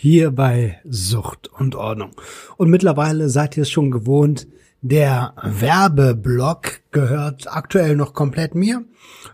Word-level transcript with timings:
hier 0.00 0.30
bei 0.30 0.78
Sucht 0.84 1.48
und 1.48 1.74
Ordnung. 1.74 2.12
Und 2.56 2.70
mittlerweile 2.70 3.28
seid 3.28 3.56
ihr 3.56 3.62
es 3.62 3.70
schon 3.70 3.90
gewohnt, 3.90 4.46
der 4.80 5.34
Werbeblock 5.42 6.82
gehört 6.92 7.52
aktuell 7.52 7.96
noch 7.96 8.14
komplett 8.14 8.54
mir. 8.54 8.84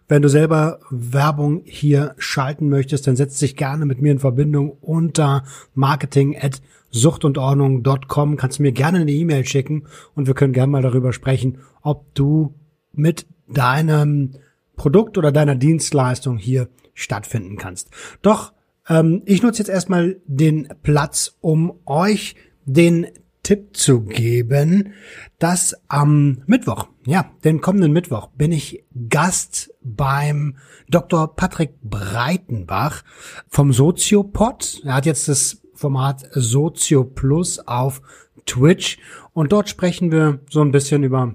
Wenn 0.09 0.23
du 0.23 0.31
selber 0.31 0.81
Werbung 0.89 1.61
hier 1.67 2.15
schalten 2.17 2.71
möchtest, 2.71 3.07
dann 3.07 3.15
setz 3.15 3.39
dich 3.39 3.57
gerne 3.57 3.85
mit 3.85 4.01
mir 4.01 4.13
in 4.13 4.21
Verbindung 4.21 4.79
unter 4.81 5.45
marketing 5.75 6.35
at 6.41 6.63
suchtundordnung.com. 6.91 8.39
Kannst 8.39 8.59
du 8.59 8.63
mir 8.63 8.73
gerne 8.73 9.01
eine 9.01 9.13
E-Mail 9.13 9.45
schicken 9.45 9.85
und 10.15 10.29
wir 10.29 10.35
können 10.35 10.55
gerne 10.55 10.73
mal 10.73 10.81
darüber 10.81 11.13
sprechen, 11.13 11.59
ob 11.83 12.15
du 12.15 12.55
mit 12.95 13.27
deinem 13.49 14.37
Produkt 14.77 15.19
oder 15.19 15.31
deiner 15.31 15.57
Dienstleistung 15.57 16.39
hier 16.39 16.71
stattfinden 16.95 17.59
kannst. 17.59 17.91
Doch 18.23 18.54
ähm, 18.89 19.23
ich 19.25 19.43
nutze 19.43 19.61
jetzt 19.61 19.69
erstmal 19.69 20.21
den 20.27 20.69
Platz, 20.83 21.37
um 21.41 21.81
euch 21.87 22.37
den 22.65 23.07
Tipp 23.43 23.77
zu 23.77 24.01
geben, 24.01 24.95
dass 25.39 25.77
am 25.89 26.43
Mittwoch, 26.47 26.89
ja, 27.05 27.31
den 27.45 27.61
kommenden 27.61 27.93
Mittwoch, 27.93 28.29
bin 28.29 28.53
ich 28.53 28.85
Gast 29.09 29.73
beim 29.83 30.57
Dr. 30.89 31.37
Patrick 31.37 31.75
Breitenbach 31.83 33.05
vom 33.49 33.73
Soziopod. 33.73 34.81
Er 34.85 34.95
hat 34.95 35.07
jetzt 35.07 35.29
das 35.29 35.61
Format 35.75 36.27
Sozio 36.33 37.05
Plus 37.05 37.59
auf 37.59 38.01
Twitch 38.47 38.99
und 39.33 39.53
dort 39.53 39.69
sprechen 39.69 40.11
wir 40.11 40.41
so 40.49 40.63
ein 40.63 40.73
bisschen 40.73 41.03
über 41.03 41.35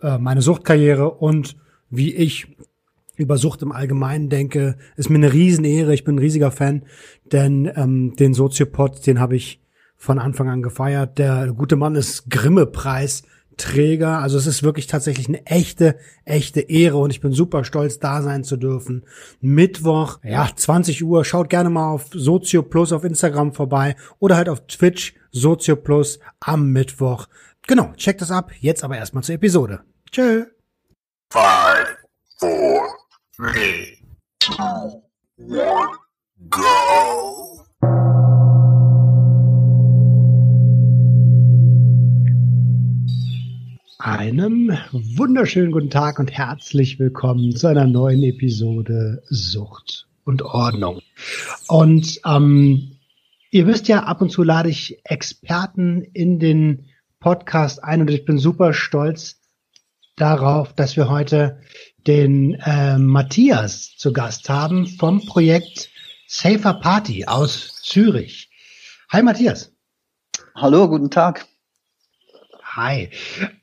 äh, 0.00 0.18
meine 0.18 0.42
Suchtkarriere 0.42 1.10
und 1.10 1.56
wie 1.88 2.14
ich 2.14 2.48
über 3.22 3.38
Sucht 3.38 3.62
im 3.62 3.72
Allgemeinen 3.72 4.28
denke, 4.28 4.76
ist 4.96 5.10
mir 5.10 5.16
eine 5.16 5.32
Riesenehre. 5.32 5.94
Ich 5.94 6.04
bin 6.04 6.16
ein 6.16 6.20
riesiger 6.20 6.50
Fan, 6.50 6.84
denn 7.24 7.70
ähm, 7.74 8.14
den 8.16 8.34
Soziopod, 8.34 9.06
den 9.06 9.20
habe 9.20 9.36
ich 9.36 9.62
von 9.96 10.18
Anfang 10.18 10.48
an 10.48 10.62
gefeiert. 10.62 11.18
Der 11.18 11.52
gute 11.52 11.76
Mann 11.76 11.94
ist 11.94 12.28
Grimme-Preis. 12.28 13.22
Träger. 13.56 14.18
Also 14.18 14.38
es 14.38 14.46
ist 14.46 14.62
wirklich 14.62 14.86
tatsächlich 14.86 15.28
eine 15.28 15.44
echte, 15.46 15.96
echte 16.24 16.60
Ehre 16.60 16.96
und 16.96 17.10
ich 17.10 17.20
bin 17.20 17.32
super 17.32 17.64
stolz, 17.64 17.98
da 17.98 18.22
sein 18.22 18.44
zu 18.44 18.56
dürfen. 18.56 19.04
Mittwoch, 19.40 20.18
ja, 20.22 20.48
20 20.54 21.04
Uhr. 21.04 21.24
Schaut 21.24 21.50
gerne 21.50 21.70
mal 21.70 21.90
auf 21.90 22.06
Sozio 22.12 22.62
Plus 22.62 22.92
auf 22.92 23.04
Instagram 23.04 23.52
vorbei 23.52 23.96
oder 24.18 24.36
halt 24.36 24.48
auf 24.48 24.66
Twitch 24.66 25.14
Sozio 25.30 25.76
Plus 25.76 26.18
am 26.40 26.70
Mittwoch. 26.70 27.28
Genau, 27.66 27.92
checkt 27.96 28.20
das 28.20 28.30
ab. 28.30 28.50
Jetzt 28.58 28.82
aber 28.84 28.96
erstmal 28.96 29.22
zur 29.22 29.36
Episode. 29.36 29.80
Tschö. 30.10 30.46
Five, 31.32 31.96
four, 32.38 32.82
three, 33.34 33.98
two, 34.40 35.02
one, 35.38 35.88
go. 36.50 37.64
Einem 43.98 44.76
wunderschönen 44.92 45.72
guten 45.72 45.88
Tag 45.88 46.18
und 46.18 46.30
herzlich 46.30 46.98
willkommen 46.98 47.56
zu 47.56 47.68
einer 47.68 47.86
neuen 47.86 48.22
Episode 48.22 49.22
Sucht 49.30 50.08
und 50.24 50.42
Ordnung. 50.42 51.00
Und 51.68 52.20
ähm, 52.26 52.98
ihr 53.50 53.66
wisst 53.66 53.88
ja, 53.88 54.02
ab 54.02 54.20
und 54.20 54.28
zu 54.28 54.42
lade 54.42 54.68
ich 54.68 55.00
Experten 55.04 56.02
in 56.02 56.38
den 56.38 56.90
Podcast 57.18 57.82
ein 57.82 58.02
und 58.02 58.10
ich 58.10 58.26
bin 58.26 58.36
super 58.36 58.74
stolz 58.74 59.40
darauf, 60.16 60.74
dass 60.74 60.96
wir 60.96 61.08
heute 61.08 61.60
den 62.06 62.54
äh, 62.54 62.98
Matthias 62.98 63.96
zu 63.96 64.12
Gast 64.12 64.48
haben 64.48 64.86
vom 64.86 65.24
Projekt 65.26 65.90
Safer 66.26 66.74
Party 66.74 67.26
aus 67.26 67.80
Zürich. 67.82 68.50
Hi 69.10 69.22
Matthias. 69.22 69.72
Hallo, 70.54 70.88
guten 70.88 71.10
Tag. 71.10 71.46
Hi. 72.62 73.10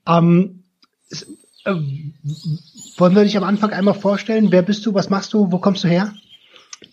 Ähm, 0.07 0.63
äh, 1.66 1.73
wollen 2.97 3.16
wir 3.16 3.23
dich 3.23 3.38
am 3.38 3.44
Anfang 3.44 3.72
einmal 3.72 3.95
vorstellen? 3.95 4.51
Wer 4.51 4.61
bist 4.61 4.85
du? 4.85 4.94
Was 4.94 5.09
machst 5.09 5.33
du? 5.33 5.51
Wo 5.51 5.59
kommst 5.59 5.83
du 5.83 5.88
her? 5.88 6.13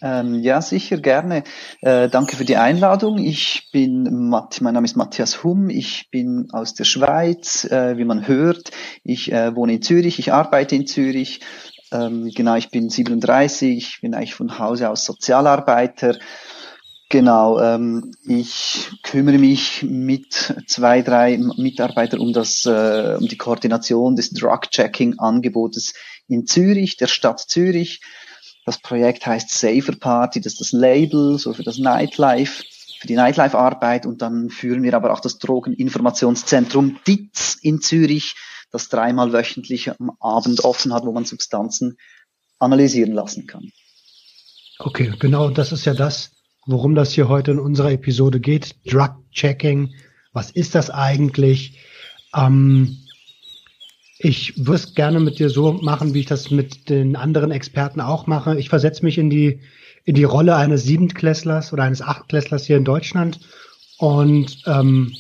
Ähm, 0.03 0.43
ja, 0.43 0.61
sicher, 0.61 0.99
gerne. 0.99 1.45
Äh, 1.81 2.09
danke 2.09 2.37
für 2.37 2.45
die 2.45 2.57
Einladung. 2.57 3.19
Ich 3.19 3.69
bin, 3.73 4.29
Matt, 4.29 4.61
mein 4.61 4.75
Name 4.75 4.85
ist 4.85 4.97
Matthias 4.97 5.43
Humm. 5.43 5.71
Ich 5.71 6.11
bin 6.11 6.49
aus 6.53 6.75
der 6.75 6.85
Schweiz, 6.85 7.65
äh, 7.65 7.97
wie 7.97 8.05
man 8.05 8.27
hört. 8.27 8.71
Ich 9.05 9.33
äh, 9.33 9.55
wohne 9.55 9.75
in 9.75 9.83
Zürich, 9.83 10.19
ich 10.19 10.33
arbeite 10.33 10.75
in 10.75 10.87
Zürich. 10.87 11.41
Ähm, 11.93 12.31
genau, 12.35 12.57
ich 12.57 12.71
bin 12.71 12.91
37, 12.91 13.77
ich 13.77 14.01
bin 14.01 14.15
eigentlich 14.15 14.35
von 14.35 14.59
Hause 14.59 14.91
aus 14.91 15.05
Sozialarbeiter. 15.05 16.19
Genau, 17.09 17.61
ähm, 17.61 18.13
ich 18.27 18.91
kümmere 19.05 19.39
mich 19.39 19.85
mit 19.85 20.55
zwei, 20.67 21.03
drei 21.03 21.39
Mitarbeitern 21.39 22.19
um 22.19 22.33
das, 22.33 22.67
äh, 22.67 23.17
um 23.19 23.29
die 23.29 23.37
Koordination 23.37 24.17
des 24.17 24.31
Drug-Checking-Angebotes 24.31 25.95
in 26.27 26.47
Zürich, 26.47 26.97
der 26.97 27.07
Stadt 27.07 27.39
Zürich. 27.39 28.01
Das 28.67 28.79
Projekt 28.79 29.25
heißt 29.25 29.49
Safer 29.49 29.95
Party, 29.97 30.41
das 30.41 30.55
ist 30.55 30.61
das 30.61 30.73
Label, 30.73 31.39
so 31.39 31.55
für 31.55 31.63
das 31.63 31.79
Nightlife, 31.79 32.65
für 32.99 33.07
die 33.07 33.15
Nightlife-Arbeit. 33.15 34.07
Und 34.07 34.23
dann 34.23 34.51
führen 34.51 34.83
wir 34.83 34.93
aber 34.95 35.13
auch 35.13 35.21
das 35.21 35.39
Drogeninformationszentrum 35.39 36.99
DITZ 37.07 37.59
in 37.63 37.81
Zürich, 37.81 38.35
das 38.73 38.89
dreimal 38.89 39.33
wöchentlich 39.33 39.89
am 39.91 40.17
Abend 40.19 40.65
offen 40.65 40.93
hat, 40.93 41.05
wo 41.05 41.13
man 41.13 41.25
Substanzen 41.25 41.97
analysieren 42.59 43.13
lassen 43.13 43.47
kann. 43.47 43.71
Okay, 44.81 45.15
genau, 45.21 45.51
das 45.51 45.71
ist 45.71 45.85
ja 45.85 45.95
das, 45.95 46.33
worum 46.67 46.97
das 46.97 47.13
hier 47.13 47.29
heute 47.29 47.53
in 47.53 47.61
unserer 47.61 47.93
Episode 47.93 48.41
geht. 48.41 48.75
Drug 48.85 49.15
Checking. 49.31 49.95
Was 50.33 50.51
ist 50.51 50.75
das 50.75 50.91
eigentlich? 50.91 51.79
Ähm, 52.35 53.06
ich 54.19 54.57
würde 54.57 54.77
es 54.77 54.95
gerne 54.95 55.21
mit 55.21 55.39
dir 55.39 55.51
so 55.51 55.73
machen, 55.73 56.15
wie 56.15 56.21
ich 56.21 56.27
das 56.27 56.51
mit 56.51 56.89
den 56.89 57.17
anderen 57.17 57.51
Experten 57.51 58.01
auch 58.01 58.27
mache. 58.27 58.59
Ich 58.59 58.69
versetze 58.69 59.05
mich 59.05 59.19
in 59.19 59.29
die, 59.29 59.61
in 60.05 60.15
die 60.15 60.25
Rolle 60.25 60.57
eines 60.57 60.85
Siebtklässlers 60.85 61.73
oder 61.73 61.83
eines 61.83 62.01
Achtklässlers 62.01 62.65
hier 62.65 62.77
in 62.77 62.85
Deutschland 62.85 63.41
und 63.99 64.63
ähm, 64.67 65.15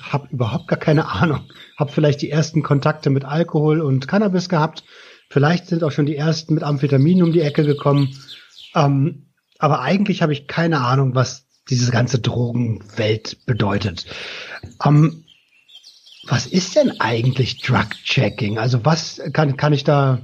habe 0.00 0.28
überhaupt 0.30 0.68
gar 0.68 0.78
keine 0.78 1.08
Ahnung. 1.12 1.40
Habe 1.76 1.92
vielleicht 1.92 2.22
die 2.22 2.30
ersten 2.30 2.62
Kontakte 2.62 3.10
mit 3.10 3.24
Alkohol 3.24 3.80
und 3.80 4.08
Cannabis 4.08 4.48
gehabt. 4.48 4.84
Vielleicht 5.28 5.66
sind 5.66 5.84
auch 5.84 5.92
schon 5.92 6.06
die 6.06 6.16
ersten 6.16 6.54
mit 6.54 6.62
Amphetaminen 6.62 7.22
um 7.22 7.32
die 7.32 7.40
Ecke 7.40 7.64
gekommen. 7.64 8.16
Ähm, 8.74 9.26
aber 9.58 9.80
eigentlich 9.80 10.22
habe 10.22 10.32
ich 10.32 10.46
keine 10.46 10.80
Ahnung, 10.80 11.14
was 11.14 11.46
diese 11.68 11.90
ganze 11.90 12.20
Drogenwelt 12.20 13.44
bedeutet. 13.44 14.06
Ähm, 14.84 15.24
was 16.28 16.46
ist 16.46 16.76
denn 16.76 17.00
eigentlich 17.00 17.62
Drug-Checking? 17.62 18.58
Also 18.58 18.84
was 18.84 19.20
kann, 19.32 19.56
kann 19.56 19.72
ich 19.72 19.84
da 19.84 20.20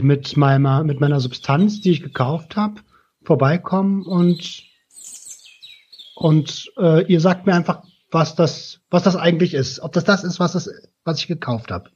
mit 0.00 0.36
meiner, 0.36 0.84
mit 0.84 1.00
meiner 1.00 1.20
Substanz, 1.20 1.80
die 1.80 1.90
ich 1.90 2.02
gekauft 2.02 2.56
habe, 2.56 2.80
vorbeikommen 3.22 4.04
und, 4.04 4.64
und 6.14 6.72
äh, 6.78 7.04
ihr 7.06 7.20
sagt 7.20 7.46
mir 7.46 7.54
einfach, 7.54 7.82
was 8.10 8.34
das, 8.34 8.80
was 8.90 9.02
das 9.02 9.16
eigentlich 9.16 9.54
ist. 9.54 9.80
Ob 9.80 9.92
das 9.92 10.04
das 10.04 10.24
ist, 10.24 10.40
was, 10.40 10.52
das, 10.52 10.70
was 11.04 11.18
ich 11.18 11.26
gekauft 11.26 11.70
habe. 11.70 11.90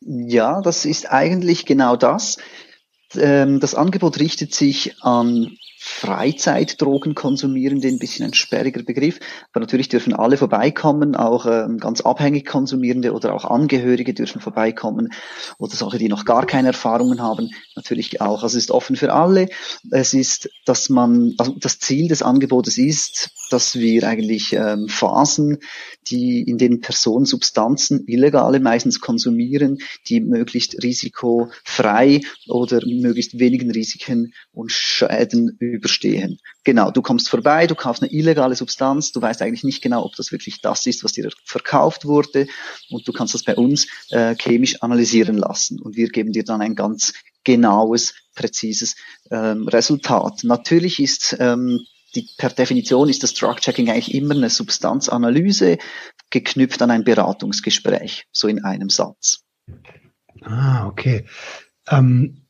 Ja, 0.00 0.60
das 0.60 0.84
ist 0.84 1.10
eigentlich 1.10 1.66
genau 1.66 1.96
das. 1.96 2.38
Ähm, 3.14 3.60
das 3.60 3.74
Angebot 3.74 4.18
richtet 4.18 4.54
sich 4.54 5.02
an 5.02 5.58
Freizeitdrogenkonsumierende, 5.78 7.86
ein 7.86 8.00
bisschen 8.00 8.26
ein 8.26 8.34
sperriger 8.34 8.82
Begriff, 8.82 9.20
aber 9.52 9.60
natürlich 9.60 9.88
dürfen 9.88 10.14
alle 10.14 10.36
vorbeikommen, 10.36 11.14
auch 11.14 11.46
ähm, 11.46 11.78
ganz 11.78 12.00
abhängig 12.00 12.44
Konsumierende 12.44 13.12
oder 13.12 13.32
auch 13.32 13.44
Angehörige 13.44 14.12
dürfen 14.12 14.40
vorbeikommen 14.40 15.12
oder 15.58 15.76
solche, 15.76 15.98
die 15.98 16.08
noch 16.08 16.24
gar 16.24 16.44
keine 16.44 16.66
Erfahrungen 16.68 17.22
haben, 17.22 17.50
natürlich 17.76 18.20
auch. 18.20 18.42
Also 18.42 18.58
es 18.58 18.64
ist 18.64 18.72
offen 18.72 18.96
für 18.96 19.12
alle. 19.12 19.48
Es 19.90 20.12
ist, 20.12 20.50
dass 20.64 20.88
man, 20.88 21.34
also 21.38 21.54
das 21.60 21.78
Ziel 21.78 22.08
des 22.08 22.22
Angebotes 22.22 22.78
ist, 22.78 23.30
dass 23.50 23.76
wir 23.76 24.04
eigentlich 24.04 24.52
ähm, 24.52 24.88
Phasen, 24.88 25.58
die 26.08 26.42
in 26.42 26.58
denen 26.58 26.80
Personen 26.80 27.24
Substanzen, 27.24 28.04
illegale 28.06 28.60
meistens 28.60 29.00
konsumieren, 29.00 29.78
die 30.08 30.20
möglichst 30.20 30.82
risikofrei 30.82 32.20
oder 32.48 32.80
möglichst 32.86 33.38
wenigen 33.38 33.70
Risiken 33.70 34.32
und 34.52 34.72
Schäden 34.72 35.56
überstehen. 35.58 36.38
Genau, 36.64 36.90
du 36.90 37.02
kommst 37.02 37.28
vorbei, 37.28 37.66
du 37.66 37.74
kaufst 37.74 38.02
eine 38.02 38.12
illegale 38.12 38.56
Substanz, 38.56 39.12
du 39.12 39.22
weißt 39.22 39.42
eigentlich 39.42 39.64
nicht 39.64 39.82
genau, 39.82 40.04
ob 40.04 40.16
das 40.16 40.32
wirklich 40.32 40.60
das 40.60 40.86
ist, 40.86 41.04
was 41.04 41.12
dir 41.12 41.30
verkauft 41.44 42.04
wurde 42.04 42.46
und 42.90 43.06
du 43.06 43.12
kannst 43.12 43.34
das 43.34 43.44
bei 43.44 43.54
uns 43.54 43.86
äh, 44.10 44.34
chemisch 44.34 44.82
analysieren 44.82 45.36
lassen 45.36 45.80
und 45.80 45.96
wir 45.96 46.08
geben 46.08 46.32
dir 46.32 46.44
dann 46.44 46.60
ein 46.60 46.74
ganz 46.74 47.12
genaues, 47.44 48.14
präzises 48.34 48.96
ähm, 49.30 49.68
Resultat. 49.68 50.42
Natürlich 50.42 51.00
ist 51.00 51.36
ähm, 51.38 51.80
die, 52.16 52.28
per 52.36 52.50
Definition 52.50 53.08
ist 53.08 53.22
das 53.22 53.34
Drug-Checking 53.34 53.90
eigentlich 53.90 54.14
immer 54.14 54.34
eine 54.34 54.50
Substanzanalyse 54.50 55.78
geknüpft 56.30 56.82
an 56.82 56.90
ein 56.90 57.04
Beratungsgespräch, 57.04 58.26
so 58.32 58.48
in 58.48 58.64
einem 58.64 58.88
Satz. 58.88 59.44
Ah, 60.42 60.86
okay. 60.86 61.26
Ähm, 61.88 62.46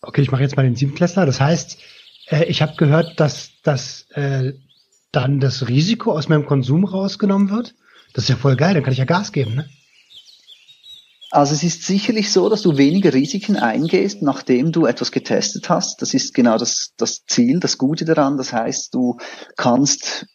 okay, 0.00 0.22
ich 0.22 0.30
mache 0.30 0.42
jetzt 0.42 0.56
mal 0.56 0.64
den 0.64 0.76
Siebenklässler. 0.76 1.26
Das 1.26 1.40
heißt, 1.40 1.78
äh, 2.28 2.44
ich 2.44 2.62
habe 2.62 2.76
gehört, 2.76 3.18
dass, 3.20 3.60
dass 3.62 4.02
äh, 4.10 4.52
dann 5.12 5.40
das 5.40 5.68
Risiko 5.68 6.12
aus 6.12 6.28
meinem 6.28 6.46
Konsum 6.46 6.84
rausgenommen 6.84 7.50
wird. 7.50 7.74
Das 8.14 8.24
ist 8.24 8.30
ja 8.30 8.36
voll 8.36 8.56
geil, 8.56 8.74
dann 8.74 8.82
kann 8.82 8.92
ich 8.92 8.98
ja 8.98 9.04
Gas 9.04 9.32
geben, 9.32 9.54
ne? 9.54 9.68
Also 11.32 11.54
es 11.54 11.62
ist 11.62 11.84
sicherlich 11.84 12.30
so, 12.30 12.50
dass 12.50 12.60
du 12.60 12.76
weniger 12.76 13.14
Risiken 13.14 13.56
eingehst, 13.56 14.20
nachdem 14.20 14.70
du 14.70 14.84
etwas 14.84 15.10
getestet 15.10 15.70
hast. 15.70 16.02
Das 16.02 16.12
ist 16.12 16.34
genau 16.34 16.58
das, 16.58 16.92
das 16.98 17.24
Ziel, 17.24 17.58
das 17.58 17.78
Gute 17.78 18.04
daran. 18.04 18.36
Das 18.36 18.52
heißt, 18.52 18.92
du 18.92 19.16
kannst 19.56 20.26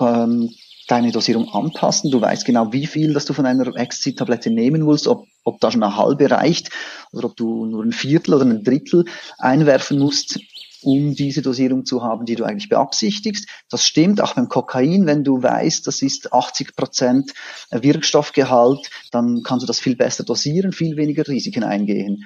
ähm, 0.00 0.50
deine 0.88 1.12
Dosierung 1.12 1.48
anpassen. 1.50 2.10
Du 2.10 2.20
weißt 2.20 2.44
genau, 2.44 2.72
wie 2.72 2.88
viel, 2.88 3.14
dass 3.14 3.26
du 3.26 3.32
von 3.32 3.46
einer 3.46 3.76
Ecstasy-Tablette 3.76 4.50
nehmen 4.50 4.88
willst, 4.88 5.06
ob, 5.06 5.24
ob 5.44 5.60
da 5.60 5.70
schon 5.70 5.84
eine 5.84 5.96
halbe 5.96 6.28
reicht 6.28 6.70
oder 7.12 7.26
ob 7.26 7.36
du 7.36 7.66
nur 7.66 7.84
ein 7.84 7.92
Viertel 7.92 8.34
oder 8.34 8.44
ein 8.44 8.64
Drittel 8.64 9.04
einwerfen 9.38 10.00
musst 10.00 10.40
um 10.82 11.14
diese 11.14 11.42
Dosierung 11.42 11.84
zu 11.84 12.02
haben, 12.02 12.26
die 12.26 12.36
du 12.36 12.44
eigentlich 12.44 12.68
beabsichtigst. 12.68 13.48
Das 13.68 13.84
stimmt 13.84 14.20
auch 14.20 14.34
beim 14.34 14.48
Kokain, 14.48 15.06
wenn 15.06 15.24
du 15.24 15.42
weißt, 15.42 15.86
das 15.86 16.02
ist 16.02 16.32
80 16.32 16.76
Prozent 16.76 17.32
Wirkstoffgehalt, 17.70 18.90
dann 19.10 19.42
kannst 19.44 19.62
du 19.62 19.66
das 19.66 19.80
viel 19.80 19.96
besser 19.96 20.24
dosieren, 20.24 20.72
viel 20.72 20.96
weniger 20.96 21.26
Risiken 21.26 21.64
eingehen. 21.64 22.24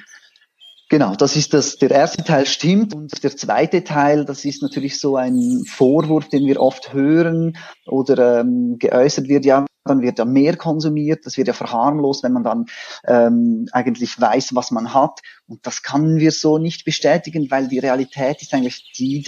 Genau, 0.90 1.14
das 1.14 1.34
ist 1.34 1.54
das, 1.54 1.76
der 1.76 1.90
erste 1.90 2.22
Teil 2.22 2.46
stimmt. 2.46 2.94
Und 2.94 3.24
der 3.24 3.36
zweite 3.36 3.84
Teil, 3.84 4.24
das 4.24 4.44
ist 4.44 4.62
natürlich 4.62 5.00
so 5.00 5.16
ein 5.16 5.64
Vorwurf, 5.66 6.28
den 6.28 6.46
wir 6.46 6.60
oft 6.60 6.92
hören 6.92 7.56
oder 7.86 8.40
ähm, 8.40 8.76
geäußert 8.78 9.28
wird, 9.28 9.44
ja, 9.44 9.66
dann 9.84 10.02
wird 10.02 10.18
ja 10.18 10.24
mehr 10.24 10.56
konsumiert, 10.56 11.26
das 11.26 11.36
wird 11.36 11.48
ja 11.48 11.54
verharmlost, 11.54 12.22
wenn 12.22 12.32
man 12.32 12.44
dann 12.44 12.66
ähm, 13.06 13.68
eigentlich 13.72 14.20
weiß, 14.20 14.54
was 14.54 14.70
man 14.70 14.94
hat. 14.94 15.20
Und 15.46 15.66
das 15.66 15.82
können 15.82 16.18
wir 16.18 16.32
so 16.32 16.58
nicht 16.58 16.84
bestätigen, 16.84 17.50
weil 17.50 17.68
die 17.68 17.78
Realität 17.78 18.42
ist 18.42 18.54
eigentlich 18.54 18.92
die, 18.96 19.22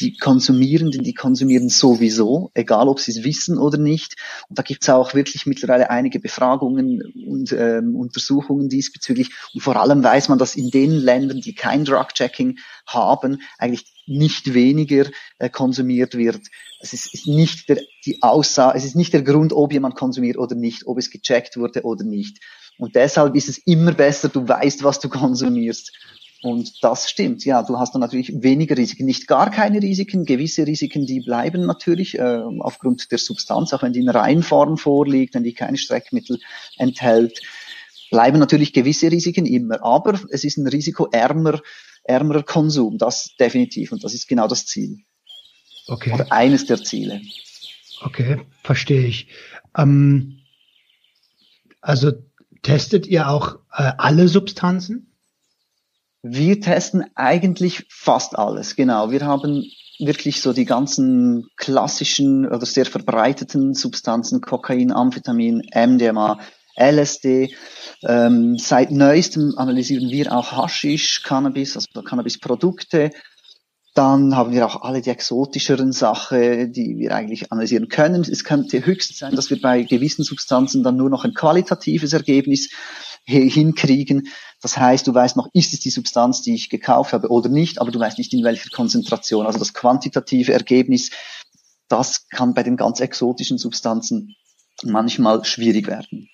die 0.00 0.16
Konsumierenden, 0.16 1.02
die 1.02 1.14
konsumieren 1.14 1.68
sowieso, 1.68 2.50
egal 2.54 2.88
ob 2.88 3.00
sie 3.00 3.12
es 3.12 3.24
wissen 3.24 3.58
oder 3.58 3.78
nicht. 3.78 4.16
Und 4.48 4.58
da 4.58 4.62
gibt 4.62 4.82
es 4.82 4.88
auch 4.88 5.14
wirklich 5.14 5.46
mittlerweile 5.46 5.90
einige 5.90 6.20
Befragungen 6.20 7.02
und 7.28 7.52
ähm, 7.52 7.94
Untersuchungen 7.94 8.68
diesbezüglich. 8.68 9.30
Und 9.54 9.60
vor 9.60 9.76
allem 9.76 10.02
weiß 10.02 10.28
man, 10.28 10.38
dass 10.38 10.56
in 10.56 10.70
den 10.70 10.90
Ländern, 10.90 11.40
die 11.40 11.54
kein 11.54 11.84
Drug-Checking 11.84 12.58
haben, 12.86 13.42
eigentlich 13.58 13.84
nicht 14.06 14.54
weniger 14.54 15.06
äh, 15.38 15.48
konsumiert 15.50 16.16
wird. 16.16 16.40
Es 16.80 16.92
ist, 16.92 17.14
ist 17.14 17.26
nicht 17.26 17.68
der, 17.68 17.80
die 18.06 18.22
Aussage, 18.22 18.78
es 18.78 18.84
ist 18.84 18.96
nicht 18.96 19.12
der 19.12 19.22
Grund, 19.22 19.52
ob 19.52 19.72
jemand 19.72 19.94
konsumiert 19.94 20.38
oder 20.38 20.54
nicht, 20.54 20.86
ob 20.86 20.98
es 20.98 21.10
gecheckt 21.10 21.56
wurde 21.56 21.82
oder 21.82 22.04
nicht. 22.04 22.38
Und 22.78 22.96
deshalb 22.96 23.36
ist 23.36 23.48
es 23.50 23.58
immer 23.58 23.92
besser, 23.92 24.30
du 24.30 24.48
weißt, 24.48 24.82
was 24.82 25.00
du 25.00 25.08
konsumierst. 25.10 25.92
Und 26.42 26.82
das 26.82 27.10
stimmt, 27.10 27.44
ja, 27.44 27.62
du 27.62 27.78
hast 27.78 27.94
dann 27.94 28.00
natürlich 28.00 28.42
weniger 28.42 28.76
Risiken, 28.76 29.04
nicht 29.04 29.26
gar 29.26 29.50
keine 29.50 29.82
Risiken, 29.82 30.24
gewisse 30.24 30.66
Risiken, 30.66 31.04
die 31.04 31.20
bleiben 31.20 31.66
natürlich 31.66 32.18
äh, 32.18 32.42
aufgrund 32.60 33.10
der 33.12 33.18
Substanz, 33.18 33.74
auch 33.74 33.82
wenn 33.82 33.92
die 33.92 34.00
in 34.00 34.08
Reinform 34.08 34.78
vorliegt, 34.78 35.34
wenn 35.34 35.44
die 35.44 35.52
keine 35.52 35.76
Streckmittel 35.76 36.40
enthält, 36.78 37.42
bleiben 38.10 38.38
natürlich 38.38 38.72
gewisse 38.72 39.10
Risiken 39.10 39.44
immer, 39.44 39.84
aber 39.84 40.18
es 40.30 40.44
ist 40.44 40.56
ein 40.56 40.66
risikoärmer 40.66 41.60
ärmerer 42.04 42.42
Konsum, 42.42 42.98
das 42.98 43.34
definitiv 43.38 43.92
und 43.92 44.02
das 44.02 44.14
ist 44.14 44.26
genau 44.26 44.48
das 44.48 44.66
Ziel. 44.66 44.98
Okay. 45.86 46.12
Oder 46.12 46.32
eines 46.32 46.66
der 46.66 46.82
Ziele. 46.82 47.20
Okay, 48.02 48.40
verstehe 48.62 49.06
ich. 49.06 49.28
Ähm, 49.76 50.38
also 51.80 52.12
testet 52.62 53.06
ihr 53.06 53.28
auch 53.28 53.56
äh, 53.72 53.92
alle 53.98 54.28
Substanzen? 54.28 55.09
Wir 56.22 56.60
testen 56.60 57.04
eigentlich 57.14 57.86
fast 57.88 58.38
alles, 58.38 58.76
genau. 58.76 59.10
Wir 59.10 59.24
haben 59.24 59.64
wirklich 59.98 60.42
so 60.42 60.52
die 60.52 60.66
ganzen 60.66 61.48
klassischen 61.56 62.46
oder 62.46 62.66
sehr 62.66 62.86
verbreiteten 62.86 63.74
Substanzen, 63.74 64.40
Kokain, 64.40 64.92
Amphetamin, 64.92 65.62
MDMA, 65.74 66.38
LSD. 66.76 67.54
Ähm, 68.02 68.56
seit 68.58 68.90
neuestem 68.90 69.54
analysieren 69.56 70.10
wir 70.10 70.32
auch 70.34 70.52
Haschisch, 70.52 71.22
Cannabis, 71.22 71.76
also 71.76 72.02
Cannabisprodukte. 72.02 73.10
Dann 73.94 74.36
haben 74.36 74.52
wir 74.52 74.66
auch 74.66 74.82
alle 74.82 75.00
die 75.00 75.10
exotischeren 75.10 75.92
Sachen, 75.92 76.72
die 76.72 76.96
wir 76.96 77.14
eigentlich 77.14 77.50
analysieren 77.50 77.88
können. 77.88 78.22
Es 78.22 78.44
könnte 78.44 78.84
höchstens 78.84 79.18
sein, 79.18 79.34
dass 79.34 79.50
wir 79.50 79.60
bei 79.60 79.82
gewissen 79.82 80.22
Substanzen 80.22 80.82
dann 80.82 80.96
nur 80.96 81.10
noch 81.10 81.24
ein 81.24 81.34
qualitatives 81.34 82.12
Ergebnis 82.12 82.70
hinkriegen. 83.24 84.28
Das 84.60 84.76
heißt, 84.76 85.06
du 85.06 85.14
weißt 85.14 85.36
noch, 85.36 85.48
ist 85.52 85.72
es 85.72 85.80
die 85.80 85.90
Substanz, 85.90 86.42
die 86.42 86.54
ich 86.54 86.68
gekauft 86.68 87.12
habe 87.12 87.28
oder 87.28 87.48
nicht, 87.48 87.80
aber 87.80 87.90
du 87.90 87.98
weißt 87.98 88.18
nicht 88.18 88.32
in 88.32 88.44
welcher 88.44 88.70
Konzentration. 88.70 89.46
Also 89.46 89.58
das 89.58 89.74
quantitative 89.74 90.52
Ergebnis, 90.52 91.10
das 91.88 92.28
kann 92.28 92.54
bei 92.54 92.62
den 92.62 92.76
ganz 92.76 93.00
exotischen 93.00 93.58
Substanzen 93.58 94.36
manchmal 94.82 95.44
schwierig 95.44 95.86
werden. 95.86 96.28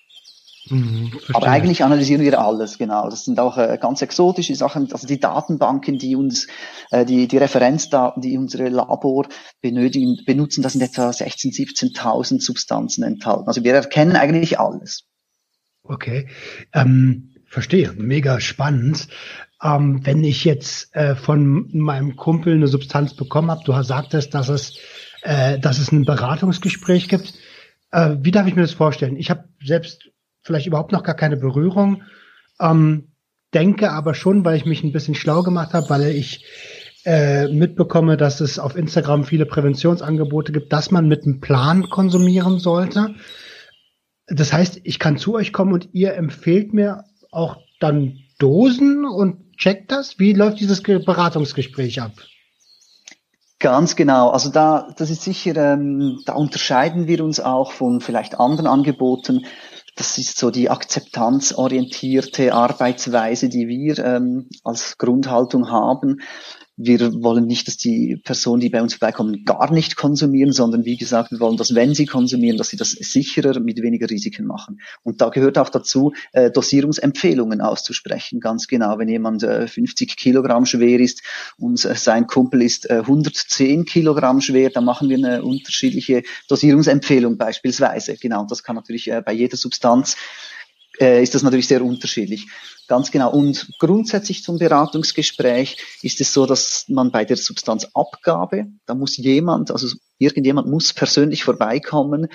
Mhm, 0.69 1.11
aber 1.33 1.47
eigentlich 1.47 1.83
analysieren 1.83 2.21
wir 2.21 2.39
alles, 2.41 2.77
genau. 2.77 3.09
Das 3.09 3.23
sind 3.25 3.39
auch 3.39 3.57
äh, 3.57 3.77
ganz 3.79 4.01
exotische 4.01 4.55
Sachen, 4.55 4.91
also 4.91 5.07
die 5.07 5.19
Datenbanken, 5.19 5.97
die 5.97 6.15
uns, 6.15 6.47
äh, 6.91 7.05
die, 7.05 7.27
die 7.27 7.37
Referenzdaten, 7.37 8.21
die 8.21 8.37
unsere 8.37 8.67
Labor 8.67 9.27
benötigen, 9.61 10.19
benutzen, 10.25 10.63
da 10.63 10.69
sind 10.69 10.81
etwa 10.81 11.09
16.000, 11.09 11.93
17.000 11.95 12.41
Substanzen 12.41 13.03
enthalten. 13.03 13.47
Also 13.47 13.63
wir 13.63 13.73
erkennen 13.73 14.15
eigentlich 14.15 14.59
alles. 14.59 15.05
Okay. 15.87 16.27
Ähm, 16.73 17.29
Verstehe, 17.49 17.93
mega 17.97 18.41
spannend. 18.41 19.07
Ähm, 19.63 20.05
wenn 20.05 20.23
ich 20.23 20.43
jetzt 20.43 20.93
äh, 20.95 21.15
von 21.15 21.69
meinem 21.71 22.17
Kumpel 22.17 22.53
eine 22.53 22.67
Substanz 22.67 23.15
bekommen 23.15 23.49
habe, 23.49 23.63
du 23.65 23.81
sagtest, 23.83 24.33
dass 24.33 24.49
es, 24.49 24.77
äh, 25.23 25.57
dass 25.57 25.79
es 25.79 25.91
ein 25.91 26.03
Beratungsgespräch 26.03 27.07
gibt. 27.07 27.33
Äh, 27.91 28.17
wie 28.19 28.31
darf 28.31 28.47
ich 28.47 28.55
mir 28.55 28.63
das 28.63 28.73
vorstellen? 28.73 29.15
Ich 29.15 29.29
habe 29.29 29.45
selbst 29.63 30.11
vielleicht 30.43 30.67
überhaupt 30.67 30.91
noch 30.91 31.03
gar 31.03 31.15
keine 31.15 31.37
Berührung, 31.37 32.03
ähm, 32.59 33.13
denke 33.53 33.91
aber 33.91 34.13
schon, 34.13 34.43
weil 34.43 34.57
ich 34.57 34.65
mich 34.65 34.83
ein 34.83 34.91
bisschen 34.91 35.15
schlau 35.15 35.41
gemacht 35.41 35.73
habe, 35.73 35.89
weil 35.89 36.03
ich 36.07 36.45
äh, 37.05 37.47
mitbekomme, 37.47 38.17
dass 38.17 38.41
es 38.41 38.59
auf 38.59 38.75
Instagram 38.75 39.23
viele 39.23 39.45
Präventionsangebote 39.45 40.51
gibt, 40.51 40.73
dass 40.73 40.91
man 40.91 41.07
mit 41.07 41.23
einem 41.23 41.39
Plan 41.39 41.89
konsumieren 41.89 42.59
sollte. 42.59 43.15
Das 44.27 44.51
heißt, 44.53 44.81
ich 44.83 44.99
kann 44.99 45.17
zu 45.17 45.35
euch 45.35 45.53
kommen 45.53 45.73
und 45.73 45.89
ihr 45.93 46.13
empfehlt 46.15 46.73
mir 46.73 47.05
auch 47.31 47.57
dann 47.79 48.19
Dosen 48.39 49.05
und 49.05 49.55
checkt 49.57 49.91
das? 49.91 50.19
Wie 50.19 50.33
läuft 50.33 50.59
dieses 50.59 50.83
Beratungsgespräch 50.83 52.01
ab? 52.01 52.11
Ganz 53.59 53.95
genau. 53.95 54.29
Also 54.29 54.49
da, 54.51 54.93
das 54.97 55.09
ist 55.09 55.23
sicher, 55.23 55.55
ähm, 55.55 56.21
da 56.25 56.33
unterscheiden 56.33 57.07
wir 57.07 57.23
uns 57.23 57.39
auch 57.39 57.71
von 57.71 58.01
vielleicht 58.01 58.39
anderen 58.39 58.67
Angeboten. 58.67 59.45
Das 59.95 60.19
ist 60.19 60.37
so 60.37 60.51
die 60.51 60.69
akzeptanzorientierte 60.69 62.53
Arbeitsweise, 62.53 63.49
die 63.49 63.67
wir 63.67 63.97
ähm, 63.97 64.47
als 64.63 64.99
Grundhaltung 64.99 65.71
haben. 65.71 66.21
Wir 66.79 66.99
wollen 67.23 67.47
nicht, 67.47 67.67
dass 67.67 67.77
die 67.77 68.17
Personen, 68.23 68.61
die 68.61 68.69
bei 68.69 68.83
uns 68.83 68.93
vorbeikommen, 68.93 69.43
gar 69.45 69.73
nicht 69.73 69.95
konsumieren, 69.95 70.53
sondern 70.53 70.85
wie 70.85 70.95
gesagt, 70.95 71.31
wir 71.31 71.39
wollen, 71.39 71.57
dass 71.57 71.73
wenn 71.73 71.95
sie 71.95 72.05
konsumieren, 72.05 72.55
dass 72.55 72.69
sie 72.69 72.77
das 72.77 72.91
sicherer 72.91 73.59
mit 73.59 73.81
weniger 73.81 74.07
Risiken 74.07 74.45
machen. 74.45 74.79
Und 75.01 75.19
da 75.19 75.29
gehört 75.29 75.57
auch 75.57 75.69
dazu, 75.69 76.13
äh, 76.33 76.51
Dosierungsempfehlungen 76.51 77.61
auszusprechen. 77.61 78.39
Ganz 78.39 78.67
genau, 78.67 78.99
wenn 78.99 79.09
jemand 79.09 79.41
äh, 79.41 79.67
50 79.67 80.15
Kilogramm 80.17 80.67
schwer 80.67 80.99
ist 80.99 81.23
und 81.57 81.83
äh, 81.83 81.95
sein 81.95 82.27
Kumpel 82.27 82.61
ist 82.61 82.87
äh, 82.91 82.99
110 82.99 83.85
Kilogramm 83.85 84.39
schwer, 84.39 84.69
dann 84.69 84.85
machen 84.85 85.09
wir 85.09 85.17
eine 85.17 85.41
unterschiedliche 85.43 86.21
Dosierungsempfehlung 86.47 87.37
beispielsweise. 87.37 88.17
Genau, 88.17 88.45
das 88.45 88.61
kann 88.61 88.75
natürlich 88.75 89.09
äh, 89.09 89.23
bei 89.25 89.33
jeder 89.33 89.57
Substanz 89.57 90.15
äh, 90.99 91.21
ist 91.21 91.35
das 91.35 91.43
natürlich 91.43 91.67
sehr 91.67 91.83
unterschiedlich. 91.83 92.47
Ganz 92.87 93.11
genau. 93.11 93.31
Und 93.31 93.67
grundsätzlich 93.79 94.43
zum 94.43 94.59
Beratungsgespräch 94.59 95.77
ist 96.03 96.21
es 96.21 96.33
so, 96.33 96.45
dass 96.45 96.85
man 96.87 97.11
bei 97.11 97.25
der 97.25 97.35
Substanzabgabe, 97.35 98.67
da 98.85 98.95
muss 98.95 99.17
jemand, 99.17 99.71
also 99.71 99.89
irgendjemand 100.19 100.69
muss 100.69 100.93
persönlich 100.93 101.43
vorbeikommen. 101.43 102.27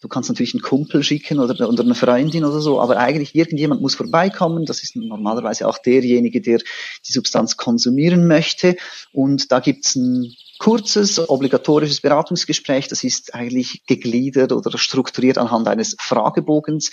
Du 0.00 0.08
kannst 0.08 0.28
natürlich 0.28 0.52
einen 0.54 0.62
Kumpel 0.62 1.04
schicken 1.04 1.38
oder, 1.38 1.68
oder 1.68 1.84
eine 1.84 1.94
Freundin 1.94 2.44
oder 2.44 2.60
so, 2.60 2.80
aber 2.80 2.96
eigentlich 2.96 3.36
irgendjemand 3.36 3.82
muss 3.82 3.94
vorbeikommen. 3.94 4.66
Das 4.66 4.82
ist 4.82 4.96
normalerweise 4.96 5.68
auch 5.68 5.78
derjenige, 5.78 6.40
der 6.40 6.58
die 6.58 7.12
Substanz 7.12 7.56
konsumieren 7.56 8.26
möchte. 8.26 8.76
Und 9.12 9.52
da 9.52 9.60
gibt's 9.60 9.94
ein 9.94 10.34
kurzes, 10.58 11.28
obligatorisches 11.28 12.00
Beratungsgespräch. 12.00 12.88
Das 12.88 13.04
ist 13.04 13.32
eigentlich 13.32 13.84
gegliedert 13.86 14.50
oder 14.50 14.76
strukturiert 14.76 15.38
anhand 15.38 15.68
eines 15.68 15.94
Fragebogens 16.00 16.90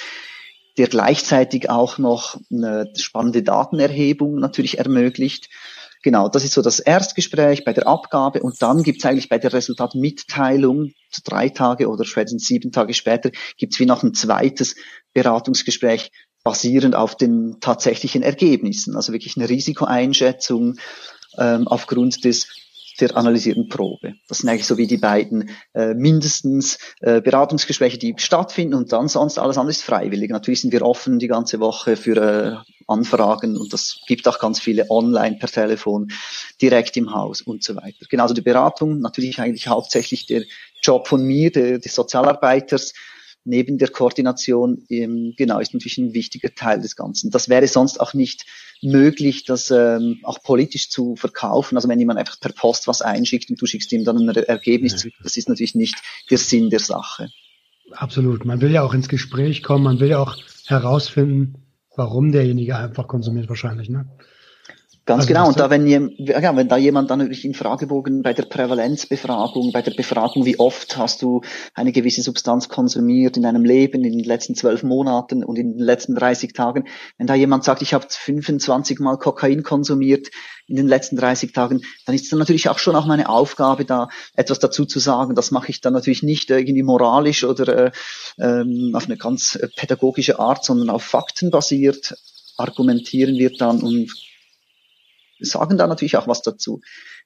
der 0.77 0.87
gleichzeitig 0.87 1.69
auch 1.69 1.97
noch 1.97 2.39
eine 2.51 2.91
spannende 2.95 3.43
Datenerhebung 3.43 4.35
natürlich 4.35 4.77
ermöglicht. 4.77 5.49
Genau, 6.03 6.29
das 6.29 6.43
ist 6.43 6.53
so 6.53 6.61
das 6.61 6.79
Erstgespräch 6.79 7.65
bei 7.65 7.73
der 7.73 7.87
Abgabe 7.87 8.41
und 8.41 8.61
dann 8.61 8.83
gibt's 8.83 9.03
eigentlich 9.03 9.29
bei 9.29 9.39
der 9.39 9.53
Resultatmitteilung, 9.53 10.91
drei 11.23 11.49
Tage 11.49 11.89
oder 11.89 12.05
spätestens 12.05 12.45
sieben 12.45 12.71
Tage 12.71 12.93
später, 12.93 13.31
gibt's 13.57 13.79
wie 13.79 13.85
noch 13.85 14.03
ein 14.03 14.13
zweites 14.13 14.75
Beratungsgespräch 15.13 16.11
basierend 16.43 16.95
auf 16.95 17.15
den 17.15 17.57
tatsächlichen 17.59 18.21
Ergebnissen. 18.21 18.95
Also 18.95 19.11
wirklich 19.11 19.35
eine 19.35 19.49
Risikoeinschätzung 19.49 20.75
ähm, 21.37 21.67
aufgrund 21.67 22.23
des 22.23 22.47
der 22.99 23.15
analysierten 23.15 23.69
Probe. 23.69 24.15
Das 24.27 24.39
sind 24.39 24.49
eigentlich 24.49 24.67
so 24.67 24.77
wie 24.77 24.87
die 24.87 24.97
beiden 24.97 25.49
äh, 25.73 25.93
mindestens 25.93 26.77
äh, 27.01 27.21
Beratungsgespräche, 27.21 27.97
die 27.97 28.15
stattfinden 28.17 28.73
und 28.73 28.91
dann 28.91 29.07
sonst 29.07 29.37
alles 29.37 29.57
andere 29.57 29.71
ist 29.71 29.83
freiwillig. 29.83 30.29
Natürlich 30.29 30.61
sind 30.61 30.71
wir 30.71 30.81
offen 30.81 31.19
die 31.19 31.27
ganze 31.27 31.59
Woche 31.59 31.95
für 31.95 32.17
äh, 32.17 32.55
Anfragen 32.87 33.57
und 33.57 33.73
das 33.73 33.99
gibt 34.07 34.27
auch 34.27 34.39
ganz 34.39 34.59
viele 34.59 34.89
online 34.89 35.37
per 35.37 35.49
Telefon, 35.49 36.09
direkt 36.61 36.95
im 36.97 37.13
Haus 37.13 37.41
und 37.41 37.63
so 37.63 37.75
weiter. 37.75 38.05
Genauso 38.09 38.33
die 38.33 38.41
Beratung, 38.41 38.99
natürlich 39.01 39.39
eigentlich 39.39 39.67
hauptsächlich 39.67 40.25
der 40.25 40.43
Job 40.81 41.07
von 41.07 41.23
mir, 41.23 41.51
der, 41.51 41.79
des 41.79 41.93
Sozialarbeiters, 41.93 42.93
neben 43.47 43.77
der 43.77 43.87
Koordination 43.89 44.83
ähm, 44.89 45.33
genau 45.37 45.59
ist 45.59 45.73
natürlich 45.73 45.97
ein 45.97 46.13
wichtiger 46.13 46.53
Teil 46.53 46.81
des 46.81 46.95
Ganzen. 46.95 47.31
Das 47.31 47.49
wäre 47.49 47.67
sonst 47.67 47.99
auch 47.99 48.13
nicht 48.13 48.45
möglich, 48.81 49.45
das 49.45 49.71
ähm, 49.71 50.19
auch 50.23 50.43
politisch 50.43 50.89
zu 50.89 51.15
verkaufen. 51.15 51.75
Also 51.75 51.89
wenn 51.89 51.99
jemand 51.99 52.19
einfach 52.19 52.39
per 52.39 52.51
Post 52.51 52.87
was 52.87 53.01
einschickt 53.01 53.49
und 53.49 53.61
du 53.61 53.65
schickst 53.65 53.91
ihm 53.91 54.03
dann 54.03 54.29
ein 54.29 54.35
Ergebnis, 54.35 55.03
ja. 55.03 55.09
das 55.23 55.37
ist 55.37 55.49
natürlich 55.49 55.75
nicht 55.75 55.95
der 56.29 56.37
Sinn 56.37 56.69
der 56.69 56.79
Sache. 56.79 57.29
Absolut. 57.91 58.45
Man 58.45 58.61
will 58.61 58.71
ja 58.71 58.83
auch 58.83 58.93
ins 58.93 59.07
Gespräch 59.07 59.63
kommen, 59.63 59.83
man 59.83 59.99
will 59.99 60.09
ja 60.09 60.19
auch 60.19 60.35
herausfinden, 60.65 61.65
warum 61.95 62.31
derjenige 62.31 62.75
einfach 62.75 63.07
konsumiert 63.07 63.49
wahrscheinlich. 63.49 63.89
Ne? 63.89 64.05
Ganz 65.07 65.21
also 65.21 65.27
genau. 65.29 65.47
Und 65.47 65.57
da, 65.57 65.69
wenn, 65.69 65.87
ja, 65.87 66.55
wenn 66.57 66.67
da 66.67 66.75
jemand 66.75 67.09
dann 67.09 67.19
natürlich 67.19 67.45
in 67.45 67.53
Fragebogen 67.53 68.23
bei 68.23 68.33
der 68.33 68.43
Prävalenzbefragung, 68.43 69.71
bei 69.71 69.81
der 69.81 69.93
Befragung, 69.93 70.45
wie 70.45 70.59
oft 70.59 70.97
hast 70.97 71.21
du 71.21 71.43
eine 71.73 71.93
gewisse 71.93 72.21
Substanz 72.21 72.67
konsumiert 72.67 73.37
in 73.37 73.43
deinem 73.43 73.63
Leben 73.63 74.03
in 74.03 74.17
den 74.17 74.25
letzten 74.25 74.53
zwölf 74.53 74.83
Monaten 74.83 75.45
und 75.45 75.57
in 75.57 75.77
den 75.77 75.79
letzten 75.79 76.13
30 76.13 76.51
Tagen, 76.51 76.89
wenn 77.17 77.25
da 77.25 77.35
jemand 77.35 77.63
sagt, 77.63 77.81
ich 77.81 77.93
habe 77.93 78.05
25 78.09 78.99
Mal 78.99 79.15
Kokain 79.15 79.63
konsumiert 79.63 80.27
in 80.67 80.75
den 80.75 80.89
letzten 80.89 81.15
30 81.15 81.53
Tagen, 81.53 81.83
dann 82.05 82.13
ist 82.13 82.25
es 82.25 82.29
dann 82.29 82.39
natürlich 82.39 82.67
auch 82.67 82.77
schon 82.77 82.97
auch 82.97 83.05
meine 83.05 83.29
Aufgabe, 83.29 83.85
da 83.85 84.09
etwas 84.35 84.59
dazu 84.59 84.83
zu 84.83 84.99
sagen. 84.99 85.35
Das 85.35 85.51
mache 85.51 85.69
ich 85.69 85.79
dann 85.79 85.93
natürlich 85.93 86.21
nicht 86.21 86.49
irgendwie 86.49 86.83
moralisch 86.83 87.45
oder 87.45 87.85
äh, 87.85 87.91
ähm, 88.39 88.91
auf 88.93 89.05
eine 89.05 89.15
ganz 89.15 89.55
äh, 89.55 89.69
pädagogische 89.73 90.37
Art, 90.37 90.65
sondern 90.65 90.89
auf 90.89 91.03
Fakten 91.03 91.49
basiert 91.49 92.17
argumentieren 92.57 93.37
wir 93.37 93.51
dann 93.51 93.81
und 93.81 94.11
sagen 95.39 95.77
da 95.77 95.87
natürlich 95.87 96.17
auch 96.17 96.27
was 96.27 96.41
dazu. 96.41 96.81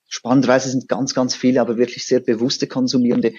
Spannenderweise 0.08 0.70
sind 0.70 0.88
ganz, 0.88 1.14
ganz 1.14 1.36
viele, 1.36 1.62
aber 1.62 1.78
wirklich 1.78 2.06
sehr 2.06 2.20
bewusste 2.20 2.68
Konsumierende. 2.68 3.34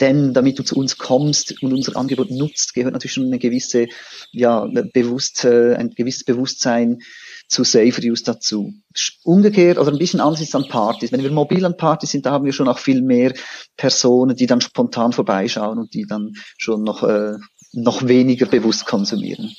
Denn 0.00 0.32
damit 0.32 0.58
du 0.58 0.62
zu 0.62 0.76
uns 0.76 0.96
kommst 0.96 1.60
und 1.62 1.72
unser 1.72 1.96
Angebot 1.96 2.30
nutzt, 2.30 2.74
gehört 2.74 2.92
natürlich 2.92 3.14
schon 3.14 3.26
eine 3.26 3.38
gewisse, 3.38 3.88
ja, 4.30 4.68
bewusst, 4.92 5.44
äh, 5.44 5.74
ein 5.74 5.90
gewisses 5.90 6.24
Bewusstsein 6.24 6.98
zu 7.48 7.64
Safer 7.64 8.02
Use 8.04 8.22
dazu. 8.22 8.74
Umgekehrt 9.24 9.78
oder 9.78 9.90
ein 9.90 9.98
bisschen 9.98 10.20
anders 10.20 10.40
ist 10.40 10.54
an 10.54 10.68
Partys. 10.68 11.10
Wenn 11.10 11.22
wir 11.22 11.32
mobil 11.32 11.64
an 11.64 11.76
Partys 11.76 12.10
sind, 12.10 12.26
da 12.26 12.30
haben 12.30 12.44
wir 12.44 12.52
schon 12.52 12.68
auch 12.68 12.78
viel 12.78 13.02
mehr 13.02 13.32
Personen, 13.76 14.36
die 14.36 14.46
dann 14.46 14.60
spontan 14.60 15.12
vorbeischauen 15.12 15.78
und 15.78 15.94
die 15.94 16.04
dann 16.06 16.34
schon 16.58 16.84
noch, 16.84 17.02
äh, 17.02 17.34
noch 17.72 18.06
weniger 18.06 18.46
bewusst 18.46 18.86
konsumieren. 18.86 19.50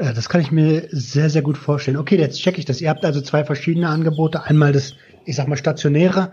Äh, 0.00 0.14
das 0.14 0.28
kann 0.28 0.40
ich 0.40 0.50
mir 0.50 0.88
sehr, 0.90 1.30
sehr 1.30 1.42
gut 1.42 1.58
vorstellen. 1.58 1.96
Okay, 1.96 2.18
jetzt 2.18 2.40
checke 2.40 2.58
ich 2.58 2.64
das. 2.64 2.80
Ihr 2.80 2.88
habt 2.88 3.04
also 3.04 3.20
zwei 3.20 3.44
verschiedene 3.44 3.88
Angebote. 3.88 4.42
Einmal 4.44 4.72
das, 4.72 4.94
ich 5.24 5.36
sag 5.36 5.46
mal, 5.46 5.56
stationäre, 5.56 6.32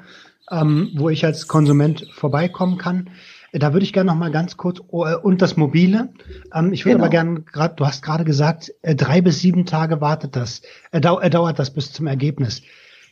ähm, 0.50 0.92
wo 0.96 1.10
ich 1.10 1.26
als 1.26 1.48
Konsument 1.48 2.08
vorbeikommen 2.14 2.78
kann. 2.78 3.10
Äh, 3.52 3.60
da 3.60 3.74
würde 3.74 3.84
ich 3.84 3.94
gerne 3.94 4.10
noch 4.10 4.18
mal 4.18 4.32
ganz 4.32 4.58
kurz 4.58 4.80
oh, 4.88 5.06
äh, 5.06 5.16
und 5.16 5.42
das 5.42 5.58
mobile. 5.58 6.10
Ähm, 6.54 6.72
ich 6.74 6.86
würde 6.86 6.96
genau. 6.96 7.04
aber 7.06 7.10
gerne 7.10 7.42
gerade, 7.42 7.76
du 7.76 7.86
hast 7.86 8.02
gerade 8.02 8.24
gesagt, 8.24 8.74
drei 8.82 9.22
bis 9.22 9.42
sieben 9.42 9.66
Tage 9.66 10.02
wartet 10.02 10.36
das, 10.36 10.62
äh, 10.92 11.02
dauert 11.02 11.60
das 11.60 11.72
bis 11.72 11.92
zum 11.92 12.08
Ergebnis. 12.08 12.62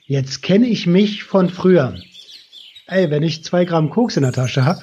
Jetzt 0.08 0.42
kenne 0.42 0.68
ich 0.68 0.88
mich 0.88 1.24
von 1.24 1.50
früher. 1.50 1.96
Ey, 2.88 3.10
wenn 3.10 3.24
ich 3.24 3.44
zwei 3.44 3.66
Gramm 3.66 3.90
Koks 3.90 4.16
in 4.16 4.24
der 4.24 4.32
Tasche 4.32 4.64
habe, 4.64 4.82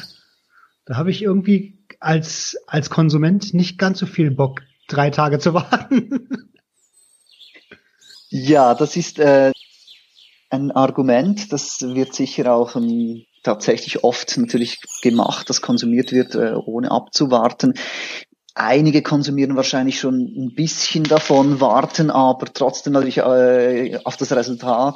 da 0.84 0.96
habe 0.96 1.12
ich 1.12 1.22
irgendwie 1.22 1.78
als 2.00 2.58
als 2.66 2.90
Konsument 2.90 3.54
nicht 3.54 3.78
ganz 3.78 4.00
so 4.00 4.06
viel 4.06 4.32
Bock 4.32 4.62
drei 4.88 5.10
Tage 5.10 5.38
zu 5.38 5.54
warten. 5.54 6.28
Ja, 8.30 8.74
das 8.74 8.96
ist 8.96 9.18
äh, 9.18 9.52
ein 10.48 10.70
Argument, 10.70 11.52
das 11.52 11.82
wird 11.82 12.14
sicher 12.14 12.54
auch 12.54 12.76
ähm, 12.76 13.24
tatsächlich 13.42 14.04
oft 14.04 14.36
natürlich 14.38 14.78
gemacht, 15.02 15.50
das 15.50 15.60
konsumiert 15.60 16.12
wird, 16.12 16.34
äh, 16.34 16.54
ohne 16.54 16.90
abzuwarten. 16.90 17.74
Einige 18.54 19.02
konsumieren 19.02 19.56
wahrscheinlich 19.56 19.98
schon 19.98 20.14
ein 20.36 20.54
bisschen 20.54 21.04
davon, 21.04 21.60
warten 21.60 22.10
aber 22.10 22.46
trotzdem 22.52 22.92
natürlich 22.92 23.18
äh, 23.18 23.98
auf 24.04 24.16
das 24.16 24.32
Resultat, 24.32 24.94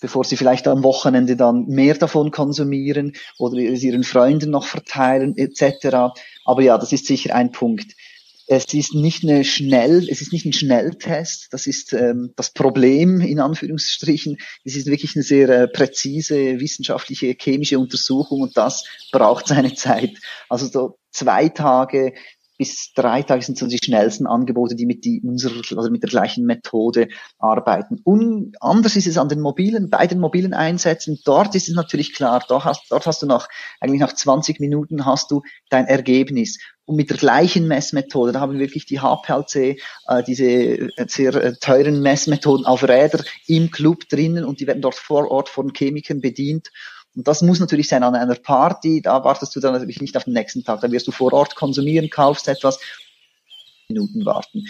bevor 0.00 0.24
sie 0.24 0.36
vielleicht 0.36 0.68
am 0.68 0.84
Wochenende 0.84 1.36
dann 1.36 1.66
mehr 1.66 1.94
davon 1.94 2.30
konsumieren 2.30 3.14
oder 3.38 3.58
es 3.58 3.82
ihren 3.82 4.04
Freunden 4.04 4.50
noch 4.50 4.66
verteilen 4.66 5.36
etc. 5.36 6.14
Aber 6.44 6.62
ja, 6.62 6.78
das 6.78 6.92
ist 6.92 7.06
sicher 7.06 7.34
ein 7.34 7.50
Punkt. 7.50 7.94
Es 8.46 8.72
ist 8.74 8.94
nicht 8.94 9.24
eine 9.24 9.44
schnell, 9.44 10.06
es 10.08 10.20
ist 10.20 10.32
nicht 10.32 10.44
ein 10.44 10.52
Schnelltest. 10.52 11.48
Das 11.50 11.66
ist 11.66 11.92
ähm, 11.92 12.32
das 12.36 12.52
Problem 12.52 13.20
in 13.20 13.40
Anführungsstrichen. 13.40 14.36
Es 14.64 14.76
ist 14.76 14.86
wirklich 14.86 15.16
eine 15.16 15.22
sehr 15.22 15.48
äh, 15.48 15.68
präzise 15.68 16.60
wissenschaftliche 16.60 17.34
chemische 17.38 17.78
Untersuchung 17.78 18.42
und 18.42 18.56
das 18.56 18.84
braucht 19.12 19.48
seine 19.48 19.74
Zeit. 19.74 20.18
Also 20.48 20.66
so 20.66 20.98
zwei 21.10 21.48
Tage 21.48 22.12
bis 22.56 22.92
drei 22.94 23.22
Tage 23.22 23.42
sind 23.42 23.58
so 23.58 23.66
die 23.66 23.78
schnellsten 23.78 24.26
Angebote, 24.26 24.74
die 24.74 24.86
mit 24.86 25.04
die 25.04 25.20
unserer, 25.22 25.56
also 25.76 25.90
mit 25.90 26.02
der 26.02 26.10
gleichen 26.10 26.44
Methode 26.44 27.08
arbeiten. 27.38 28.00
Und 28.04 28.56
anders 28.60 28.96
ist 28.96 29.06
es 29.06 29.18
an 29.18 29.28
den 29.28 29.40
mobilen, 29.40 29.90
bei 29.90 30.06
den 30.06 30.20
mobilen 30.20 30.54
Einsätzen. 30.54 31.18
Dort 31.24 31.54
ist 31.54 31.68
es 31.68 31.74
natürlich 31.74 32.14
klar, 32.14 32.44
dort 32.48 32.64
hast, 32.64 32.90
dort 32.90 33.06
hast 33.06 33.22
du 33.22 33.26
nach, 33.26 33.48
eigentlich 33.80 34.00
nach 34.00 34.14
20 34.14 34.60
Minuten 34.60 35.04
hast 35.04 35.30
du 35.30 35.42
dein 35.68 35.86
Ergebnis. 35.86 36.58
Und 36.86 36.96
mit 36.96 37.08
der 37.08 37.16
gleichen 37.16 37.66
Messmethode, 37.66 38.32
da 38.32 38.40
haben 38.40 38.52
wir 38.52 38.60
wirklich 38.60 38.84
die 38.84 39.00
HPLC, 39.00 39.80
äh, 40.06 40.22
diese 40.26 40.44
äh, 40.44 41.06
sehr 41.08 41.34
äh, 41.34 41.54
teuren 41.58 42.02
Messmethoden 42.02 42.66
auf 42.66 42.82
Räder 42.82 43.24
im 43.46 43.70
Club 43.70 44.08
drinnen 44.10 44.44
und 44.44 44.60
die 44.60 44.66
werden 44.66 44.82
dort 44.82 44.94
vor 44.94 45.30
Ort 45.30 45.48
von 45.48 45.72
Chemikern 45.72 46.20
bedient. 46.20 46.70
Und 47.14 47.28
das 47.28 47.42
muss 47.42 47.60
natürlich 47.60 47.88
sein 47.88 48.02
an 48.02 48.14
einer 48.14 48.34
Party, 48.34 49.00
da 49.00 49.22
wartest 49.24 49.54
du 49.54 49.60
dann 49.60 49.72
natürlich 49.72 50.00
nicht 50.00 50.16
auf 50.16 50.24
den 50.24 50.34
nächsten 50.34 50.64
Tag, 50.64 50.80
da 50.80 50.90
wirst 50.90 51.06
du 51.06 51.12
vor 51.12 51.32
Ort 51.32 51.54
konsumieren, 51.54 52.10
kaufst 52.10 52.48
etwas, 52.48 52.80
Minuten 53.88 54.24
warten. 54.24 54.64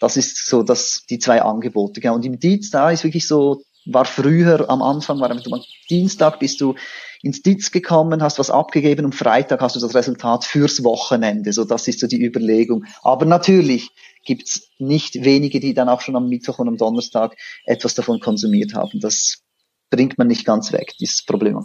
Das 0.00 0.16
ist 0.16 0.46
so 0.46 0.62
das, 0.62 1.04
die 1.10 1.18
zwei 1.18 1.42
Angebote. 1.42 2.00
Genau. 2.00 2.14
Und 2.14 2.24
im 2.24 2.38
Dienst, 2.38 2.72
da 2.74 2.90
ist 2.90 3.02
wirklich 3.02 3.26
so, 3.26 3.62
war 3.84 4.04
früher 4.04 4.68
am 4.68 4.82
Anfang, 4.82 5.18
war 5.18 5.30
am 5.30 5.40
Dienstag 5.88 6.38
bist 6.38 6.60
du 6.60 6.74
ins 7.22 7.42
Ditz 7.42 7.70
gekommen, 7.72 8.22
hast 8.22 8.38
was 8.38 8.50
abgegeben 8.50 9.04
und 9.04 9.14
Freitag 9.14 9.60
hast 9.60 9.74
du 9.74 9.80
das 9.80 9.94
Resultat 9.94 10.44
fürs 10.44 10.84
Wochenende. 10.84 11.52
So, 11.52 11.64
das 11.64 11.88
ist 11.88 11.98
so 12.00 12.06
die 12.06 12.22
Überlegung. 12.22 12.84
Aber 13.02 13.24
natürlich 13.24 13.90
gibt's 14.24 14.68
nicht 14.78 15.24
wenige, 15.24 15.58
die 15.58 15.74
dann 15.74 15.88
auch 15.88 16.00
schon 16.00 16.16
am 16.16 16.28
Mittwoch 16.28 16.58
und 16.58 16.68
am 16.68 16.76
Donnerstag 16.76 17.36
etwas 17.64 17.94
davon 17.94 18.20
konsumiert 18.20 18.74
haben. 18.74 19.00
Das 19.00 19.42
bringt 19.90 20.18
man 20.18 20.26
nicht 20.26 20.44
ganz 20.44 20.72
weg, 20.72 20.94
dieses 21.00 21.24
Problem. 21.24 21.64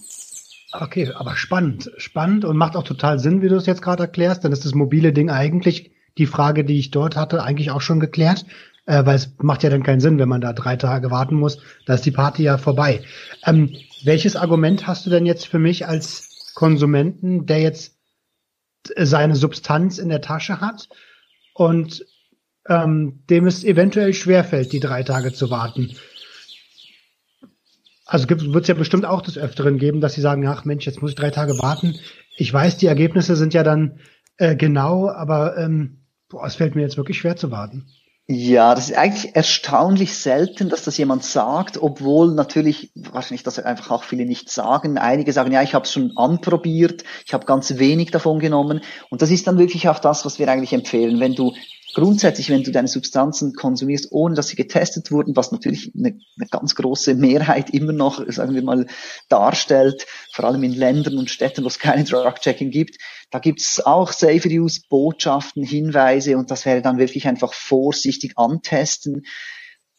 Okay, 0.71 1.11
aber 1.13 1.35
spannend, 1.35 1.91
spannend 1.97 2.45
und 2.45 2.57
macht 2.57 2.75
auch 2.75 2.83
total 2.83 3.19
Sinn, 3.19 3.41
wie 3.41 3.49
du 3.49 3.55
es 3.55 3.67
jetzt 3.67 3.81
gerade 3.81 4.03
erklärst. 4.03 4.43
Dann 4.43 4.51
ist 4.51 4.65
das 4.65 4.73
mobile 4.73 5.13
Ding 5.13 5.29
eigentlich 5.29 5.91
die 6.17 6.25
Frage, 6.25 6.63
die 6.63 6.79
ich 6.79 6.91
dort 6.91 7.15
hatte, 7.15 7.43
eigentlich 7.43 7.69
auch 7.71 7.81
schon 7.81 7.99
geklärt, 7.99 8.45
äh, 8.85 9.05
weil 9.05 9.15
es 9.15 9.33
macht 9.37 9.63
ja 9.63 9.69
dann 9.69 9.83
keinen 9.83 9.99
Sinn, 9.99 10.17
wenn 10.17 10.29
man 10.29 10.41
da 10.41 10.53
drei 10.53 10.75
Tage 10.75 11.11
warten 11.11 11.35
muss. 11.35 11.59
Da 11.85 11.93
ist 11.93 12.05
die 12.05 12.11
Party 12.11 12.43
ja 12.43 12.57
vorbei. 12.57 13.03
Ähm, 13.45 13.75
welches 14.03 14.35
Argument 14.35 14.87
hast 14.87 15.05
du 15.05 15.09
denn 15.09 15.25
jetzt 15.25 15.47
für 15.47 15.59
mich 15.59 15.87
als 15.87 16.51
Konsumenten, 16.55 17.45
der 17.45 17.61
jetzt 17.61 17.95
seine 18.97 19.35
Substanz 19.35 19.97
in 19.97 20.09
der 20.09 20.21
Tasche 20.21 20.59
hat 20.59 20.89
und 21.53 22.05
ähm, 22.67 23.23
dem 23.29 23.47
es 23.47 23.63
eventuell 23.63 24.13
schwerfällt, 24.13 24.71
die 24.71 24.79
drei 24.79 25.03
Tage 25.03 25.33
zu 25.33 25.49
warten. 25.49 25.95
Also 28.05 28.29
wird 28.29 28.63
es 28.63 28.67
ja 28.67 28.73
bestimmt 28.73 29.05
auch 29.05 29.21
des 29.21 29.37
Öfteren 29.37 29.77
geben, 29.77 30.01
dass 30.01 30.13
sie 30.13 30.21
sagen, 30.21 30.45
ach 30.47 30.65
Mensch, 30.65 30.85
jetzt 30.85 31.01
muss 31.01 31.11
ich 31.11 31.15
drei 31.15 31.29
Tage 31.29 31.57
warten. 31.59 31.95
Ich 32.37 32.51
weiß, 32.51 32.77
die 32.77 32.87
Ergebnisse 32.87 33.35
sind 33.35 33.53
ja 33.53 33.63
dann 33.63 33.99
äh, 34.37 34.55
genau, 34.55 35.09
aber 35.09 35.57
ähm, 35.57 36.03
boah, 36.29 36.45
es 36.45 36.55
fällt 36.55 36.75
mir 36.75 36.81
jetzt 36.81 36.97
wirklich 36.97 37.17
schwer 37.17 37.35
zu 37.35 37.51
warten. 37.51 37.87
Ja, 38.25 38.73
das 38.73 38.89
ist 38.89 38.97
eigentlich 38.97 39.35
erstaunlich 39.35 40.15
selten, 40.15 40.69
dass 40.69 40.85
das 40.85 40.97
jemand 40.97 41.25
sagt, 41.25 41.81
obwohl 41.81 42.33
natürlich 42.33 42.91
wahrscheinlich 42.95 43.43
das 43.43 43.59
einfach 43.59 43.91
auch 43.91 44.03
viele 44.03 44.25
nicht 44.25 44.49
sagen. 44.49 44.97
Einige 44.97 45.33
sagen, 45.33 45.51
ja, 45.51 45.61
ich 45.61 45.73
habe 45.73 45.83
es 45.83 45.91
schon 45.91 46.13
anprobiert, 46.15 47.03
ich 47.25 47.33
habe 47.33 47.45
ganz 47.45 47.77
wenig 47.79 48.11
davon 48.11 48.39
genommen. 48.39 48.79
Und 49.09 49.21
das 49.21 49.29
ist 49.29 49.45
dann 49.45 49.57
wirklich 49.57 49.89
auch 49.89 49.99
das, 49.99 50.25
was 50.25 50.39
wir 50.39 50.49
eigentlich 50.49 50.71
empfehlen. 50.71 51.19
Wenn 51.19 51.35
du 51.35 51.53
grundsätzlich, 51.93 52.49
wenn 52.49 52.63
du 52.63 52.71
deine 52.71 52.87
Substanzen 52.87 53.53
konsumierst, 53.53 54.07
ohne 54.11 54.35
dass 54.35 54.47
sie 54.47 54.55
getestet 54.55 55.11
wurden, 55.11 55.35
was 55.35 55.51
natürlich 55.51 55.91
eine, 55.95 56.19
eine, 56.37 56.47
ganz 56.49 56.75
große 56.75 57.15
Mehrheit 57.15 57.69
immer 57.69 57.93
noch, 57.93 58.23
sagen 58.31 58.55
wir 58.55 58.63
mal, 58.63 58.87
darstellt, 59.29 60.05
vor 60.31 60.45
allem 60.45 60.63
in 60.63 60.73
Ländern 60.73 61.17
und 61.17 61.29
Städten, 61.29 61.63
wo 61.63 61.67
es 61.67 61.79
keine 61.79 62.03
Drug-Checking 62.03 62.71
gibt, 62.71 62.97
da 63.29 63.39
gibt's 63.39 63.79
auch 63.79 64.11
Safer-Use-Botschaften, 64.11 65.63
Hinweise 65.63 66.37
und 66.37 66.51
das 66.51 66.65
wäre 66.65 66.81
dann 66.81 66.97
wirklich 66.97 67.27
einfach 67.27 67.53
vorsichtig 67.53 68.33
antesten. 68.37 69.23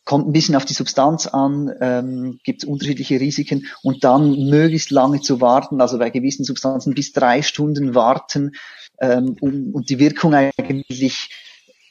Kommt 0.04 0.28
ein 0.28 0.32
bisschen 0.32 0.54
auf 0.54 0.66
die 0.66 0.74
Substanz 0.74 1.26
an, 1.26 1.72
ähm, 1.80 2.38
gibt 2.44 2.64
unterschiedliche 2.64 3.18
Risiken 3.18 3.66
und 3.82 4.04
dann 4.04 4.48
möglichst 4.50 4.90
lange 4.90 5.20
zu 5.20 5.40
warten, 5.40 5.80
also 5.80 5.98
bei 5.98 6.10
gewissen 6.10 6.44
Substanzen 6.44 6.94
bis 6.94 7.12
drei 7.12 7.40
Stunden 7.40 7.94
warten 7.94 8.52
ähm, 9.00 9.36
um, 9.40 9.74
und 9.74 9.88
die 9.88 9.98
Wirkung 9.98 10.34
eigentlich 10.34 11.30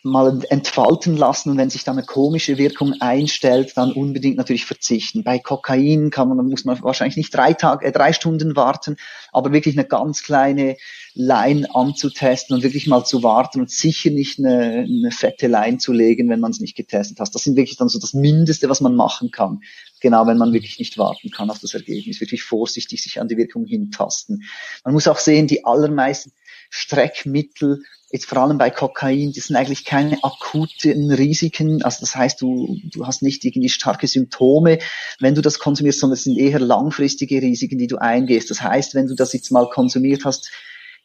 mal 0.04 0.42
entfalten 0.50 1.16
lassen 1.16 1.50
und 1.50 1.58
wenn 1.58 1.70
sich 1.70 1.86
dann 1.86 1.98
eine 1.98 2.06
komische 2.06 2.58
Wirkung 2.58 2.94
einstellt, 3.00 3.78
dann 3.78 3.94
unbedingt 3.94 4.36
natürlich 4.36 4.66
verzichten. 4.66 5.24
Bei 5.24 5.40
Kokain 5.40 6.10
kann 6.10 6.28
man, 6.28 6.46
muss 6.46 6.66
man 6.66 6.82
wahrscheinlich 6.84 7.16
nicht 7.16 7.34
drei 7.34 7.54
Tage, 7.54 7.86
äh, 7.86 7.92
drei 7.94 8.12
Stunden 8.12 8.58
warten, 8.58 8.98
aber 9.32 9.54
wirklich 9.54 9.78
eine 9.78 9.88
ganz 9.88 10.22
kleine 10.22 10.76
Line 11.14 11.74
anzutesten 11.74 12.54
und 12.54 12.64
wirklich 12.64 12.88
mal 12.88 13.06
zu 13.06 13.24
warten 13.24 13.62
und 13.62 13.72
sicher 13.72 14.10
nicht 14.10 14.40
eine, 14.40 14.86
eine 14.88 15.12
fette 15.12 15.48
Line 15.48 15.78
zu 15.78 15.94
legen, 15.94 16.30
wenn 16.30 16.42
man 16.42 16.52
es 16.52 16.60
nicht 16.60 16.76
getestet 16.76 17.22
hat. 17.22 17.34
Das 17.34 17.44
sind 17.44 17.56
wirklich 17.56 17.78
dann 17.78 17.88
so 17.88 17.98
das 17.98 18.14
Mindeste, 18.14 18.70
was 18.70 18.82
man 18.82 18.96
machen 18.96 19.32
kann. 19.32 19.62
Genau, 20.02 20.28
wenn 20.28 20.38
man 20.38 20.52
wirklich 20.52 20.80
nicht 20.80 20.98
warten 20.98 21.32
kann 21.32 21.50
auf 21.50 21.60
das 21.60 21.76
Ergebnis, 21.76 22.20
wirklich 22.20 22.44
vorsichtig 22.44 23.02
sich 23.02 23.22
an 23.22 23.30
die 23.30 23.38
Wirkung 23.38 23.66
hintasten. 23.66 24.44
Man 24.84 24.94
muss 24.94 25.08
auch 25.08 25.20
sehen, 25.20 25.48
die 25.48 25.64
allermeisten 25.64 26.34
Streckmittel 26.76 27.84
jetzt 28.12 28.26
vor 28.26 28.40
allem 28.40 28.58
bei 28.58 28.72
Kokain, 28.72 29.32
das 29.32 29.46
sind 29.46 29.56
eigentlich 29.56 29.86
keine 29.86 30.24
akuten 30.24 31.12
Risiken. 31.12 31.84
Also 31.84 32.00
das 32.00 32.16
heißt, 32.16 32.42
du, 32.42 32.80
du 32.92 33.06
hast 33.06 33.22
nicht 33.22 33.46
irgendwie 33.46 33.70
starke 33.70 34.08
Symptome, 34.08 34.80
wenn 35.20 35.36
du 35.36 35.42
das 35.42 35.60
konsumierst, 35.60 36.00
sondern 36.00 36.16
es 36.16 36.24
sind 36.24 36.38
eher 36.38 36.60
langfristige 36.60 37.42
Risiken, 37.42 37.78
die 37.78 37.88
du 37.88 37.98
eingehst. 37.98 38.50
Das 38.50 38.62
heißt, 38.62 38.96
wenn 38.96 39.08
du 39.08 39.16
das 39.16 39.34
jetzt 39.34 39.52
mal 39.52 39.70
konsumiert 39.70 40.26
hast, 40.26 40.52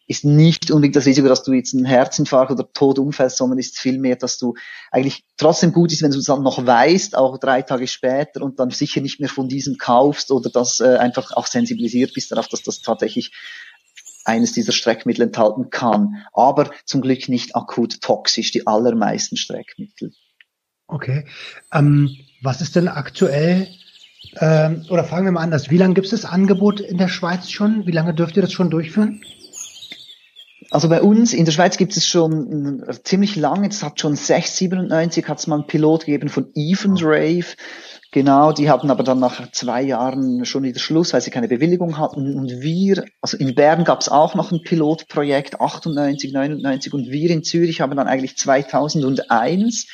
ist 0.07 0.25
nicht 0.25 0.71
unbedingt 0.71 0.97
das 0.97 1.05
Risiko, 1.05 1.29
dass 1.29 1.43
du 1.43 1.53
jetzt 1.53 1.75
einen 1.75 1.85
Herzinfarkt 1.85 2.51
oder 2.51 2.73
Tod 2.73 2.99
umfällst, 2.99 3.37
sondern 3.37 3.59
ist 3.59 3.79
vielmehr, 3.79 4.17
dass 4.17 4.39
du 4.39 4.55
eigentlich 4.91 5.23
trotzdem 5.37 5.73
gut 5.73 5.93
ist, 5.93 6.03
wenn 6.03 6.13
du 6.13 6.19
es 6.19 6.25
dann 6.25 6.43
noch 6.43 6.65
weißt, 6.65 7.15
auch 7.15 7.37
drei 7.37 7.61
Tage 7.61 7.87
später 7.87 8.41
und 8.41 8.59
dann 8.59 8.71
sicher 8.71 9.03
nicht 9.03 9.21
mehr 9.21 9.29
von 9.29 9.49
diesem 9.49 9.77
kaufst 9.77 10.31
oder 10.31 10.49
das 10.49 10.81
äh, 10.81 10.97
einfach 10.97 11.33
auch 11.33 11.47
sensibilisiert 11.47 12.15
bist 12.15 12.33
darauf, 12.33 12.49
dass 12.49 12.63
das 12.63 12.81
tatsächlich 12.81 13.33
eines 14.29 14.53
dieser 14.53 14.73
Streckmittel 14.73 15.23
enthalten 15.23 15.71
kann, 15.71 16.25
aber 16.33 16.71
zum 16.85 17.01
Glück 17.01 17.29
nicht 17.29 17.57
akut 17.57 18.01
toxisch, 18.01 18.53
die 18.53 18.67
allermeisten 18.67 19.37
Streckmittel. 19.37 20.13
Okay. 20.87 21.25
Ähm, 21.73 22.17
was 22.43 22.61
ist 22.61 22.77
denn 22.77 22.89
aktuell, 22.89 23.69
ähm, 24.41 24.85
oder 24.91 25.05
fragen 25.05 25.25
wir 25.25 25.33
mal 25.33 25.43
anders, 25.43 25.71
wie 25.71 25.77
lange 25.77 25.95
gibt 25.95 26.07
es 26.07 26.11
das 26.11 26.25
Angebot 26.25 26.81
in 26.81 26.99
der 26.99 27.09
Schweiz 27.09 27.51
schon? 27.51 27.87
Wie 27.87 27.93
lange 27.93 28.15
dürft 28.15 28.37
ihr 28.37 28.43
das 28.43 28.53
schon 28.53 28.71
durchführen? 28.71 29.23
Also 30.71 30.89
bei 30.89 31.01
uns 31.01 31.33
in 31.33 31.47
der 31.47 31.53
Schweiz 31.53 31.79
gibt 31.79 31.97
es 31.97 32.07
schon 32.07 32.85
ziemlich 33.03 33.37
lange, 33.37 33.69
es 33.69 33.83
hat 33.83 34.01
schon 34.01 34.17
697 34.17 35.27
hat 35.27 35.39
es 35.39 35.47
mal 35.47 35.57
einen 35.57 35.67
Pilot 35.67 36.05
gegeben 36.05 36.29
von 36.29 36.51
Even 36.55 36.97
Rave. 37.01 37.47
Genau, 38.11 38.53
die 38.53 38.71
hatten 38.71 38.91
aber 38.91 39.03
dann 39.03 39.19
nach 39.19 39.53
zwei 39.53 39.83
Jahren 39.83 40.47
schon 40.47 40.63
wieder 40.63 40.79
Schluss, 40.79 41.13
weil 41.13 41.21
sie 41.21 41.31
keine 41.31 41.49
Bewilligung 41.49 41.99
hatten. 41.99 42.37
Und 42.37 42.63
wir, 42.63 43.05
also 43.21 43.37
in 43.37 43.55
Bern 43.55 43.85
gab 43.85 44.01
es 44.01 44.09
auch 44.09 44.35
noch 44.35 44.51
ein 44.51 44.63
Pilotprojekt, 44.63 45.61
98, 45.61 46.33
99, 46.33 46.95
und 46.95 47.11
wir 47.11 47.31
in 47.31 47.45
Zürich 47.45 47.83
haben 47.83 47.95
dann 47.97 48.09
eigentlich 48.09 48.39
2001 48.39 49.89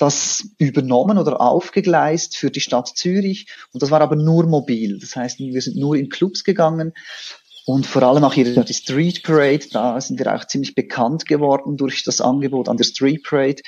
das 0.00 0.48
übernommen 0.58 1.18
oder 1.18 1.40
aufgegleist 1.40 2.36
für 2.36 2.50
die 2.50 2.60
Stadt 2.60 2.88
Zürich. 2.88 3.46
Und 3.72 3.82
das 3.82 3.92
war 3.92 4.00
aber 4.00 4.16
nur 4.16 4.46
mobil. 4.46 4.98
Das 4.98 5.14
heißt, 5.14 5.38
wir 5.38 5.62
sind 5.62 5.76
nur 5.76 5.94
in 5.94 6.08
Clubs 6.08 6.42
gegangen. 6.42 6.94
Und 7.66 7.86
vor 7.86 8.02
allem 8.02 8.24
auch 8.24 8.32
hier 8.32 8.64
die 8.64 8.74
Street 8.74 9.22
Parade, 9.22 9.66
da 9.70 10.00
sind 10.00 10.18
wir 10.18 10.34
auch 10.34 10.44
ziemlich 10.46 10.74
bekannt 10.74 11.26
geworden 11.26 11.76
durch 11.76 12.02
das 12.02 12.20
Angebot 12.20 12.68
an 12.68 12.78
der 12.78 12.84
Street 12.84 13.22
Parade. 13.22 13.62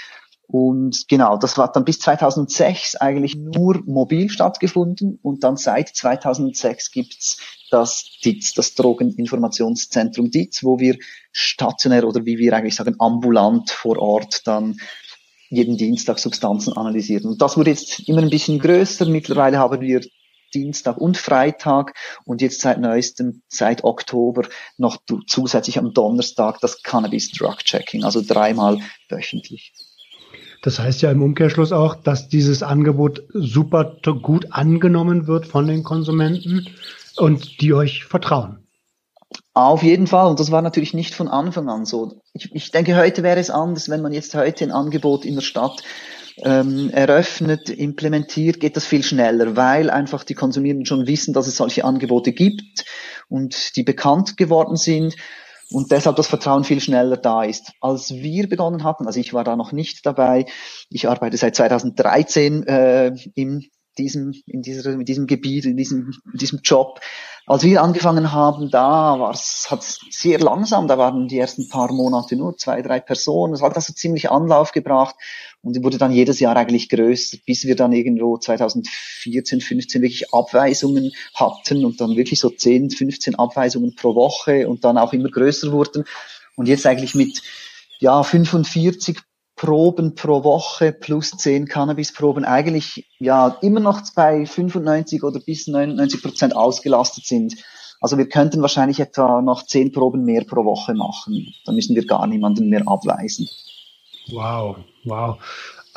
Und 0.52 1.08
genau, 1.08 1.38
das 1.38 1.56
war 1.56 1.72
dann 1.72 1.86
bis 1.86 1.98
2006 2.00 2.96
eigentlich 2.96 3.34
nur 3.34 3.80
mobil 3.86 4.28
stattgefunden 4.28 5.18
und 5.22 5.42
dann 5.44 5.56
seit 5.56 5.88
2006 5.88 6.90
gibt's 6.90 7.38
das 7.70 8.18
DITZ, 8.22 8.52
das 8.52 8.74
Drogeninformationszentrum 8.74 10.30
DITZ, 10.30 10.62
wo 10.62 10.78
wir 10.78 10.98
stationär 11.32 12.06
oder 12.06 12.26
wie 12.26 12.36
wir 12.36 12.52
eigentlich 12.54 12.74
sagen 12.74 12.96
ambulant 12.98 13.70
vor 13.70 13.98
Ort 13.98 14.46
dann 14.46 14.76
jeden 15.48 15.78
Dienstag 15.78 16.18
Substanzen 16.18 16.74
analysieren. 16.74 17.30
Und 17.30 17.40
das 17.40 17.56
wurde 17.56 17.70
jetzt 17.70 18.06
immer 18.06 18.20
ein 18.20 18.28
bisschen 18.28 18.58
größer. 18.58 19.06
Mittlerweile 19.06 19.58
haben 19.58 19.80
wir 19.80 20.02
Dienstag 20.52 20.98
und 20.98 21.16
Freitag 21.16 21.94
und 22.26 22.42
jetzt 22.42 22.60
seit 22.60 22.78
neuestem, 22.78 23.40
seit 23.48 23.84
Oktober 23.84 24.46
noch 24.76 24.98
zusätzlich 25.26 25.78
am 25.78 25.94
Donnerstag 25.94 26.60
das 26.60 26.82
Cannabis 26.82 27.30
Drug 27.30 27.56
Checking, 27.64 28.04
also 28.04 28.20
dreimal 28.20 28.80
wöchentlich. 29.08 29.72
Das 30.62 30.78
heißt 30.78 31.02
ja 31.02 31.10
im 31.10 31.22
Umkehrschluss 31.22 31.72
auch, 31.72 31.96
dass 31.96 32.28
dieses 32.28 32.62
Angebot 32.62 33.24
super 33.34 33.96
gut 34.22 34.46
angenommen 34.50 35.26
wird 35.26 35.46
von 35.46 35.66
den 35.66 35.82
Konsumenten 35.82 36.68
und 37.16 37.60
die 37.60 37.74
euch 37.74 38.04
vertrauen. 38.04 38.58
Auf 39.54 39.82
jeden 39.82 40.06
Fall. 40.06 40.30
Und 40.30 40.40
das 40.40 40.50
war 40.50 40.62
natürlich 40.62 40.94
nicht 40.94 41.14
von 41.14 41.28
Anfang 41.28 41.68
an 41.68 41.84
so. 41.84 42.22
Ich, 42.32 42.54
ich 42.54 42.70
denke, 42.70 42.96
heute 42.96 43.22
wäre 43.22 43.40
es 43.40 43.50
anders, 43.50 43.90
wenn 43.90 44.02
man 44.02 44.12
jetzt 44.12 44.34
heute 44.34 44.64
ein 44.64 44.70
Angebot 44.70 45.24
in 45.24 45.34
der 45.34 45.42
Stadt 45.42 45.82
ähm, 46.38 46.90
eröffnet, 46.90 47.68
implementiert, 47.68 48.60
geht 48.60 48.76
das 48.76 48.86
viel 48.86 49.02
schneller, 49.02 49.56
weil 49.56 49.90
einfach 49.90 50.24
die 50.24 50.34
Konsumierenden 50.34 50.86
schon 50.86 51.06
wissen, 51.06 51.34
dass 51.34 51.46
es 51.46 51.56
solche 51.56 51.84
Angebote 51.84 52.32
gibt 52.32 52.84
und 53.28 53.76
die 53.76 53.82
bekannt 53.82 54.36
geworden 54.36 54.76
sind 54.76 55.16
und 55.72 55.90
deshalb 55.90 56.16
das 56.16 56.28
Vertrauen 56.28 56.64
viel 56.64 56.80
schneller 56.80 57.16
da 57.16 57.44
ist. 57.44 57.72
Als 57.80 58.12
wir 58.12 58.48
begonnen 58.48 58.84
hatten, 58.84 59.06
also 59.06 59.20
ich 59.20 59.34
war 59.34 59.44
da 59.44 59.56
noch 59.56 59.72
nicht 59.72 60.04
dabei, 60.06 60.46
ich 60.90 61.08
arbeite 61.08 61.36
seit 61.36 61.56
2013 61.56 62.66
äh, 62.66 63.14
in 63.34 63.68
diesem, 63.98 64.32
in 64.46 64.62
dieser, 64.62 64.92
in 64.92 65.04
diesem 65.04 65.26
Gebiet, 65.26 65.66
in 65.66 65.76
diesem, 65.76 66.12
in 66.32 66.38
diesem 66.38 66.60
Job. 66.62 67.00
Als 67.46 67.64
wir 67.64 67.82
angefangen 67.82 68.32
haben, 68.32 68.70
da 68.70 69.18
war 69.18 69.32
es 69.32 69.68
sehr 70.10 70.38
langsam, 70.38 70.86
da 70.86 70.96
waren 70.96 71.26
die 71.26 71.38
ersten 71.38 71.68
paar 71.68 71.92
Monate 71.92 72.36
nur 72.36 72.56
zwei, 72.56 72.82
drei 72.82 73.00
Personen. 73.00 73.52
Es 73.52 73.62
hat 73.62 73.74
also 73.74 73.92
ziemlich 73.92 74.30
Anlauf 74.30 74.72
gebracht 74.72 75.16
und 75.62 75.82
wurde 75.82 75.98
dann 75.98 76.12
jedes 76.12 76.40
Jahr 76.40 76.56
eigentlich 76.56 76.88
größer, 76.88 77.38
bis 77.46 77.64
wir 77.64 77.76
dann 77.76 77.92
irgendwo 77.92 78.36
2014, 78.36 79.60
15 79.60 80.02
wirklich 80.02 80.34
Abweisungen 80.34 81.12
hatten 81.34 81.84
und 81.84 82.00
dann 82.00 82.16
wirklich 82.16 82.40
so 82.40 82.50
10, 82.50 82.90
15 82.90 83.36
Abweisungen 83.36 83.94
pro 83.94 84.14
Woche 84.14 84.68
und 84.68 84.84
dann 84.84 84.98
auch 84.98 85.12
immer 85.12 85.30
größer 85.30 85.72
wurden 85.72 86.04
und 86.56 86.66
jetzt 86.66 86.86
eigentlich 86.86 87.14
mit 87.14 87.42
ja 88.00 88.22
45 88.22 89.20
Proben 89.54 90.16
pro 90.16 90.42
Woche 90.42 90.92
plus 90.92 91.30
10 91.30 91.68
Cannabisproben 91.68 92.44
eigentlich 92.44 93.06
ja 93.20 93.56
immer 93.62 93.78
noch 93.78 94.02
bei 94.14 94.44
95 94.44 95.22
oder 95.22 95.38
bis 95.38 95.68
99 95.68 96.20
Prozent 96.22 96.56
ausgelastet 96.56 97.26
sind. 97.26 97.54
Also 98.00 98.18
wir 98.18 98.28
könnten 98.28 98.60
wahrscheinlich 98.62 98.98
etwa 98.98 99.40
noch 99.40 99.64
10 99.64 99.92
Proben 99.92 100.24
mehr 100.24 100.44
pro 100.44 100.64
Woche 100.64 100.94
machen. 100.94 101.54
Da 101.64 101.70
müssen 101.70 101.94
wir 101.94 102.04
gar 102.04 102.26
niemanden 102.26 102.68
mehr 102.68 102.82
abweisen. 102.88 103.48
Wow, 104.28 104.76
wow. 105.04 105.38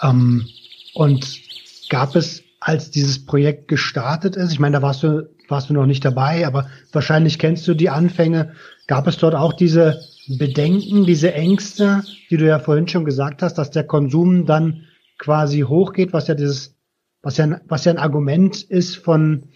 Ähm, 0.01 0.47
und 0.93 1.41
gab 1.89 2.15
es, 2.15 2.43
als 2.59 2.91
dieses 2.91 3.25
Projekt 3.25 3.67
gestartet 3.67 4.35
ist, 4.35 4.51
ich 4.51 4.59
meine, 4.59 4.77
da 4.77 4.81
warst 4.81 5.03
du, 5.03 5.29
warst 5.47 5.69
du 5.69 5.73
noch 5.73 5.85
nicht 5.85 6.03
dabei, 6.03 6.47
aber 6.47 6.67
wahrscheinlich 6.91 7.37
kennst 7.37 7.67
du 7.67 7.73
die 7.73 7.89
Anfänge, 7.89 8.53
gab 8.87 9.07
es 9.07 9.17
dort 9.17 9.35
auch 9.35 9.53
diese 9.53 10.01
Bedenken, 10.27 11.05
diese 11.05 11.33
Ängste, 11.33 12.03
die 12.29 12.37
du 12.37 12.47
ja 12.47 12.59
vorhin 12.59 12.87
schon 12.87 13.05
gesagt 13.05 13.41
hast, 13.41 13.55
dass 13.55 13.69
der 13.69 13.83
Konsum 13.83 14.45
dann 14.45 14.85
quasi 15.17 15.61
hochgeht, 15.61 16.13
was 16.13 16.27
ja 16.27 16.33
dieses, 16.33 16.75
was 17.21 17.37
ja, 17.37 17.59
was 17.67 17.85
ja 17.85 17.91
ein 17.91 17.99
Argument 17.99 18.61
ist 18.63 18.95
von, 18.95 19.49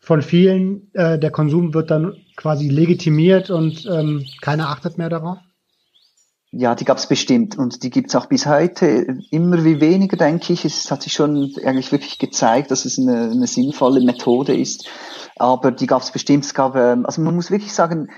von 0.00 0.22
vielen, 0.22 0.92
äh, 0.94 1.18
der 1.18 1.30
Konsum 1.30 1.74
wird 1.74 1.90
dann 1.90 2.16
quasi 2.36 2.68
legitimiert 2.68 3.50
und 3.50 3.86
ähm, 3.86 4.26
keiner 4.40 4.68
achtet 4.68 4.98
mehr 4.98 5.08
darauf? 5.08 5.38
Ja, 6.54 6.74
die 6.74 6.84
gab 6.84 6.98
es 6.98 7.06
bestimmt 7.06 7.56
und 7.56 7.82
die 7.82 7.88
gibt's 7.88 8.14
auch 8.14 8.26
bis 8.26 8.44
heute. 8.44 9.18
Immer 9.30 9.64
wie 9.64 9.80
weniger, 9.80 10.18
denke 10.18 10.52
ich. 10.52 10.66
Es 10.66 10.90
hat 10.90 11.02
sich 11.02 11.14
schon 11.14 11.50
eigentlich 11.64 11.92
wirklich 11.92 12.18
gezeigt, 12.18 12.70
dass 12.70 12.84
es 12.84 12.98
eine, 12.98 13.30
eine 13.30 13.46
sinnvolle 13.46 14.02
Methode 14.02 14.54
ist. 14.54 14.86
Aber 15.36 15.70
die 15.70 15.86
gab 15.86 16.02
es 16.02 16.10
bestimmt. 16.10 16.44
Es 16.44 16.52
gab, 16.52 16.76
ähm, 16.76 17.06
also 17.06 17.22
man 17.22 17.34
muss 17.34 17.50
wirklich 17.50 17.72
sagen, 17.72 18.10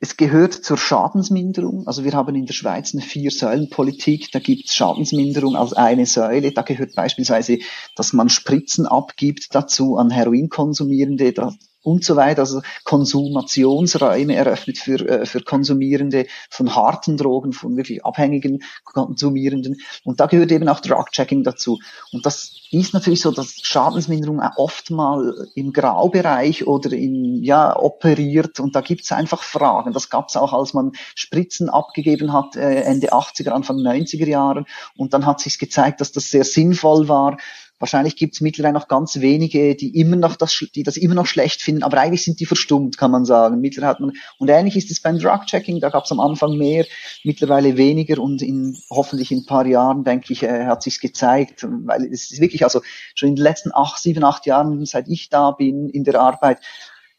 es 0.00 0.16
gehört 0.16 0.52
zur 0.52 0.76
Schadensminderung. 0.76 1.86
Also 1.86 2.02
wir 2.02 2.12
haben 2.12 2.34
in 2.34 2.46
der 2.46 2.54
Schweiz 2.54 2.92
eine 2.92 3.02
Vier-Säulen-Politik. 3.02 4.32
Da 4.32 4.40
gibt 4.40 4.66
es 4.66 4.74
Schadensminderung 4.74 5.54
als 5.54 5.72
eine 5.72 6.06
Säule. 6.06 6.50
Da 6.50 6.62
gehört 6.62 6.96
beispielsweise, 6.96 7.58
dass 7.94 8.12
man 8.12 8.28
Spritzen 8.28 8.86
abgibt 8.86 9.54
dazu 9.54 9.96
an 9.96 10.10
Heroinkonsumierende. 10.10 11.32
Da 11.32 11.52
und 11.86 12.04
so 12.04 12.16
weiter, 12.16 12.40
also 12.40 12.62
Konsumationsräume 12.82 14.34
eröffnet 14.34 14.78
für, 14.78 15.08
äh, 15.08 15.24
für 15.24 15.40
Konsumierende 15.40 16.26
von 16.50 16.74
harten 16.74 17.16
Drogen, 17.16 17.52
von 17.52 17.76
wirklich 17.76 18.04
abhängigen 18.04 18.64
Konsumierenden. 18.82 19.76
Und 20.02 20.18
da 20.18 20.26
gehört 20.26 20.50
eben 20.50 20.68
auch 20.68 20.80
Drug-Checking 20.80 21.44
dazu. 21.44 21.78
Und 22.10 22.26
das 22.26 22.56
ist 22.72 22.92
natürlich 22.92 23.20
so, 23.20 23.30
dass 23.30 23.60
Schadensminderung 23.62 24.42
oft 24.56 24.90
mal 24.90 25.48
im 25.54 25.72
Graubereich 25.72 26.66
oder 26.66 26.92
in, 26.92 27.44
ja, 27.44 27.78
operiert 27.78 28.58
und 28.58 28.74
da 28.74 28.80
gibt's 28.80 29.12
einfach 29.12 29.44
Fragen. 29.44 29.92
Das 29.92 30.10
gab's 30.10 30.36
auch, 30.36 30.52
als 30.52 30.74
man 30.74 30.90
Spritzen 31.14 31.70
abgegeben 31.70 32.32
hat, 32.32 32.56
äh, 32.56 32.80
Ende 32.82 33.12
80er, 33.12 33.50
Anfang 33.50 33.76
90er 33.76 34.26
Jahren 34.26 34.66
und 34.96 35.14
dann 35.14 35.24
hat 35.24 35.38
sich 35.38 35.60
gezeigt, 35.60 36.00
dass 36.00 36.10
das 36.10 36.30
sehr 36.30 36.44
sinnvoll 36.44 37.06
war, 37.08 37.36
Wahrscheinlich 37.78 38.16
gibt 38.16 38.34
es 38.34 38.40
mittlerweile 38.40 38.72
noch 38.72 38.88
ganz 38.88 39.20
wenige, 39.20 39.74
die 39.74 40.00
immer 40.00 40.16
noch 40.16 40.36
das, 40.36 40.64
die 40.74 40.82
das 40.82 40.96
immer 40.96 41.14
noch 41.14 41.26
schlecht 41.26 41.60
finden, 41.60 41.82
aber 41.82 42.00
eigentlich 42.00 42.24
sind 42.24 42.40
die 42.40 42.46
verstummt, 42.46 42.96
kann 42.96 43.10
man 43.10 43.26
sagen. 43.26 43.60
Mittlerweile 43.60 43.90
hat 43.90 44.00
man, 44.00 44.12
und 44.38 44.48
ähnlich 44.48 44.76
ist 44.76 44.90
es 44.90 45.00
beim 45.00 45.18
Drug-Checking, 45.18 45.80
da 45.80 45.90
gab 45.90 46.04
es 46.04 46.12
am 46.12 46.20
Anfang 46.20 46.56
mehr, 46.56 46.86
mittlerweile 47.22 47.76
weniger 47.76 48.22
und 48.22 48.40
in, 48.40 48.78
hoffentlich 48.88 49.30
in 49.30 49.40
ein 49.40 49.46
paar 49.46 49.66
Jahren, 49.66 50.04
denke 50.04 50.32
ich, 50.32 50.42
äh, 50.42 50.64
hat 50.64 50.82
sich's 50.82 51.00
gezeigt, 51.00 51.66
weil 51.68 52.06
es 52.06 52.30
ist 52.30 52.40
wirklich, 52.40 52.64
also 52.64 52.80
schon 53.14 53.28
in 53.28 53.36
den 53.36 53.42
letzten 53.42 53.72
acht, 53.74 54.00
sieben, 54.00 54.24
acht 54.24 54.46
Jahren, 54.46 54.86
seit 54.86 55.08
ich 55.08 55.28
da 55.28 55.50
bin 55.50 55.90
in 55.90 56.04
der 56.04 56.18
Arbeit, 56.18 56.60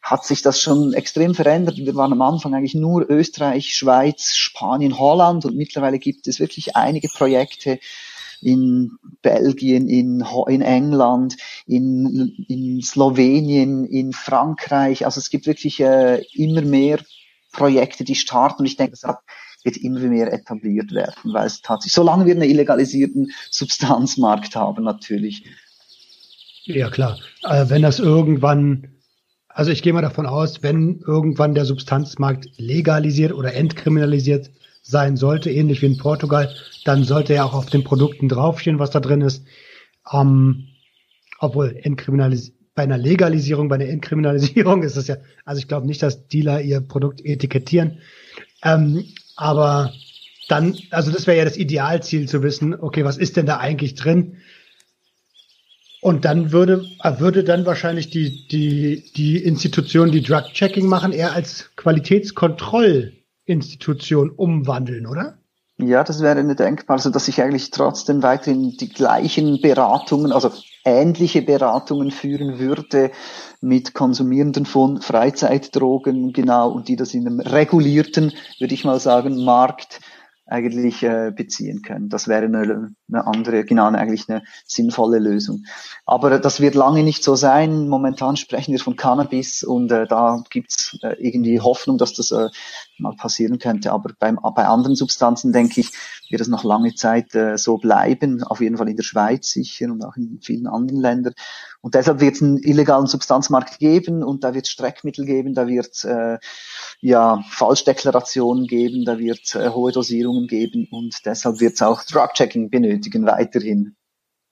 hat 0.01 0.25
sich 0.25 0.41
das 0.41 0.61
schon 0.61 0.93
extrem 0.93 1.35
verändert. 1.35 1.77
Wir 1.77 1.95
waren 1.95 2.13
am 2.13 2.21
Anfang 2.21 2.55
eigentlich 2.55 2.75
nur 2.75 3.09
Österreich, 3.09 3.75
Schweiz, 3.75 4.35
Spanien, 4.35 4.97
Holland 4.97 5.43
und 5.45 5.55
mittlerweile 5.55 5.99
gibt 5.99 6.27
es 6.27 6.39
wirklich 6.39 6.75
einige 6.75 7.09
Projekte, 7.09 7.79
in 8.41 8.91
Belgien, 9.21 9.87
in, 9.87 10.23
in 10.47 10.61
England, 10.61 11.37
in, 11.65 12.45
in 12.47 12.81
Slowenien, 12.81 13.85
in 13.85 14.13
Frankreich. 14.13 15.05
Also 15.05 15.19
es 15.19 15.29
gibt 15.29 15.47
wirklich 15.47 15.79
äh, 15.79 16.23
immer 16.33 16.61
mehr 16.61 16.99
Projekte, 17.51 18.03
die 18.03 18.15
starten 18.15 18.61
und 18.61 18.65
ich 18.65 18.77
denke, 18.77 18.97
das 18.99 19.15
wird 19.63 19.77
immer 19.77 19.99
mehr 19.99 20.31
etabliert 20.31 20.93
werden, 20.93 21.33
weil 21.33 21.47
es 21.47 21.61
tatsächlich, 21.61 21.93
solange 21.93 22.25
wir 22.25 22.33
einen 22.33 22.49
illegalisierten 22.49 23.31
Substanzmarkt 23.51 24.55
haben, 24.55 24.83
natürlich. 24.83 25.43
Ja, 26.63 26.89
klar. 26.89 27.17
Äh, 27.43 27.69
wenn 27.69 27.81
das 27.81 27.99
irgendwann, 27.99 28.89
also 29.47 29.71
ich 29.71 29.81
gehe 29.81 29.93
mal 29.93 30.01
davon 30.01 30.25
aus, 30.25 30.63
wenn 30.63 30.99
irgendwann 31.05 31.55
der 31.55 31.65
Substanzmarkt 31.65 32.47
legalisiert 32.57 33.33
oder 33.33 33.53
entkriminalisiert 33.53 34.51
sein 34.87 35.17
sollte, 35.17 35.51
ähnlich 35.51 35.81
wie 35.81 35.87
in 35.87 35.97
Portugal, 35.97 36.53
dann 36.85 37.03
sollte 37.03 37.33
ja 37.33 37.43
auch 37.43 37.53
auf 37.53 37.67
den 37.67 37.83
Produkten 37.83 38.29
draufstehen, 38.29 38.79
was 38.79 38.91
da 38.91 38.99
drin 38.99 39.21
ist. 39.21 39.45
Ähm, 40.11 40.69
obwohl 41.39 41.77
entkriminalis 41.81 42.53
bei 42.73 42.83
einer 42.83 42.97
Legalisierung, 42.97 43.69
bei 43.69 43.75
einer 43.75 43.87
Entkriminalisierung 43.87 44.83
ist 44.83 44.95
es 44.95 45.07
ja, 45.07 45.17
also 45.45 45.59
ich 45.59 45.67
glaube 45.67 45.87
nicht, 45.87 46.01
dass 46.01 46.27
Dealer 46.27 46.61
ihr 46.61 46.79
Produkt 46.79 47.23
etikettieren. 47.23 47.99
Ähm, 48.63 49.05
aber 49.35 49.93
dann, 50.47 50.77
also 50.91 51.11
das 51.11 51.27
wäre 51.27 51.37
ja 51.37 51.43
das 51.43 51.57
Idealziel 51.57 52.29
zu 52.29 52.41
wissen, 52.43 52.73
okay, 52.73 53.03
was 53.03 53.17
ist 53.17 53.35
denn 53.35 53.45
da 53.45 53.57
eigentlich 53.57 53.95
drin? 53.95 54.37
Und 56.01 56.25
dann 56.25 56.51
würde, 56.51 56.85
würde 57.17 57.43
dann 57.43 57.65
wahrscheinlich 57.65 58.09
die, 58.09 58.47
die, 58.47 59.11
die 59.15 59.37
Institutionen, 59.43 60.11
die 60.11 60.21
Drug-Checking 60.21 60.87
machen, 60.87 61.11
eher 61.11 61.33
als 61.33 61.71
Qualitätskontrollinstitution 63.47 64.29
umwandeln, 64.31 65.07
oder? 65.07 65.37
Ja, 65.79 66.03
das 66.03 66.21
wäre 66.21 66.39
eine 66.39 66.55
denkbar, 66.55 66.97
also 66.97 67.11
dass 67.11 67.27
ich 67.27 67.41
eigentlich 67.41 67.69
trotzdem 67.69 68.23
weiterhin 68.23 68.75
die 68.77 68.89
gleichen 68.89 69.61
Beratungen, 69.61 70.31
also 70.31 70.51
ähnliche 70.83 71.43
Beratungen 71.43 72.09
führen 72.09 72.57
würde 72.57 73.11
mit 73.61 73.93
Konsumierenden 73.93 74.65
von 74.65 75.01
Freizeitdrogen, 75.01 76.33
genau, 76.33 76.71
und 76.71 76.87
die 76.87 76.95
das 76.95 77.13
in 77.13 77.27
einem 77.27 77.39
regulierten, 77.39 78.33
würde 78.59 78.73
ich 78.73 78.85
mal 78.85 78.99
sagen, 78.99 79.43
Markt 79.45 79.99
eigentlich 80.47 81.03
äh, 81.03 81.31
beziehen 81.35 81.81
können. 81.81 82.09
Das 82.09 82.27
wäre 82.27 82.45
eine, 82.45 82.95
eine 83.09 83.27
andere, 83.27 83.65
genau, 83.65 83.87
eigentlich 83.87 84.29
eine 84.29 84.43
sinnvolle 84.65 85.19
Lösung. 85.19 85.65
Aber 86.05 86.39
das 86.39 86.61
wird 86.61 86.73
lange 86.73 87.03
nicht 87.03 87.23
so 87.23 87.35
sein. 87.35 87.87
Momentan 87.89 88.37
sprechen 88.37 88.71
wir 88.71 88.79
von 88.79 88.95
Cannabis 88.95 89.63
und 89.63 89.91
äh, 89.91 90.07
da 90.07 90.41
gibt's 90.49 90.97
äh, 91.01 91.15
irgendwie 91.19 91.59
Hoffnung, 91.59 91.97
dass 91.97 92.13
das 92.13 92.31
äh, 92.31 92.49
mal 92.99 93.15
passieren 93.15 93.59
könnte. 93.59 93.91
Aber 93.91 94.11
beim, 94.19 94.39
bei 94.55 94.65
anderen 94.65 94.95
Substanzen, 94.95 95.53
denke 95.53 95.81
ich, 95.81 95.91
wird 96.29 96.41
es 96.41 96.47
noch 96.47 96.63
lange 96.63 96.95
Zeit 96.95 97.33
äh, 97.35 97.57
so 97.57 97.77
bleiben. 97.77 98.43
Auf 98.43 98.61
jeden 98.61 98.77
Fall 98.77 98.89
in 98.89 98.95
der 98.95 99.03
Schweiz 99.03 99.51
sicher 99.51 99.87
und 99.87 100.03
auch 100.03 100.15
in 100.15 100.39
vielen 100.41 100.67
anderen 100.67 101.01
Ländern. 101.01 101.33
Und 101.81 101.95
deshalb 101.95 102.19
wird 102.19 102.35
es 102.35 102.41
einen 102.41 102.57
illegalen 102.57 103.07
Substanzmarkt 103.07 103.79
geben 103.79 104.23
und 104.23 104.43
da 104.43 104.53
wird 104.53 104.65
es 104.65 104.71
Streckmittel 104.71 105.25
geben, 105.25 105.53
da 105.53 105.67
wird 105.67 105.87
es 105.93 106.03
äh, 106.03 106.37
ja, 107.01 107.43
Falschdeklarationen 107.49 108.67
geben, 108.67 109.05
da 109.05 109.19
wird 109.19 109.39
es 109.43 109.55
äh, 109.55 109.69
hohe 109.69 109.91
Dosierungen 109.91 110.47
geben 110.47 110.87
und 110.91 111.25
deshalb 111.25 111.59
wird 111.59 111.75
es 111.75 111.81
auch 111.81 112.03
Drug-Checking 112.03 112.69
benötigen 112.69 113.25
weiterhin. 113.25 113.95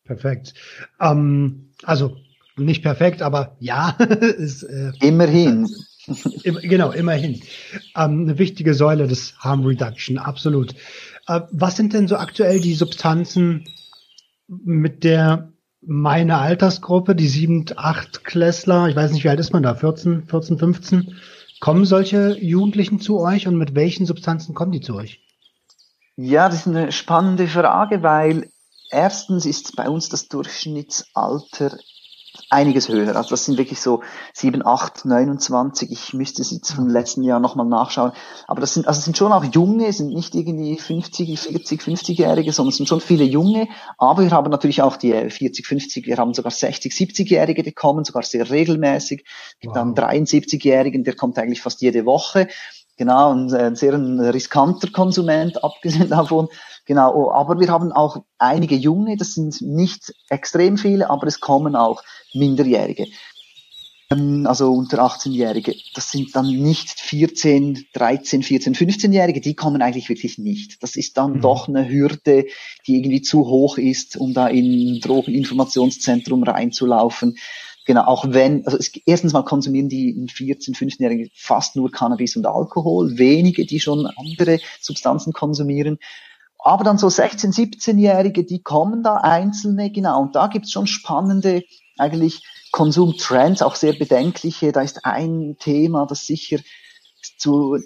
Perfekt. 0.05 0.53
Ähm, 0.99 1.71
also 1.84 2.15
nicht 2.58 2.84
perfekt, 2.84 3.21
aber 3.21 3.58
ja. 3.60 3.89
ist, 3.99 4.63
äh, 4.63 4.91
Immerhin. 5.01 5.67
Genau, 6.43 6.91
immerhin. 6.91 7.41
Ähm, 7.95 8.21
eine 8.23 8.37
wichtige 8.37 8.73
Säule 8.73 9.07
des 9.07 9.37
Harm 9.39 9.65
Reduction, 9.65 10.17
absolut. 10.17 10.75
Äh, 11.27 11.41
was 11.51 11.75
sind 11.75 11.93
denn 11.93 12.07
so 12.07 12.17
aktuell 12.17 12.59
die 12.59 12.75
Substanzen, 12.75 13.65
mit 14.47 15.03
der 15.03 15.51
meine 15.81 16.37
Altersgruppe, 16.37 17.15
die 17.15 17.27
7, 17.27 17.65
8 17.75 18.23
Klässler, 18.23 18.87
ich 18.87 18.95
weiß 18.95 19.11
nicht, 19.11 19.23
wie 19.23 19.29
alt 19.29 19.39
ist 19.39 19.53
man 19.53 19.63
da, 19.63 19.75
14, 19.75 20.25
14, 20.27 20.57
15, 20.57 21.15
kommen 21.59 21.85
solche 21.85 22.37
Jugendlichen 22.39 22.99
zu 22.99 23.19
euch 23.19 23.47
und 23.47 23.57
mit 23.57 23.75
welchen 23.75 24.05
Substanzen 24.05 24.55
kommen 24.55 24.71
die 24.71 24.81
zu 24.81 24.95
euch? 24.95 25.21
Ja, 26.15 26.47
das 26.47 26.61
ist 26.61 26.67
eine 26.67 26.91
spannende 26.91 27.47
Frage, 27.47 28.01
weil 28.01 28.49
erstens 28.89 29.45
ist 29.45 29.75
bei 29.75 29.89
uns 29.89 30.09
das 30.09 30.27
Durchschnittsalter 30.27 31.77
einiges 32.49 32.89
höher. 32.89 33.15
Also 33.15 33.29
das 33.31 33.45
sind 33.45 33.58
wirklich 33.58 33.79
so 33.79 34.01
7, 34.34 34.65
8, 34.65 35.05
29. 35.05 35.91
Ich 35.91 36.13
müsste 36.13 36.41
es 36.41 36.51
jetzt 36.51 36.71
vom 36.71 36.88
letzten 36.88 37.23
Jahr 37.23 37.39
nochmal 37.39 37.65
nachschauen. 37.65 38.12
Aber 38.47 38.62
das 38.62 38.73
sind, 38.73 38.88
also 38.88 39.01
sind 39.01 39.17
schon 39.17 39.31
auch 39.31 39.43
junge, 39.43 39.91
sind 39.93 40.10
nicht 40.10 40.36
irgendwie 40.36 40.77
50, 40.77 41.39
40, 41.39 41.81
50-Jährige, 41.81 42.51
sondern 42.51 42.69
es 42.69 42.77
sind 42.77 42.88
schon 42.88 43.01
viele 43.01 43.23
junge. 43.23 43.67
Aber 43.97 44.23
wir 44.23 44.31
haben 44.31 44.51
natürlich 44.51 44.81
auch 44.81 44.97
die 44.97 45.12
40, 45.12 45.65
50, 45.65 46.08
wir 46.08 46.17
haben 46.17 46.34
sogar 46.34 46.51
60, 46.51 46.91
70-Jährige, 46.93 47.63
die 47.63 47.73
kommen 47.73 48.03
sogar 48.03 48.23
sehr 48.23 48.49
regelmäßig. 48.49 49.25
Es 49.25 49.60
gibt 49.60 49.75
wow. 49.75 49.93
dann 49.93 49.95
73-Jährigen, 49.95 51.03
der 51.03 51.15
kommt 51.15 51.38
eigentlich 51.38 51.62
fast 51.62 51.81
jede 51.81 52.05
Woche. 52.05 52.47
Genau, 52.97 53.34
ein, 53.34 53.53
ein 53.53 53.75
sehr 53.75 53.93
ein 53.93 54.19
riskanter 54.19 54.89
Konsument, 54.91 55.63
abgesehen 55.63 56.10
davon. 56.10 56.47
Genau, 56.86 57.13
oh, 57.13 57.31
aber 57.31 57.60
wir 57.60 57.69
haben 57.69 57.91
auch 57.91 58.23
einige 58.38 58.75
Junge, 58.75 59.17
das 59.17 59.34
sind 59.34 59.62
nicht 59.62 60.13
extrem 60.29 60.77
viele, 60.77 61.10
aber 61.10 61.27
es 61.27 61.39
kommen 61.39 61.75
auch 61.75 62.03
Minderjährige. 62.34 63.08
Ähm, 64.12 64.45
also 64.47 64.71
unter 64.71 64.99
18-Jährige. 64.99 65.75
Das 65.95 66.12
sind 66.12 66.36
dann 66.36 66.47
nicht 66.47 66.99
14, 66.99 67.88
13, 67.93 68.43
14, 68.43 68.75
15-Jährige, 68.75 69.41
die 69.41 69.55
kommen 69.55 69.81
eigentlich 69.81 70.10
wirklich 70.10 70.38
nicht. 70.38 70.84
Das 70.84 70.95
ist 70.95 71.17
dann 71.17 71.34
mhm. 71.34 71.41
doch 71.41 71.67
eine 71.67 71.89
Hürde, 71.89 72.45
die 72.86 72.97
irgendwie 72.97 73.21
zu 73.21 73.47
hoch 73.47 73.77
ist, 73.77 74.15
um 74.17 74.34
da 74.34 74.47
in 74.47 74.95
ein 74.95 74.99
Drogeninformationszentrum 74.99 76.43
reinzulaufen. 76.43 77.38
Genau, 77.85 78.03
auch 78.05 78.25
wenn, 78.27 78.65
also 78.65 78.77
es, 78.77 78.91
erstens 79.05 79.33
mal 79.33 79.43
konsumieren 79.43 79.89
die 79.89 80.15
14-, 80.15 80.75
15-Jährigen 80.75 81.29
fast 81.35 81.75
nur 81.75 81.91
Cannabis 81.91 82.35
und 82.35 82.47
Alkohol, 82.47 83.17
wenige, 83.17 83.65
die 83.65 83.79
schon 83.79 84.07
andere 84.07 84.59
Substanzen 84.81 85.33
konsumieren. 85.33 85.99
Aber 86.57 86.83
dann 86.83 86.97
so 86.97 87.07
16-, 87.07 87.53
17-Jährige, 87.53 88.43
die 88.43 88.63
kommen 88.63 89.03
da 89.03 89.17
einzelne, 89.17 89.91
genau, 89.91 90.23
und 90.23 90.35
da 90.35 90.47
gibt's 90.47 90.71
schon 90.71 90.87
spannende 90.87 91.63
eigentlich 91.97 92.41
Konsumtrends, 92.71 93.61
auch 93.61 93.75
sehr 93.75 93.93
bedenkliche. 93.93 94.71
Da 94.71 94.81
ist 94.81 95.05
ein 95.05 95.55
Thema, 95.59 96.05
das 96.07 96.25
sicher 96.25 96.57
zu 97.37 97.77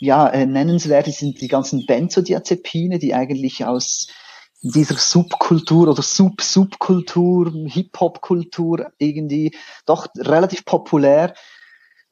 ja, 0.00 0.28
äh, 0.28 0.46
nennenswert 0.46 1.06
ist, 1.06 1.18
sind 1.18 1.40
die 1.40 1.48
ganzen 1.48 1.84
Benzodiazepine, 1.86 2.98
die 2.98 3.14
eigentlich 3.14 3.64
aus 3.64 4.08
dieser 4.62 4.96
Subkultur 4.96 5.88
oder 5.88 6.02
Sub-Subkultur, 6.02 7.52
Hip-Hop-Kultur 7.66 8.92
irgendwie 8.98 9.54
doch 9.86 10.06
relativ 10.16 10.64
populär 10.64 11.34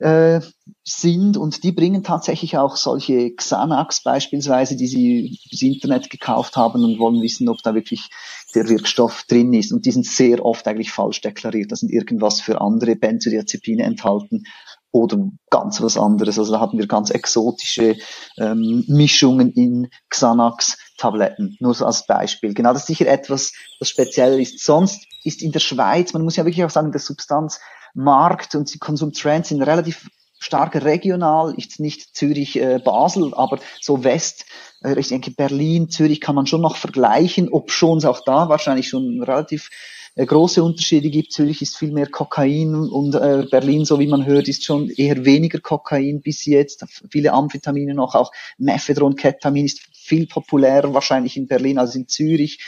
äh, 0.00 0.40
sind. 0.82 1.36
Und 1.36 1.62
die 1.62 1.72
bringen 1.72 2.02
tatsächlich 2.02 2.58
auch 2.58 2.76
solche 2.76 3.34
Xanax 3.34 4.02
beispielsweise, 4.02 4.76
die 4.76 4.88
sie 4.88 5.38
ins 5.50 5.62
Internet 5.62 6.10
gekauft 6.10 6.56
haben 6.56 6.82
und 6.82 6.98
wollen 6.98 7.22
wissen, 7.22 7.48
ob 7.48 7.62
da 7.62 7.74
wirklich 7.74 8.10
der 8.54 8.68
Wirkstoff 8.68 9.24
drin 9.28 9.52
ist. 9.52 9.72
Und 9.72 9.86
die 9.86 9.92
sind 9.92 10.06
sehr 10.06 10.44
oft 10.44 10.66
eigentlich 10.66 10.90
falsch 10.90 11.20
deklariert. 11.20 11.70
Da 11.70 11.76
sind 11.76 11.92
irgendwas 11.92 12.40
für 12.40 12.60
andere 12.60 12.96
Benzodiazepine 12.96 13.84
enthalten 13.84 14.44
oder 14.92 15.18
ganz 15.50 15.80
was 15.80 15.96
anderes. 15.96 16.38
Also 16.38 16.52
da 16.52 16.60
hatten 16.60 16.78
wir 16.78 16.86
ganz 16.86 17.10
exotische 17.10 17.96
ähm, 18.38 18.84
Mischungen 18.88 19.52
in 19.52 19.88
Xanax-Tabletten. 20.08 21.56
Nur 21.60 21.74
so 21.74 21.86
als 21.86 22.06
Beispiel. 22.06 22.54
Genau, 22.54 22.72
das 22.72 22.82
ist 22.82 22.88
sicher 22.88 23.06
etwas, 23.06 23.52
das 23.78 23.88
speziell 23.88 24.40
ist. 24.40 24.64
Sonst 24.64 25.06
ist 25.24 25.42
in 25.42 25.52
der 25.52 25.60
Schweiz, 25.60 26.12
man 26.12 26.22
muss 26.22 26.36
ja 26.36 26.44
wirklich 26.44 26.64
auch 26.64 26.70
sagen, 26.70 26.92
der 26.92 27.00
Substanzmarkt 27.00 28.54
und 28.54 28.72
die 28.72 28.78
Konsumtrends 28.78 29.50
sind 29.50 29.62
relativ 29.62 30.08
stark 30.40 30.74
regional, 30.74 31.54
ist 31.56 31.78
nicht 31.80 32.16
Zürich, 32.16 32.58
äh, 32.58 32.80
Basel, 32.82 33.34
aber 33.34 33.58
so 33.80 34.04
West, 34.04 34.46
äh, 34.82 34.98
ich 34.98 35.08
denke 35.08 35.30
Berlin, 35.30 35.90
Zürich 35.90 36.20
kann 36.20 36.34
man 36.34 36.46
schon 36.46 36.62
noch 36.62 36.76
vergleichen, 36.76 37.50
ob 37.50 37.70
schon 37.70 38.02
auch 38.04 38.22
da 38.24 38.48
wahrscheinlich 38.48 38.88
schon 38.88 39.22
relativ 39.22 39.68
äh, 40.14 40.26
große 40.26 40.62
Unterschiede 40.62 41.10
gibt. 41.10 41.32
Zürich 41.32 41.62
ist 41.62 41.76
viel 41.76 41.92
mehr 41.92 42.08
Kokain 42.08 42.74
und 42.74 43.14
äh, 43.14 43.46
Berlin, 43.50 43.84
so 43.84 43.98
wie 43.98 44.06
man 44.06 44.26
hört, 44.26 44.48
ist 44.48 44.64
schon 44.64 44.90
eher 44.90 45.24
weniger 45.24 45.60
Kokain 45.60 46.20
bis 46.20 46.44
jetzt. 46.46 46.84
Viele 47.10 47.32
Amphetamine 47.32 47.94
noch, 47.94 48.14
auch 48.14 48.32
Mephedron, 48.58 49.16
Ketamin 49.16 49.66
ist 49.66 49.80
viel 49.92 50.26
populärer 50.26 50.92
wahrscheinlich 50.94 51.36
in 51.36 51.46
Berlin 51.46 51.78
als 51.78 51.94
in 51.94 52.08
Zürich. 52.08 52.58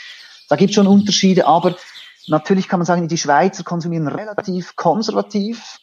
Da 0.49 0.55
gibt 0.55 0.69
es 0.69 0.75
schon 0.75 0.87
Unterschiede, 0.87 1.47
aber 1.47 1.75
natürlich 2.27 2.67
kann 2.67 2.79
man 2.79 2.85
sagen, 2.85 3.07
die 3.07 3.17
Schweizer 3.17 3.63
konsumieren 3.63 4.07
relativ 4.07 4.75
konservativ, 4.75 5.79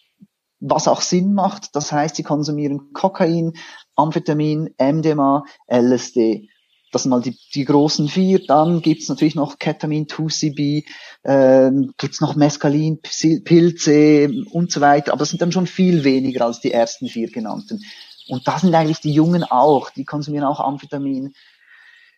was 0.61 0.89
auch 0.89 1.01
Sinn 1.01 1.35
macht. 1.35 1.75
Das 1.75 1.93
heißt, 1.93 2.17
sie 2.17 2.23
konsumieren 2.23 2.93
Kokain, 2.93 3.55
Amphetamin, 3.97 4.75
MDMA, 4.79 5.45
LSD. 5.71 6.49
Das 6.93 7.03
sind 7.03 7.11
mal 7.11 7.21
die, 7.21 7.37
die 7.55 7.65
großen 7.65 8.09
vier. 8.09 8.45
Dann 8.45 8.83
gibt's 8.83 9.09
natürlich 9.09 9.35
noch 9.35 9.59
Ketamin, 9.59 10.07
2CB, 10.07 10.85
äh, 11.23 11.71
gibt's 11.97 12.21
noch 12.21 12.37
Mescalin, 12.37 13.01
Pilze 13.01 14.31
und 14.51 14.73
so 14.73 14.81
weiter. 14.81 15.13
Aber 15.13 15.21
das 15.21 15.31
sind 15.31 15.43
dann 15.43 15.53
schon 15.53 15.67
viel 15.67 16.05
weniger 16.05 16.47
als 16.47 16.61
die 16.61 16.73
ersten 16.73 17.09
vier 17.09 17.31
genannten. 17.31 17.83
Und 18.29 18.47
da 18.47 18.59
sind 18.59 18.75
eigentlich 18.75 19.01
die 19.01 19.13
Jungen 19.13 19.45
auch. 19.45 19.91
Die 19.91 20.05
konsumieren 20.05 20.45
auch 20.45 20.61
Amphetamin, 20.61 21.35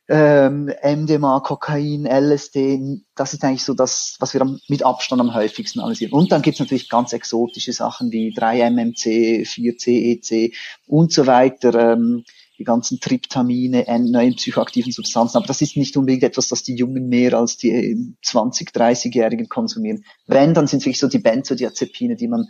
ähm, 0.08 0.70
MDMA, 0.82 1.40
Kokain, 1.40 2.06
LSD, 2.06 3.02
das 3.14 3.34
ist 3.34 3.44
eigentlich 3.44 3.64
so 3.64 3.72
das, 3.72 4.16
was 4.18 4.34
wir 4.34 4.58
mit 4.68 4.82
Abstand 4.82 5.20
am 5.20 5.32
häufigsten 5.32 5.80
analysieren. 5.80 6.12
Und 6.12 6.32
dann 6.32 6.42
gibt's 6.42 6.60
natürlich 6.60 6.88
ganz 6.88 7.12
exotische 7.12 7.72
Sachen 7.72 8.10
wie 8.10 8.34
3-MMC, 8.36 9.46
4-CEC 9.46 10.54
und 10.86 11.12
so 11.12 11.26
weiter, 11.26 11.92
ähm, 11.92 12.24
die 12.62 12.64
ganzen 12.64 13.00
Triptamine, 13.00 13.84
neuen 13.98 14.36
psychoaktiven 14.36 14.92
Substanzen. 14.92 15.36
Aber 15.36 15.48
das 15.48 15.60
ist 15.62 15.76
nicht 15.76 15.96
unbedingt 15.96 16.22
etwas, 16.22 16.46
das 16.46 16.62
die 16.62 16.76
Jungen 16.76 17.08
mehr 17.08 17.34
als 17.34 17.56
die 17.56 18.14
20-, 18.24 18.72
30-Jährigen 18.72 19.48
konsumieren. 19.48 20.04
Wenn, 20.28 20.54
dann 20.54 20.68
sind 20.68 20.78
es 20.78 20.86
wirklich 20.86 21.00
so 21.00 21.08
die 21.08 21.18
Benzodiazepine, 21.18 22.14
die 22.14 22.28
man 22.28 22.46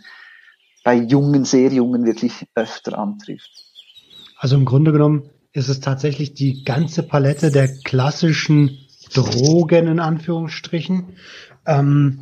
bei 0.83 0.93
Jungen, 0.93 1.45
sehr 1.45 1.71
Jungen 1.73 2.05
wirklich 2.05 2.45
öfter 2.53 2.99
antrifft. 2.99 3.49
Also 4.37 4.55
im 4.55 4.65
Grunde 4.65 4.91
genommen 4.91 5.31
ist 5.51 5.67
es 5.67 5.79
tatsächlich 5.79 6.35
die 6.35 6.63
ganze 6.63 7.01
Palette 7.01 7.49
der 7.49 7.69
klassischen 7.83 8.77
Drogen 9.15 9.87
in 9.87 9.99
Anführungsstrichen. 9.99 11.13
Ähm, 11.65 12.21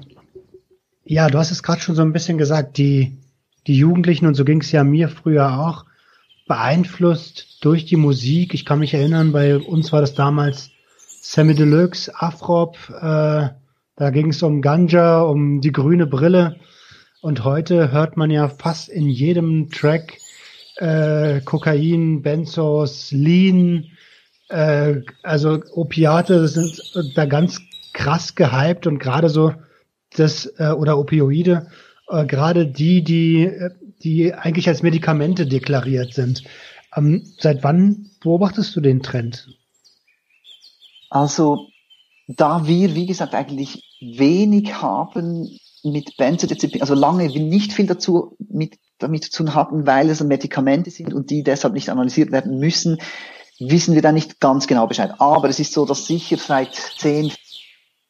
ja, 1.03 1.27
du 1.27 1.37
hast 1.37 1.51
es 1.51 1.61
gerade 1.61 1.81
schon 1.81 1.95
so 1.95 2.03
ein 2.03 2.13
bisschen 2.13 2.37
gesagt, 2.37 2.77
die, 2.77 3.17
die 3.67 3.75
Jugendlichen, 3.75 4.27
und 4.27 4.35
so 4.35 4.45
ging 4.45 4.61
es 4.61 4.71
ja 4.71 4.85
mir 4.85 5.09
früher 5.09 5.59
auch, 5.59 5.85
beeinflusst 6.51 7.63
durch 7.63 7.85
die 7.85 7.95
Musik. 7.95 8.53
Ich 8.53 8.65
kann 8.65 8.79
mich 8.79 8.93
erinnern, 8.93 9.31
bei 9.31 9.57
uns 9.57 9.93
war 9.93 10.01
das 10.01 10.15
damals 10.15 10.71
Sammy 11.21 11.55
Deluxe, 11.55 12.11
Afrop, 12.13 12.75
äh, 12.89 13.47
da 13.95 14.09
ging 14.11 14.31
es 14.31 14.43
um 14.43 14.61
Ganja, 14.61 15.21
um 15.21 15.61
die 15.61 15.71
grüne 15.71 16.07
Brille. 16.07 16.57
Und 17.21 17.45
heute 17.45 17.93
hört 17.93 18.17
man 18.17 18.31
ja 18.31 18.49
fast 18.49 18.89
in 18.89 19.07
jedem 19.07 19.69
Track 19.69 20.17
äh, 20.75 21.39
Kokain, 21.39 22.21
Benzos, 22.21 23.13
Lean, 23.13 23.85
äh, 24.49 25.03
also 25.23 25.61
Opiate 25.71 26.49
sind 26.49 26.81
da 27.15 27.27
ganz 27.27 27.61
krass 27.93 28.35
gehypt 28.35 28.87
und 28.87 28.99
gerade 28.99 29.29
so 29.29 29.53
das 30.17 30.51
äh, 30.57 30.71
oder 30.71 30.97
Opioide, 30.97 31.67
äh, 32.09 32.25
gerade 32.25 32.67
die, 32.67 33.05
die 33.05 33.49
die 34.03 34.33
eigentlich 34.33 34.67
als 34.67 34.83
Medikamente 34.83 35.47
deklariert 35.47 36.13
sind. 36.13 36.43
Ähm, 36.95 37.23
seit 37.37 37.63
wann 37.63 38.11
beobachtest 38.21 38.75
du 38.75 38.81
den 38.81 39.01
Trend? 39.01 39.47
Also 41.09 41.67
da 42.27 42.67
wir, 42.67 42.95
wie 42.95 43.05
gesagt, 43.05 43.33
eigentlich 43.33 43.83
wenig 43.99 44.81
haben 44.81 45.59
mit 45.83 46.15
Benzodiazepinen, 46.17 46.81
also 46.81 46.93
lange 46.93 47.27
nicht 47.27 47.73
viel 47.73 47.87
dazu 47.87 48.37
mit 48.39 48.77
damit 48.99 49.25
zu 49.25 49.31
tun 49.31 49.55
hatten, 49.55 49.87
weil 49.87 50.09
es 50.09 50.23
Medikamente 50.23 50.91
sind 50.91 51.13
und 51.13 51.29
die 51.31 51.43
deshalb 51.43 51.73
nicht 51.73 51.89
analysiert 51.89 52.31
werden 52.31 52.59
müssen, 52.59 52.99
wissen 53.59 53.95
wir 53.95 54.01
da 54.01 54.11
nicht 54.11 54.39
ganz 54.39 54.67
genau 54.67 54.87
Bescheid. 54.87 55.13
Aber 55.19 55.49
es 55.49 55.59
ist 55.59 55.73
so, 55.73 55.85
dass 55.85 56.05
sicher 56.05 56.37
seit 56.37 56.73
10, 56.75 57.31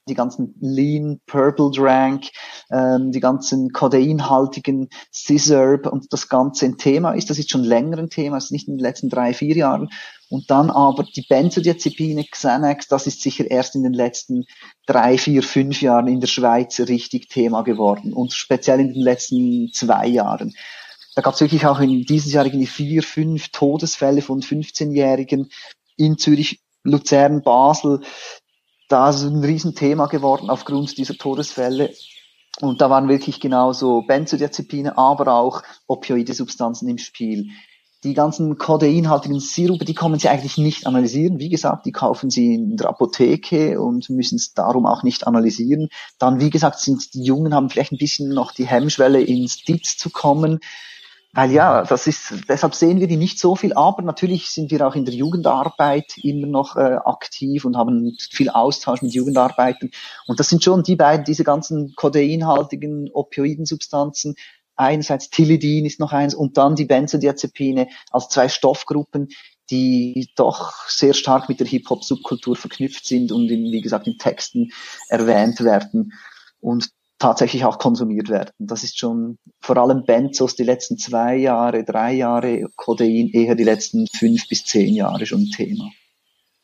die 0.07 0.15
ganzen 0.15 0.55
Lean, 0.59 1.19
Purple 1.25 1.71
Drank, 1.71 2.25
ähm, 2.71 3.11
die 3.11 3.19
ganzen 3.19 3.71
kodeinhaltigen 3.71 4.89
Scissorb 5.13 5.85
und 5.85 6.11
das 6.11 6.27
Ganze 6.27 6.65
ein 6.65 6.77
Thema 6.77 7.11
ist. 7.13 7.29
Das 7.29 7.39
ist 7.39 7.51
schon 7.51 7.63
länger 7.63 7.97
ein 7.97 8.09
Thema, 8.09 8.37
ist 8.37 8.51
nicht 8.51 8.67
in 8.67 8.77
den 8.77 8.83
letzten 8.83 9.09
drei, 9.09 9.33
vier 9.33 9.55
Jahren. 9.55 9.89
Und 10.29 10.49
dann 10.49 10.69
aber 10.69 11.03
die 11.03 11.25
Benzodiazepine, 11.27 12.23
Xanax, 12.23 12.87
das 12.87 13.05
ist 13.05 13.21
sicher 13.21 13.49
erst 13.49 13.75
in 13.75 13.83
den 13.83 13.93
letzten 13.93 14.45
drei, 14.87 15.17
vier, 15.17 15.43
fünf 15.43 15.81
Jahren 15.81 16.07
in 16.07 16.19
der 16.19 16.27
Schweiz 16.27 16.79
richtig 16.79 17.27
Thema 17.27 17.63
geworden 17.63 18.13
und 18.13 18.33
speziell 18.33 18.79
in 18.79 18.93
den 18.93 19.03
letzten 19.03 19.71
zwei 19.73 20.07
Jahren. 20.07 20.53
Da 21.15 21.21
gab 21.21 21.33
es 21.33 21.41
wirklich 21.41 21.65
auch 21.65 21.79
in 21.79 22.03
dieses 22.03 22.31
Jahr 22.31 22.45
irgendwie 22.45 22.67
vier, 22.67 23.03
fünf 23.03 23.49
Todesfälle 23.49 24.21
von 24.21 24.41
15-Jährigen 24.41 25.49
in 25.97 26.17
Zürich, 26.17 26.61
Luzern, 26.83 27.43
Basel. 27.43 28.01
Da 28.91 29.10
ist 29.10 29.23
ein 29.23 29.41
Riesenthema 29.41 30.08
geworden 30.08 30.49
aufgrund 30.49 30.97
dieser 30.97 31.13
Todesfälle. 31.13 31.93
Und 32.60 32.82
da 32.82 32.89
waren 32.89 33.08
wirklich 33.08 33.39
genauso 33.39 34.01
Benzodiazepine, 34.01 34.97
aber 34.97 35.34
auch 35.34 35.63
opioide 35.88 36.34
Substanzen 36.34 36.89
im 36.89 36.97
Spiel. 36.97 37.51
Die 38.04 38.13
ganzen 38.13 38.58
kodeinhaltigen 38.58 39.39
Sirupe, 39.39 39.86
die 39.86 39.93
kommen 39.93 40.19
sie 40.19 40.27
eigentlich 40.27 40.58
nicht 40.58 40.88
analysieren. 40.88 41.39
Wie 41.39 41.47
gesagt, 41.47 41.86
die 41.86 41.93
kaufen 41.93 42.30
sie 42.30 42.56
in 42.56 42.75
der 42.75 42.89
Apotheke 42.89 43.80
und 43.80 44.10
müssen 44.10 44.36
es 44.36 44.54
darum 44.54 44.86
auch 44.86 45.04
nicht 45.04 45.25
analysieren. 45.25 45.88
Dann, 46.19 46.41
wie 46.41 46.49
gesagt, 46.49 46.80
sind 46.80 47.13
die 47.13 47.23
Jungen 47.23 47.54
haben 47.54 47.69
vielleicht 47.69 47.93
ein 47.93 47.97
bisschen 47.97 48.34
noch 48.34 48.51
die 48.51 48.67
Hemmschwelle 48.67 49.21
ins 49.21 49.63
Ditz 49.63 49.95
zu 49.95 50.10
kommen. 50.10 50.60
Weil 51.33 51.51
ja, 51.51 51.83
das 51.83 52.07
ist, 52.07 52.33
deshalb 52.49 52.75
sehen 52.75 52.99
wir 52.99 53.07
die 53.07 53.15
nicht 53.15 53.39
so 53.39 53.55
viel, 53.55 53.71
aber 53.73 54.01
natürlich 54.01 54.49
sind 54.49 54.69
wir 54.69 54.85
auch 54.85 54.95
in 54.95 55.05
der 55.05 55.13
Jugendarbeit 55.13 56.17
immer 56.17 56.47
noch 56.47 56.75
äh, 56.75 56.97
aktiv 57.05 57.63
und 57.63 57.77
haben 57.77 58.17
viel 58.31 58.49
Austausch 58.49 59.01
mit 59.01 59.13
Jugendarbeitern. 59.13 59.91
Und 60.27 60.41
das 60.41 60.49
sind 60.49 60.61
schon 60.61 60.83
die 60.83 60.97
beiden, 60.97 61.23
diese 61.23 61.45
ganzen 61.45 61.95
kodeinhaltigen 61.95 63.09
Opioidensubstanzen. 63.13 64.35
Einerseits 64.75 65.29
Tilidin 65.29 65.85
ist 65.85 66.01
noch 66.01 66.11
eins 66.11 66.35
und 66.35 66.57
dann 66.57 66.75
die 66.75 66.85
Benzodiazepine 66.85 67.87
als 68.09 68.27
zwei 68.27 68.49
Stoffgruppen, 68.49 69.29
die 69.69 70.29
doch 70.35 70.73
sehr 70.89 71.13
stark 71.13 71.47
mit 71.47 71.61
der 71.61 71.67
Hip-Hop-Subkultur 71.67 72.57
verknüpft 72.57 73.05
sind 73.05 73.31
und 73.31 73.49
in, 73.49 73.71
wie 73.71 73.81
gesagt 73.81 74.05
in 74.05 74.17
Texten 74.17 74.71
erwähnt 75.07 75.61
werden. 75.61 76.11
Und 76.59 76.89
tatsächlich 77.21 77.65
auch 77.65 77.77
konsumiert 77.77 78.29
werden. 78.29 78.49
Das 78.57 78.84
ist 78.84 78.97
schon 78.97 79.38
vor 79.60 79.77
allem 79.77 80.03
Benzos 80.05 80.55
die 80.55 80.63
letzten 80.63 80.97
zwei 80.97 81.36
Jahre, 81.36 81.84
drei 81.84 82.13
Jahre, 82.13 82.67
Codein 82.75 83.29
eher 83.31 83.53
die 83.53 83.63
letzten 83.63 84.07
fünf 84.07 84.47
bis 84.49 84.65
zehn 84.65 84.95
Jahre 84.95 85.25
schon 85.27 85.45
Thema. 85.45 85.89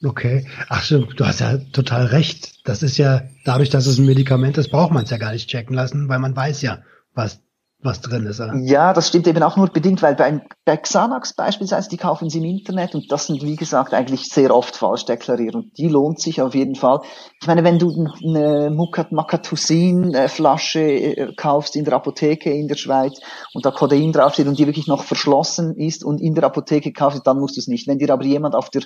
Okay, 0.03 0.47
ach 0.67 0.83
so, 0.83 1.05
du 1.05 1.25
hast 1.25 1.41
ja 1.41 1.57
total 1.57 2.07
recht. 2.07 2.65
Das 2.65 2.81
ist 2.81 2.97
ja 2.97 3.23
dadurch, 3.45 3.69
dass 3.69 3.85
es 3.85 3.99
ein 3.99 4.05
Medikament 4.05 4.57
ist, 4.57 4.69
braucht 4.69 4.91
man 4.91 5.03
es 5.03 5.11
ja 5.11 5.17
gar 5.17 5.31
nicht 5.31 5.47
checken 5.47 5.75
lassen, 5.75 6.09
weil 6.09 6.19
man 6.19 6.35
weiß 6.35 6.61
ja, 6.63 6.81
was 7.13 7.39
was 7.79 8.01
drin 8.01 8.25
ist. 8.25 8.39
Oder? 8.39 8.55
Ja, 8.55 8.91
das 8.91 9.07
stimmt 9.07 9.27
eben 9.27 9.43
auch 9.43 9.55
nur 9.55 9.67
bedingt, 9.67 10.01
weil 10.01 10.15
bei, 10.15 10.41
bei 10.65 10.77
Xanax 10.77 11.33
beispielsweise, 11.33 11.89
die 11.89 11.97
kaufen 11.97 12.29
sie 12.29 12.39
im 12.39 12.45
Internet 12.45 12.95
und 12.95 13.11
das 13.11 13.27
sind, 13.27 13.43
wie 13.43 13.55
gesagt, 13.55 13.93
eigentlich 13.93 14.25
sehr 14.29 14.55
oft 14.55 14.75
falsch 14.75 15.05
deklariert 15.05 15.53
und 15.53 15.77
die 15.77 15.87
lohnt 15.87 16.19
sich 16.19 16.41
auf 16.41 16.55
jeden 16.55 16.75
Fall. 16.75 17.01
Ich 17.39 17.47
meine, 17.47 17.63
wenn 17.63 17.77
du 17.77 18.07
eine 18.25 18.71
Mukat 18.71 19.11
Makatusin 19.11 20.15
Flasche 20.27 20.81
äh, 20.81 21.33
kaufst 21.35 21.75
in 21.75 21.85
der 21.85 21.93
Apotheke 21.93 22.51
in 22.51 22.67
der 22.67 22.77
Schweiz 22.77 23.19
und 23.53 23.65
da 23.65 23.71
Codein 23.71 24.11
draufsteht 24.11 24.47
und 24.47 24.57
die 24.57 24.65
wirklich 24.65 24.87
noch 24.87 25.03
verschlossen 25.03 25.75
ist 25.75 26.03
und 26.03 26.19
in 26.19 26.33
der 26.33 26.45
Apotheke 26.45 26.91
kaufst, 26.93 27.25
dann 27.25 27.39
musst 27.39 27.57
du 27.57 27.59
es 27.59 27.67
nicht. 27.67 27.87
Wenn 27.87 27.99
dir 27.99 28.11
aber 28.11 28.23
jemand 28.23 28.55
auf 28.55 28.71
der 28.71 28.81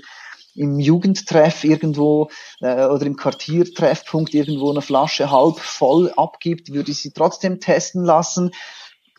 im 0.54 0.80
Jugendtreff 0.80 1.64
irgendwo 1.64 2.30
äh, 2.60 2.86
oder 2.86 3.06
im 3.06 3.16
Quartiertreffpunkt 3.16 4.34
irgendwo 4.34 4.70
eine 4.70 4.82
Flasche 4.82 5.32
halb 5.32 5.60
voll 5.60 6.12
abgibt, 6.18 6.74
würde 6.74 6.92
ich 6.92 7.02
sie 7.02 7.12
trotzdem 7.12 7.62
testen 7.62 8.04
lassen 8.04 8.52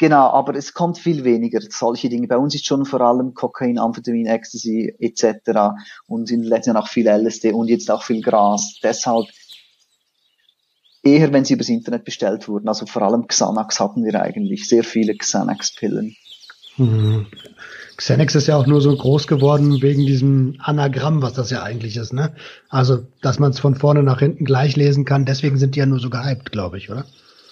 Genau, 0.03 0.31
aber 0.31 0.57
es 0.57 0.75
kommt 0.75 0.99
viel 0.99 1.23
weniger 1.23 1.61
solche 1.61 2.09
Dinge. 2.09 2.27
Bei 2.27 2.37
uns 2.37 2.57
ist 2.57 2.67
schon 2.67 2.87
vor 2.87 3.01
allem 3.03 3.35
Kokain, 3.35 3.79
Amphetamin, 3.79 4.27
Ecstasy 4.27 4.93
etc. 4.99 5.77
und 6.09 6.29
in 6.29 6.41
den 6.41 6.49
letzten 6.49 6.71
Jahren 6.71 6.83
auch 6.83 6.88
viel 6.88 7.07
LSD 7.07 7.53
und 7.53 7.69
jetzt 7.69 7.88
auch 7.88 8.03
viel 8.03 8.21
Gras. 8.21 8.81
Deshalb 8.83 9.29
eher, 11.05 11.33
wenn 11.33 11.45
sie 11.45 11.55
übers 11.55 11.69
Internet 11.69 12.05
bestellt 12.05 12.49
wurden. 12.49 12.67
Also 12.67 12.85
vor 12.85 13.03
allem 13.03 13.29
Xanax 13.29 13.79
hatten 13.79 14.05
wir 14.05 14.21
eigentlich, 14.21 14.69
sehr 14.69 14.83
viele 14.83 15.15
Xanax-Pillen. 15.15 16.17
Mhm. 16.79 17.27
Xanax 17.97 18.35
ist 18.35 18.49
ja 18.49 18.57
auch 18.57 18.67
nur 18.67 18.81
so 18.81 18.97
groß 18.97 19.29
geworden 19.29 19.83
wegen 19.83 20.05
diesem 20.05 20.57
Anagramm, 20.59 21.23
was 21.23 21.35
das 21.35 21.51
ja 21.51 21.62
eigentlich 21.62 21.97
ist, 21.97 22.12
ne? 22.12 22.35
Also, 22.69 23.07
dass 23.21 23.38
man 23.38 23.53
es 23.53 23.61
von 23.61 23.77
vorne 23.77 24.03
nach 24.03 24.19
hinten 24.19 24.47
gleich 24.47 24.75
lesen 24.75 25.05
kann, 25.05 25.27
deswegen 25.27 25.59
sind 25.59 25.77
die 25.77 25.79
ja 25.79 25.87
nur 25.87 26.01
so 26.01 26.11
gehypt, 26.11 26.51
glaube 26.51 26.79
ich, 26.79 26.91
oder? 26.91 27.05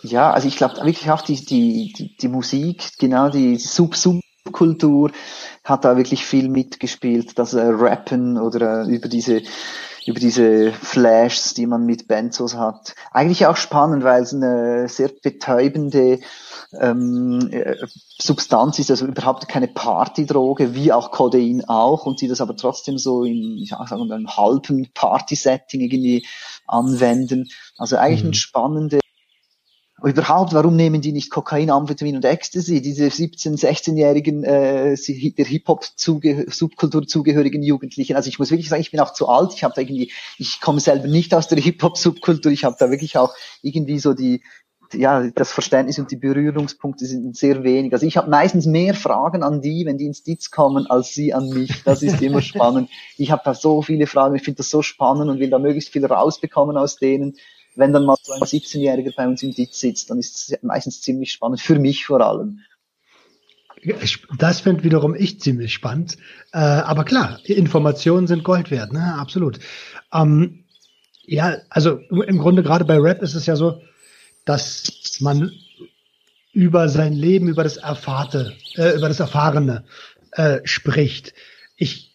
Ja, 0.03 0.31
also 0.33 0.49
ich 0.49 0.57
glaube 0.57 0.77
wirklich 0.77 1.11
auch 1.11 1.23
die, 1.23 1.45
die, 1.45 1.93
die, 1.93 2.17
die 2.17 2.29
Musik, 2.29 2.93
genau 2.99 3.29
die 3.29 3.57
Sub 3.57 3.95
Subkultur 3.97 5.11
hat 5.65 5.85
da 5.85 5.97
wirklich 5.97 6.25
viel 6.25 6.49
mitgespielt, 6.49 7.39
das 7.39 7.55
äh, 7.55 7.61
Rappen 7.61 8.39
oder 8.39 8.87
äh, 8.87 8.95
über 8.95 9.09
diese 9.09 9.43
über 10.07 10.19
diese 10.19 10.73
Flashs, 10.73 11.53
die 11.53 11.67
man 11.67 11.85
mit 11.85 12.09
Benzos 12.09 12.57
hat. 12.57 12.95
Eigentlich 13.13 13.47
auch 13.47 13.57
spannend, 13.57 14.03
weil 14.03 14.23
es 14.23 14.33
eine 14.33 14.89
sehr 14.89 15.11
betäubende 15.23 16.21
ähm, 16.81 17.51
äh, 17.53 17.77
Substanz 18.19 18.79
ist, 18.79 18.91
also 18.91 19.07
überhaupt 19.07 19.47
keine 19.49 19.69
Partydroge, 19.69 20.75
wie 20.75 20.93
auch 20.93 21.11
Codein 21.11 21.65
auch, 21.67 22.07
und 22.07 22.19
sie 22.19 22.29
das 22.29 22.41
aber 22.41 22.57
trotzdem 22.57 22.97
so 22.97 23.25
in, 23.25 23.59
ich 23.59 23.71
sag 23.71 23.87
sagen, 23.89 24.11
einem 24.11 24.37
halben 24.37 24.89
Party-Setting 24.95 25.81
irgendwie 25.81 26.27
anwenden. 26.67 27.51
Also 27.77 27.97
eigentlich 27.97 28.25
mhm. 28.25 28.31
ein 28.31 28.35
spannende 28.35 29.01
überhaupt, 30.03 30.53
warum 30.53 30.77
nehmen 30.77 31.01
die 31.01 31.13
nicht 31.13 31.31
Kokain, 31.31 31.71
Amphetamin 31.71 32.17
und 32.17 32.25
Ecstasy, 32.25 32.81
diese 32.81 33.07
17-, 33.07 33.59
16-jährigen, 33.59 34.45
äh, 34.45 34.97
der 34.97 35.45
Hip-Hop-Subkultur 35.45 37.07
zugehörigen 37.07 37.63
Jugendlichen? 37.63 38.17
Also 38.17 38.29
ich 38.29 38.39
muss 38.39 38.51
wirklich 38.51 38.69
sagen, 38.69 38.83
ich 38.83 38.91
bin 38.91 39.01
auch 39.01 39.13
zu 39.13 39.29
alt, 39.29 39.53
ich 39.55 39.65
habe 39.65 39.75
da 39.75 39.83
irgendwie, 39.83 40.13
ich 40.39 40.61
komme 40.61 40.81
selber 40.81 41.09
nicht 41.09 41.35
aus 41.35 41.49
der 41.49 41.59
Hip-Hop-Subkultur, 41.59 42.53
ich 42.53 42.65
habe 42.65 42.77
da 42.79 42.91
wirklich 42.91 43.19
auch 43.19 43.35
irgendwie 43.63 43.99
so 43.99 44.15
die, 44.15 44.43
ja, 44.93 45.31
das 45.31 45.53
Verständnis 45.53 45.99
und 45.99 46.11
die 46.11 46.17
Berührungspunkte 46.17 47.07
sind 47.07 47.37
sehr 47.37 47.63
wenig. 47.63 47.93
Also 47.93 48.07
ich 48.07 48.17
habe 48.17 48.31
meistens 48.31 48.67
mehr 48.67 48.95
Fragen 48.95 49.43
an 49.43 49.61
die, 49.61 49.87
wenn 49.87 49.99
die 49.99 50.07
ins 50.07 50.23
Ditz 50.23 50.51
kommen, 50.51 50.87
als 50.87 51.15
sie 51.15 51.33
an 51.33 51.49
mich. 51.49 51.83
Das 51.85 52.03
ist 52.03 52.21
immer 52.23 52.43
spannend. 52.43 52.91
Ich 53.17 53.31
habe 53.31 53.43
da 53.45 53.55
so 53.55 53.83
viele 53.83 54.07
Fragen, 54.07 54.35
ich 54.35 54.43
finde 54.43 54.59
das 54.59 54.71
so 54.71 54.83
spannend 54.83 55.31
und 55.31 55.39
will 55.39 55.51
da 55.51 55.59
möglichst 55.59 55.91
viel 55.91 56.05
rausbekommen 56.05 56.77
aus 56.77 56.97
denen 56.97 57.37
wenn 57.77 57.93
dann 57.93 58.05
mal 58.05 58.17
so 58.23 58.33
ein 58.33 58.41
17-Jähriger 58.41 59.15
bei 59.17 59.27
uns 59.27 59.43
im 59.43 59.55
Ditz 59.55 59.81
sitzt, 59.81 60.11
dann 60.11 60.19
ist 60.19 60.51
es 60.51 60.63
meistens 60.63 61.01
ziemlich 61.03 61.33
spannend, 61.33 61.61
für 61.61 61.79
mich 61.79 62.05
vor 62.05 62.21
allem. 62.21 62.61
Das 64.39 64.61
finde 64.61 64.85
wiederum 64.85 65.15
ich 65.15 65.41
ziemlich 65.41 65.73
spannend. 65.73 66.19
Äh, 66.53 66.59
aber 66.59 67.05
klar, 67.05 67.41
Informationen 67.45 68.27
sind 68.27 68.45
Gold 68.45 68.71
wert, 68.71 68.93
ne? 68.93 69.15
Absolut. 69.15 69.59
Ähm, 70.13 70.65
ja, 71.23 71.57
also 71.71 71.99
im 71.99 72.39
Grunde 72.39 72.63
gerade 72.63 72.85
bei 72.85 72.99
Rap 72.99 73.23
ist 73.23 73.35
es 73.35 73.47
ja 73.47 73.57
so, 73.57 73.81
dass 74.45 75.19
man 75.21 75.53
über 76.53 76.89
sein 76.89 77.13
Leben, 77.13 77.49
über 77.49 77.63
das 77.63 77.77
Erfahrte, 77.77 78.57
äh, 78.75 78.97
über 78.97 79.09
das 79.09 79.21
Erfahrene 79.21 79.85
äh, 80.33 80.59
spricht. 80.65 81.33
Ich 81.77 82.10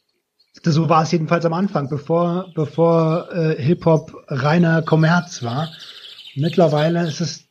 so 0.71 0.89
war 0.89 1.04
es 1.04 1.12
jedenfalls 1.12 1.45
am 1.45 1.54
Anfang, 1.54 1.89
bevor, 1.89 2.51
bevor 2.56 3.30
äh, 3.32 3.62
Hip-Hop 3.62 4.25
reiner 4.28 4.82
Kommerz 4.82 5.43
war. 5.43 5.69
Mittlerweile 6.36 7.08
ist 7.08 7.21
es 7.21 7.45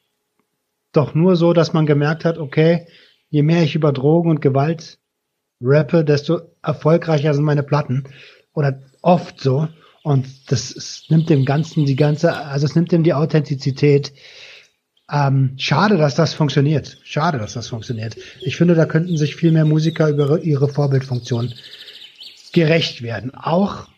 doch 0.92 1.14
nur 1.14 1.37
so, 1.37 1.53
dass 1.53 1.72
man 1.72 1.87
gemerkt 1.87 2.24
hat, 2.24 2.38
okay, 2.38 2.87
je 3.31 3.42
mehr 3.42 3.62
ich 3.62 3.74
über 3.74 3.92
Drogen 3.92 4.31
und 4.31 4.40
Gewalt 4.40 4.98
rappe, 5.61 6.05
desto 6.05 6.40
erfolgreicher 6.62 7.35
sind 7.35 7.44
meine 7.44 7.62
Platten. 7.62 8.05
Oder 8.53 8.81
oft 9.03 9.40
so. 9.40 9.68
Und 10.03 10.53
das 10.53 10.70
es 10.70 11.07
nimmt 11.09 11.31
dem 11.31 11.44
Ganzen 11.44 11.87
die 11.87 11.96
ganze, 11.96 12.37
also 12.37 12.66
es 12.66 12.74
nimmt 12.74 12.92
dem 12.92 13.03
die 13.03 13.14
Authentizität. 13.14 14.12
Ähm, 15.11 15.55
schade, 15.57 15.96
dass 15.96 16.14
das 16.14 16.35
funktioniert. 16.35 16.98
Schade, 17.05 17.38
dass 17.38 17.55
das 17.55 17.68
funktioniert. 17.68 18.16
Ich 18.40 18.57
finde, 18.57 18.74
da 18.74 18.87
könnten 18.87 19.16
sich 19.16 19.37
viel 19.37 19.53
mehr 19.53 19.64
Musiker 19.64 20.09
über 20.09 20.40
ihre 20.42 20.68
Vorbildfunktion 20.68 21.55
gerecht 22.55 23.03
werden. 23.03 23.35
Auch 23.35 23.88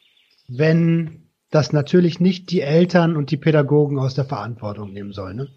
wenn 0.48 1.28
das 1.50 1.72
natürlich 1.72 2.18
nicht 2.18 2.50
die 2.50 2.62
Eltern 2.62 3.16
und 3.16 3.30
die 3.30 3.36
Pädagogen 3.36 3.98
aus 3.98 4.14
der 4.14 4.24
Verantwortung 4.24 4.92
nehmen 4.92 5.12
sollen. 5.12 5.36
Ne? 5.36 5.48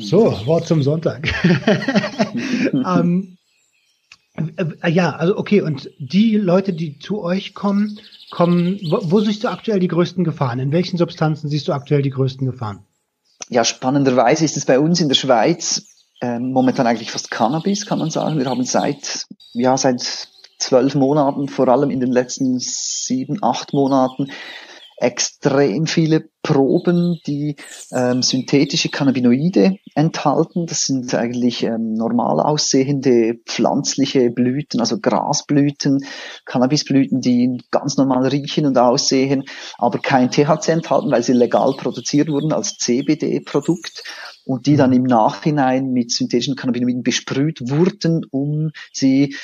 So, 0.00 0.46
Wort 0.46 0.66
zum 0.66 0.82
Sonntag. 0.82 1.32
ähm, 2.72 3.38
äh, 4.36 4.90
ja, 4.90 5.10
also 5.14 5.38
okay, 5.38 5.60
und 5.60 5.88
die 5.98 6.36
Leute, 6.36 6.72
die 6.72 6.98
zu 6.98 7.22
euch 7.22 7.54
kommen, 7.54 8.00
kommen, 8.32 8.80
wo, 8.90 8.98
wo, 9.02 9.20
siehst 9.20 9.44
du 9.44 9.48
aktuell 9.48 9.78
die 9.78 9.88
größten 9.88 10.24
Gefahren? 10.24 10.58
In 10.58 10.72
welchen 10.72 10.98
Substanzen 10.98 11.48
siehst 11.48 11.68
du 11.68 11.72
aktuell 11.72 12.02
die 12.02 12.10
größten 12.10 12.44
Gefahren? 12.44 12.84
Ja, 13.48 13.64
spannenderweise 13.64 14.44
ist 14.44 14.56
es 14.56 14.64
bei 14.64 14.80
uns 14.80 15.00
in 15.00 15.08
der 15.08 15.14
Schweiz 15.14 15.86
äh, 16.20 16.40
momentan 16.40 16.88
eigentlich 16.88 17.12
fast 17.12 17.30
Cannabis, 17.30 17.86
kann 17.86 18.00
man 18.00 18.10
sagen. 18.10 18.38
Wir 18.38 18.46
haben 18.46 18.64
seit, 18.64 19.26
ja, 19.52 19.76
seit 19.76 20.28
zwölf 20.58 20.94
Monaten, 20.94 21.48
vor 21.48 21.68
allem 21.68 21.90
in 21.90 22.00
den 22.00 22.12
letzten 22.12 22.58
sieben, 22.58 23.38
acht 23.42 23.72
Monaten, 23.72 24.28
extrem 24.96 25.86
viele 25.86 26.24
Proben, 26.42 27.18
die 27.26 27.56
ähm, 27.92 28.22
synthetische 28.22 28.90
Cannabinoide 28.90 29.76
enthalten. 29.94 30.66
Das 30.66 30.82
sind 30.82 31.14
eigentlich 31.14 31.64
ähm, 31.64 31.94
normal 31.94 32.40
aussehende 32.40 33.34
pflanzliche 33.46 34.30
Blüten, 34.30 34.80
also 34.80 35.00
Grasblüten, 35.00 36.04
Cannabisblüten, 36.44 37.20
die 37.20 37.60
ganz 37.70 37.96
normal 37.96 38.28
riechen 38.28 38.66
und 38.66 38.78
aussehen, 38.78 39.44
aber 39.78 39.98
kein 39.98 40.30
THC 40.30 40.68
enthalten, 40.68 41.10
weil 41.10 41.22
sie 41.22 41.32
legal 41.32 41.74
produziert 41.76 42.28
wurden 42.28 42.52
als 42.52 42.76
CBD-Produkt 42.76 44.04
und 44.44 44.66
die 44.66 44.76
dann 44.76 44.92
im 44.92 45.04
Nachhinein 45.04 45.90
mit 45.92 46.12
synthetischen 46.12 46.56
Cannabinoiden 46.56 47.02
besprüht 47.02 47.60
wurden, 47.70 48.24
um 48.30 48.70
sie 48.92 49.34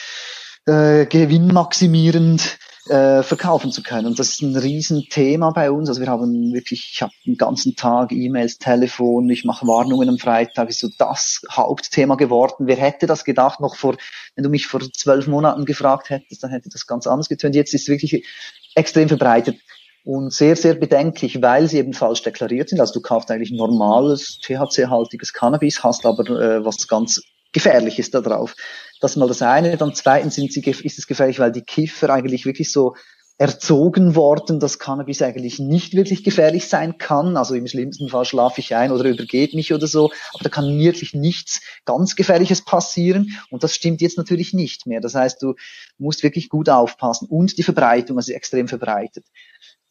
äh, 0.67 1.07
gewinnmaximierend 1.07 2.59
äh, 2.89 3.23
verkaufen 3.23 3.73
zu 3.73 3.83
können. 3.83 4.07
Und 4.07 4.19
das 4.19 4.31
ist 4.31 4.43
ein 4.43 4.57
Riesenthema 4.57 5.51
bei 5.51 5.71
uns. 5.71 5.89
Also 5.89 6.01
wir 6.01 6.09
haben 6.09 6.53
wirklich, 6.53 6.91
ich 6.93 7.03
habe 7.03 7.13
den 7.27 7.37
ganzen 7.37 7.77
Tag 7.77 8.11
E-Mails, 8.11 8.59
Telefon, 8.59 9.29
ich 9.31 9.45
mache 9.45 9.67
Warnungen 9.67 10.09
am 10.09 10.19
Freitag, 10.19 10.69
ist 10.69 10.81
so 10.81 10.89
das 10.99 11.43
Hauptthema 11.51 12.17
geworden. 12.17 12.67
Wer 12.67 12.77
hätte 12.77 13.07
das 13.07 13.25
gedacht, 13.25 13.61
noch 13.61 13.77
vor, 13.77 13.97
wenn 14.35 14.45
du 14.45 14.51
mich 14.51 14.67
vor 14.67 14.81
zwölf 14.93 15.27
Monaten 15.27 15.67
gefragt 15.67 16.11
hättest, 16.11 16.43
dann 16.43 16.51
hätte 16.51 16.69
das 16.71 16.87
ganz 16.87 17.07
anders 17.07 17.29
getönt. 17.29 17.55
Jetzt 17.55 17.75
ist 17.75 17.83
es 17.83 17.89
wirklich 17.89 18.27
extrem 18.75 19.09
verbreitet 19.09 19.59
und 20.05 20.33
sehr, 20.33 20.57
sehr 20.57 20.75
bedenklich, 20.75 21.43
weil 21.43 21.69
sie 21.69 21.79
eben 21.79 21.93
falsch 21.93 22.23
deklariert 22.23 22.71
sind. 22.71 22.81
Also 22.81 22.95
du 22.95 23.01
kaufst 23.03 23.31
eigentlich 23.31 23.53
normales 23.53 24.41
THC-haltiges 24.43 25.33
Cannabis, 25.33 25.85
hast 25.85 26.07
aber 26.07 26.25
äh, 26.29 26.65
was 26.65 26.89
ganz 26.89 27.23
Gefährliches 27.53 28.11
da 28.11 28.21
drauf. 28.21 28.55
Das 29.01 29.13
ist 29.13 29.17
mal 29.17 29.29
das 29.29 29.43
eine. 29.43 29.77
Dann 29.77 29.95
zweitens 29.95 30.35
sind 30.35 30.53
sie, 30.53 30.61
ist 30.61 30.99
es 30.99 31.07
gefährlich, 31.07 31.39
weil 31.39 31.53
die 31.53 31.63
Kiffer 31.63 32.11
eigentlich 32.11 32.47
wirklich 32.47 32.71
so 32.71 32.95
erzogen 33.41 34.15
worden, 34.17 34.61
dass 34.61 34.79
Cannabis 34.79 35.23
eigentlich 35.23 35.59
nicht 35.59 35.95
wirklich 35.95 36.25
gefährlich 36.25 36.69
sein 36.69 36.99
kann. 36.99 37.39
Also 37.39 37.55
im 37.55 37.67
schlimmsten 37.67 38.11
Fall 38.11 38.27
schlafe 38.27 38.61
ich 38.61 38.75
ein 38.75 38.93
oder 38.93 39.05
übergeht 39.05 39.55
mich 39.55 39.73
oder 39.73 39.87
so. 39.87 40.11
Aber 40.35 40.45
da 40.45 40.51
kann 40.51 40.79
wirklich 40.79 41.15
nichts 41.15 41.63
ganz 41.87 42.17
Gefährliches 42.17 42.63
passieren. 42.63 43.39
Und 43.49 43.65
das 43.65 43.75
stimmt 43.75 44.03
jetzt 44.03 44.19
natürlich 44.19 44.53
nicht 44.53 44.87
mehr. 44.87 45.01
Das 45.01 45.15
heißt, 45.15 45.41
du 45.41 45.55
musst 45.97 46.23
wirklich 46.23 46.51
gut 46.51 46.69
aufpassen. 46.69 47.29
Und 47.31 47.57
die 47.57 47.63
Verbreitung, 47.63 48.19
also 48.19 48.31
extrem 48.31 48.69
verbreitet. 48.69 49.25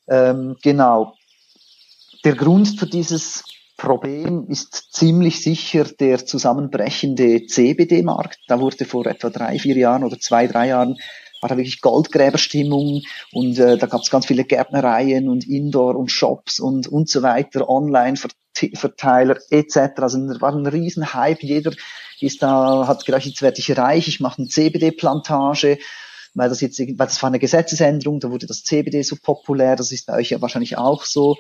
Ähm, 0.08 0.56
genau. 0.62 1.16
Der 2.24 2.36
Grund 2.36 2.80
für 2.80 2.86
dieses 2.86 3.44
Problem 3.80 4.46
ist 4.50 4.94
ziemlich 4.94 5.42
sicher 5.42 5.86
der 5.86 6.26
zusammenbrechende 6.26 7.46
CBD-Markt. 7.48 8.40
Da 8.48 8.60
wurde 8.60 8.86
vor 8.86 9.06
etwa 9.08 9.30
drei, 9.30 9.58
vier 9.58 9.78
Jahren 9.78 10.04
oder 10.04 10.20
zwei, 10.20 10.48
drei 10.48 10.68
Jahren 10.68 10.98
war 11.42 11.50
da 11.50 11.56
wirklich 11.56 11.80
Goldgräberstimmung 11.80 13.02
und 13.32 13.58
äh, 13.58 13.78
da 13.78 13.88
gab 13.88 14.02
es 14.02 14.12
ganz 14.12 14.26
viele 14.26 14.44
Gärtnereien 14.44 15.30
und 15.30 15.48
Indoor 15.48 15.96
und 15.96 16.12
Shops 16.12 16.60
und 16.60 16.88
und 16.88 17.08
so 17.08 17.22
weiter, 17.22 17.70
Online-Verteiler 17.70 19.38
etc. 19.50 19.78
Also 20.02 20.28
da 20.28 20.42
war 20.42 20.54
ein 20.54 20.68
riesen 20.68 21.14
Hype. 21.14 21.42
Jeder 21.42 21.72
ist 22.20 22.44
da, 22.44 22.86
hat 22.86 23.06
gedacht, 23.06 23.26
jetzt 23.26 23.42
werde 23.42 23.60
ich 23.60 23.78
reich, 23.78 24.10
ich 24.10 24.20
mache 24.20 24.40
eine 24.40 24.50
CBD-Plantage 24.50 25.78
weil 26.36 26.50
das 26.50 26.62
jetzt, 26.62 26.80
weil 26.80 26.96
das 26.96 27.22
war 27.22 27.30
eine 27.30 27.40
Gesetzesänderung, 27.40 28.20
da 28.20 28.30
wurde 28.30 28.48
das 28.48 28.64
CBD 28.64 29.02
so 29.02 29.16
populär, 29.16 29.76
das 29.76 29.92
ist 29.92 30.06
bei 30.06 30.14
euch 30.14 30.30
ja 30.30 30.42
wahrscheinlich 30.42 30.78
auch 30.78 31.04
so. 31.04 31.38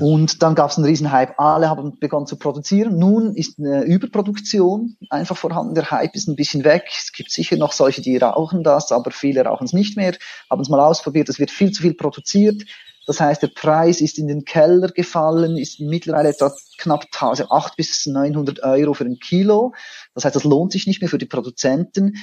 Und 0.00 0.42
dann 0.42 0.54
gab 0.54 0.70
es 0.70 0.76
einen 0.76 0.86
riesen 0.86 1.12
Hype. 1.12 1.38
Alle 1.38 1.68
haben 1.68 1.98
begonnen 1.98 2.26
zu 2.26 2.36
produzieren. 2.36 2.98
Nun 2.98 3.34
ist 3.34 3.58
eine 3.58 3.84
Überproduktion 3.84 4.96
einfach 5.10 5.36
vorhanden. 5.36 5.74
Der 5.74 5.90
Hype 5.90 6.14
ist 6.14 6.28
ein 6.28 6.36
bisschen 6.36 6.64
weg. 6.64 6.84
Es 6.90 7.12
gibt 7.12 7.30
sicher 7.30 7.56
noch 7.56 7.72
solche, 7.72 8.02
die 8.02 8.16
rauchen 8.16 8.64
das, 8.64 8.92
aber 8.92 9.10
viele 9.10 9.44
rauchen 9.44 9.64
es 9.64 9.72
nicht 9.72 9.96
mehr. 9.96 10.14
Haben 10.50 10.62
es 10.62 10.68
mal 10.68 10.80
ausprobiert. 10.80 11.28
Es 11.28 11.38
wird 11.38 11.50
viel 11.50 11.72
zu 11.72 11.82
viel 11.82 11.94
produziert. 11.94 12.64
Das 13.06 13.20
heißt, 13.20 13.42
der 13.42 13.48
Preis 13.48 14.00
ist 14.00 14.18
in 14.18 14.28
den 14.28 14.44
Keller 14.44 14.88
gefallen, 14.88 15.56
ist 15.58 15.80
mittlerweile 15.80 16.30
etwa 16.30 16.52
knapp 16.78 17.04
1000, 17.12 17.50
8 17.50 17.76
bis 17.76 18.06
900 18.06 18.62
Euro 18.62 18.94
für 18.94 19.04
ein 19.04 19.18
Kilo. 19.18 19.74
Das 20.14 20.24
heißt, 20.24 20.36
das 20.36 20.44
lohnt 20.44 20.72
sich 20.72 20.86
nicht 20.86 21.00
mehr 21.00 21.10
für 21.10 21.18
die 21.18 21.26
Produzenten. 21.26 22.16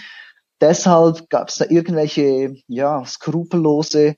Deshalb 0.59 1.29
gab 1.29 1.49
es 1.49 1.55
da 1.55 1.65
irgendwelche 1.69 2.55
ja, 2.67 3.03
skrupellose 3.05 4.15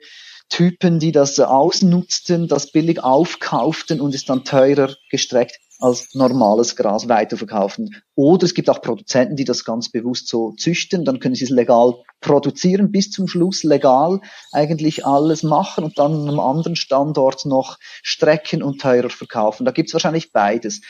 Typen, 0.54 1.00
die 1.00 1.12
das 1.12 1.40
ausnutzten, 1.40 2.48
das 2.48 2.72
billig 2.72 3.04
aufkauften 3.04 4.00
und 4.00 4.14
es 4.14 4.24
dann 4.24 4.44
teurer 4.44 4.94
gestreckt 5.10 5.60
als 5.80 6.14
normales 6.14 6.76
Gras 6.76 7.10
weiterverkaufen. 7.10 7.96
Oder 8.14 8.46
es 8.46 8.54
gibt 8.54 8.70
auch 8.70 8.80
Produzenten, 8.80 9.36
die 9.36 9.46
das 9.46 9.66
ganz 9.66 9.90
bewusst 9.90 10.28
so 10.28 10.52
züchten, 10.52 11.06
dann 11.06 11.20
können 11.20 11.34
sie 11.34 11.46
es 11.46 11.50
legal 11.50 11.96
produzieren, 12.22 12.92
bis 12.92 13.10
zum 13.10 13.28
Schluss 13.28 13.64
legal 13.64 14.22
eigentlich 14.52 15.08
alles 15.08 15.42
machen 15.42 15.86
und 15.86 15.98
dann 15.98 16.14
an 16.14 16.30
einem 16.30 16.40
anderen 16.40 16.76
Standort 16.76 17.48
noch 17.48 17.80
strecken 18.04 18.62
und 18.62 18.80
teurer 18.80 19.10
verkaufen. 19.10 19.66
Da 19.66 19.72
gibt 19.72 19.90
es 19.90 19.94
wahrscheinlich 19.94 20.32
beides. 20.32 20.82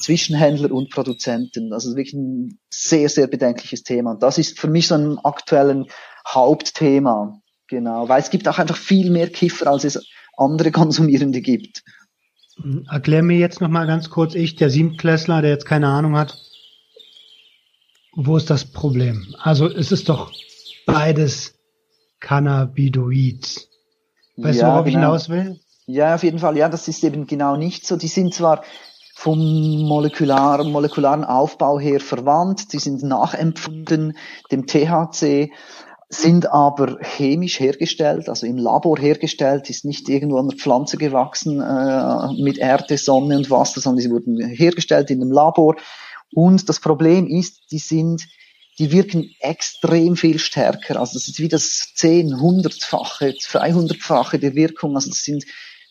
Zwischenhändler 0.00 0.70
und 0.70 0.90
Produzenten. 0.90 1.72
Also 1.72 1.96
wirklich 1.96 2.14
ein 2.14 2.60
sehr, 2.70 3.08
sehr 3.08 3.26
bedenkliches 3.26 3.82
Thema. 3.82 4.12
Und 4.12 4.22
das 4.22 4.38
ist 4.38 4.60
für 4.60 4.68
mich 4.68 4.86
so 4.86 4.94
ein 4.94 5.18
aktuellen 5.18 5.86
Hauptthema. 6.24 7.40
Genau, 7.68 8.08
weil 8.08 8.20
es 8.20 8.30
gibt 8.30 8.48
auch 8.48 8.58
einfach 8.58 8.76
viel 8.76 9.10
mehr 9.10 9.28
Kiffer, 9.28 9.68
als 9.68 9.84
es 9.84 10.06
andere 10.36 10.70
Konsumierende 10.72 11.40
gibt. 11.40 11.84
Erklär 12.90 13.22
mir 13.22 13.38
jetzt 13.38 13.60
noch 13.60 13.68
mal 13.68 13.86
ganz 13.86 14.10
kurz, 14.10 14.34
ich, 14.34 14.56
der 14.56 14.70
Siebtklässler, 14.70 15.42
der 15.42 15.50
jetzt 15.50 15.66
keine 15.66 15.86
Ahnung 15.88 16.16
hat, 16.16 16.36
wo 18.14 18.36
ist 18.36 18.50
das 18.50 18.64
Problem? 18.64 19.34
Also 19.38 19.68
es 19.68 19.92
ist 19.92 20.08
doch 20.08 20.32
beides 20.86 21.54
Cannabidoid. 22.18 23.68
Weißt 24.36 24.60
ja, 24.60 24.66
du, 24.66 24.72
worauf 24.72 24.84
genau. 24.84 24.86
ich 24.86 24.94
hinaus 24.94 25.28
will? 25.28 25.60
Ja, 25.86 26.16
auf 26.16 26.24
jeden 26.24 26.40
Fall. 26.40 26.56
Ja, 26.56 26.68
das 26.68 26.88
ist 26.88 27.04
eben 27.04 27.26
genau 27.26 27.56
nicht 27.56 27.86
so. 27.86 27.96
Die 27.96 28.08
sind 28.08 28.34
zwar 28.34 28.64
vom 29.14 29.38
molekular, 29.82 30.62
molekularen 30.64 31.24
Aufbau 31.24 31.78
her 31.78 32.00
verwandt, 32.00 32.72
die 32.72 32.78
sind 32.78 33.02
nachempfunden 33.02 34.16
dem 34.52 34.66
THC, 34.66 35.50
sind 36.10 36.50
aber 36.50 36.98
chemisch 37.02 37.60
hergestellt, 37.60 38.28
also 38.28 38.46
im 38.46 38.56
Labor 38.56 38.98
hergestellt, 38.98 39.68
ist 39.68 39.84
nicht 39.84 40.08
irgendwo 40.08 40.38
an 40.38 40.48
der 40.48 40.56
Pflanze 40.56 40.96
gewachsen 40.96 41.60
äh, 41.60 42.42
mit 42.42 42.56
Erde, 42.56 42.96
Sonne 42.96 43.36
und 43.36 43.50
Wasser, 43.50 43.80
sondern 43.80 44.02
sie 44.02 44.10
wurden 44.10 44.40
hergestellt 44.40 45.10
in 45.10 45.20
einem 45.20 45.32
Labor. 45.32 45.76
Und 46.32 46.68
das 46.68 46.80
Problem 46.80 47.26
ist, 47.26 47.70
die 47.70 47.78
sind, 47.78 48.26
die 48.78 48.90
wirken 48.90 49.30
extrem 49.40 50.16
viel 50.16 50.38
stärker. 50.38 50.98
Also 50.98 51.14
das 51.14 51.28
ist 51.28 51.40
wie 51.40 51.48
das 51.48 51.92
10, 51.94 52.34
100-fache, 52.34 53.34
200-fache 53.38 54.38
der 54.38 54.54
Wirkung. 54.54 54.94
Also 54.94 55.10
das 55.10 55.24
sind 55.24 55.44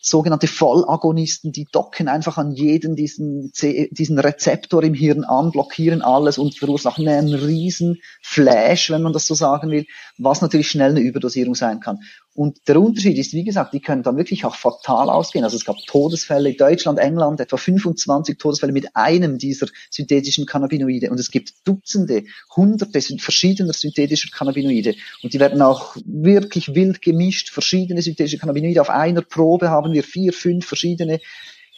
sogenannte 0.09 0.47
Vollagonisten, 0.47 1.51
die 1.51 1.67
docken 1.71 2.07
einfach 2.07 2.37
an 2.37 2.51
jeden 2.51 2.95
diesen, 2.95 3.51
diesen 3.91 4.19
Rezeptor 4.19 4.83
im 4.83 4.93
Hirn 4.93 5.23
an, 5.23 5.51
blockieren 5.51 6.01
alles 6.01 6.37
und 6.37 6.57
verursachen 6.57 7.07
einen 7.07 7.33
riesen 7.33 8.01
Flash, 8.21 8.89
wenn 8.89 9.01
man 9.01 9.13
das 9.13 9.27
so 9.27 9.33
sagen 9.33 9.69
will, 9.69 9.85
was 10.17 10.41
natürlich 10.41 10.69
schnell 10.69 10.91
eine 10.91 11.01
Überdosierung 11.01 11.55
sein 11.55 11.79
kann. 11.79 11.99
Und 12.37 12.67
der 12.67 12.79
Unterschied 12.79 13.17
ist, 13.17 13.33
wie 13.33 13.43
gesagt, 13.43 13.73
die 13.73 13.79
können 13.79 14.03
dann 14.03 14.15
wirklich 14.15 14.45
auch 14.45 14.53
fatal 14.53 15.09
ausgehen. 15.09 15.43
Also 15.43 15.57
es 15.57 15.65
gab 15.65 15.75
Todesfälle, 15.87 16.53
Deutschland, 16.53 16.99
England, 16.99 17.39
etwa 17.39 17.57
25 17.57 18.37
Todesfälle 18.37 18.73
mit 18.73 18.95
einem 18.95 19.39
dieser 19.39 19.65
synthetischen 19.89 20.45
Cannabinoide. 20.45 21.09
Und 21.09 21.19
es 21.19 21.31
gibt 21.31 21.67
Dutzende, 21.67 22.25
Hunderte 22.55 23.01
verschiedener 23.17 23.73
synthetischer 23.73 24.29
Cannabinoide. 24.29 24.93
Und 25.23 25.33
die 25.33 25.39
werden 25.39 25.63
auch 25.63 25.97
wirklich 26.05 26.75
wild 26.75 27.01
gemischt. 27.01 27.49
Verschiedene 27.49 28.03
synthetische 28.03 28.37
Cannabinoide. 28.37 28.81
Auf 28.81 28.91
einer 28.91 29.23
Probe 29.23 29.71
haben 29.71 29.93
wir 29.93 30.03
vier, 30.03 30.31
fünf 30.31 30.67
verschiedene 30.67 31.19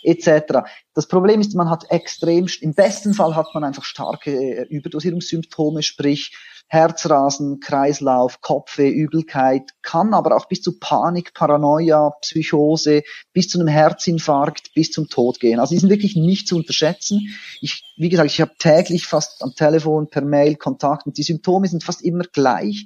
etc. 0.04 0.66
Das 0.94 1.08
Problem 1.08 1.40
ist, 1.40 1.56
man 1.56 1.70
hat 1.70 1.90
extrem, 1.90 2.48
im 2.60 2.74
besten 2.74 3.14
Fall 3.14 3.38
hat 3.38 3.48
man 3.54 3.64
einfach 3.64 3.86
starke 3.86 4.32
äh, 4.32 4.64
Überdosierungssymptome, 4.64 5.84
sprich 5.84 6.36
Herzrasen, 6.70 7.60
Kreislauf, 7.60 8.42
Kopfweh, 8.42 8.90
Übelkeit, 8.90 9.72
kann 9.82 10.14
aber 10.14 10.38
auch 10.38 10.48
bis 10.48 10.62
zu 10.62 10.80
Panik, 10.80 11.34
Paranoia, 11.34 12.12
Psychose, 12.22 13.02
bis 13.34 13.50
zu 13.50 13.60
einem 13.60 13.68
Herzinfarkt, 13.68 14.74
bis 14.76 14.92
zum 14.92 15.10
Tod 15.10 15.40
gehen. 15.40 15.60
Also 15.60 15.74
die 15.74 15.80
sind 15.80 15.90
wirklich 15.90 16.16
nicht 16.16 16.48
zu 16.48 16.56
unterschätzen. 16.56 17.36
Ich, 17.60 17.84
wie 17.98 18.10
gesagt, 18.10 18.30
ich 18.32 18.40
habe 18.40 18.52
täglich 18.60 19.08
fast 19.08 19.42
am 19.44 19.56
Telefon, 19.56 20.10
per 20.10 20.24
Mail 20.24 20.56
Kontakt 20.56 21.08
und 21.08 21.18
die 21.18 21.24
Symptome 21.24 21.68
sind 21.68 21.84
fast 21.84 22.04
immer 22.04 22.24
gleich 22.24 22.86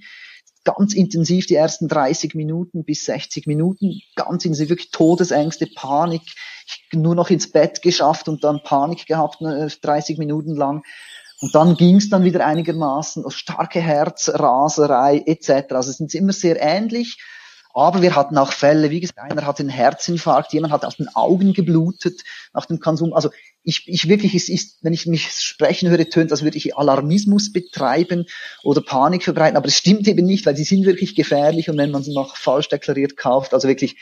ganz 0.64 0.94
intensiv 0.94 1.46
die 1.46 1.56
ersten 1.56 1.88
30 1.88 2.36
Minuten 2.36 2.84
bis 2.86 3.06
60 3.06 3.48
Minuten, 3.48 4.02
ganz 4.16 4.46
intensiv, 4.46 4.70
wirklich 4.70 4.92
Todesängste, 4.92 5.68
Panik, 5.68 6.22
ich 6.66 6.88
nur 6.94 7.16
noch 7.16 7.30
ins 7.30 7.52
Bett 7.52 7.82
geschafft 7.82 8.30
und 8.30 8.44
dann 8.44 8.64
Panik 8.64 9.06
gehabt, 9.06 9.40
30 9.42 10.18
ne, 10.18 10.26
Minuten 10.26 10.56
lang. 10.56 10.84
Und 11.44 11.54
dann 11.56 11.76
ging 11.76 11.98
es 11.98 12.10
dann 12.10 12.24
wieder 12.24 12.46
einigermaßen, 12.46 13.30
starke 13.30 13.82
Herzraserei 13.82 15.24
etc. 15.26 15.74
Also 15.74 15.92
es 15.92 15.98
sind 15.98 16.16
immer 16.16 16.32
sehr 16.32 16.62
ähnlich. 16.62 17.22
Aber 17.74 18.02
wir 18.02 18.16
hatten 18.16 18.38
auch 18.38 18.54
Fälle, 18.54 18.92
wie 18.92 19.02
gesagt, 19.02 19.20
einer 19.20 19.46
hatte 19.46 19.62
einen 19.62 19.68
Herzinfarkt, 19.68 20.54
jemand 20.54 20.72
hat 20.72 20.86
aus 20.86 20.96
den 20.96 21.14
Augen 21.14 21.52
geblutet 21.52 22.22
nach 22.54 22.66
dem 22.66 22.80
Konsum. 22.80 23.14
Also 23.14 23.30
ich, 23.62 23.84
ich 23.88 24.08
wirklich, 24.08 24.36
es 24.36 24.48
ist, 24.48 24.78
wenn 24.84 24.94
ich 24.94 25.06
mich 25.06 25.32
sprechen 25.32 25.90
höre, 25.90 26.10
tönt, 26.10 26.32
als 26.32 26.44
würde 26.44 26.56
ich 26.56 26.78
Alarmismus 26.78 27.52
betreiben 27.52 28.26
oder 28.64 28.80
Panik 28.80 29.24
verbreiten. 29.24 29.58
Aber 29.58 29.68
es 29.68 29.76
stimmt 29.76 30.08
eben 30.08 30.26
nicht, 30.26 30.46
weil 30.46 30.56
sie 30.56 30.64
sind 30.64 30.86
wirklich 30.86 31.14
gefährlich 31.14 31.70
und 31.70 31.78
wenn 31.78 31.92
man 31.92 32.04
sie 32.04 32.14
noch 32.14 32.38
falsch 32.38 32.70
deklariert 32.70 33.18
kauft, 33.18 33.54
also 33.54 33.68
wirklich 33.68 33.98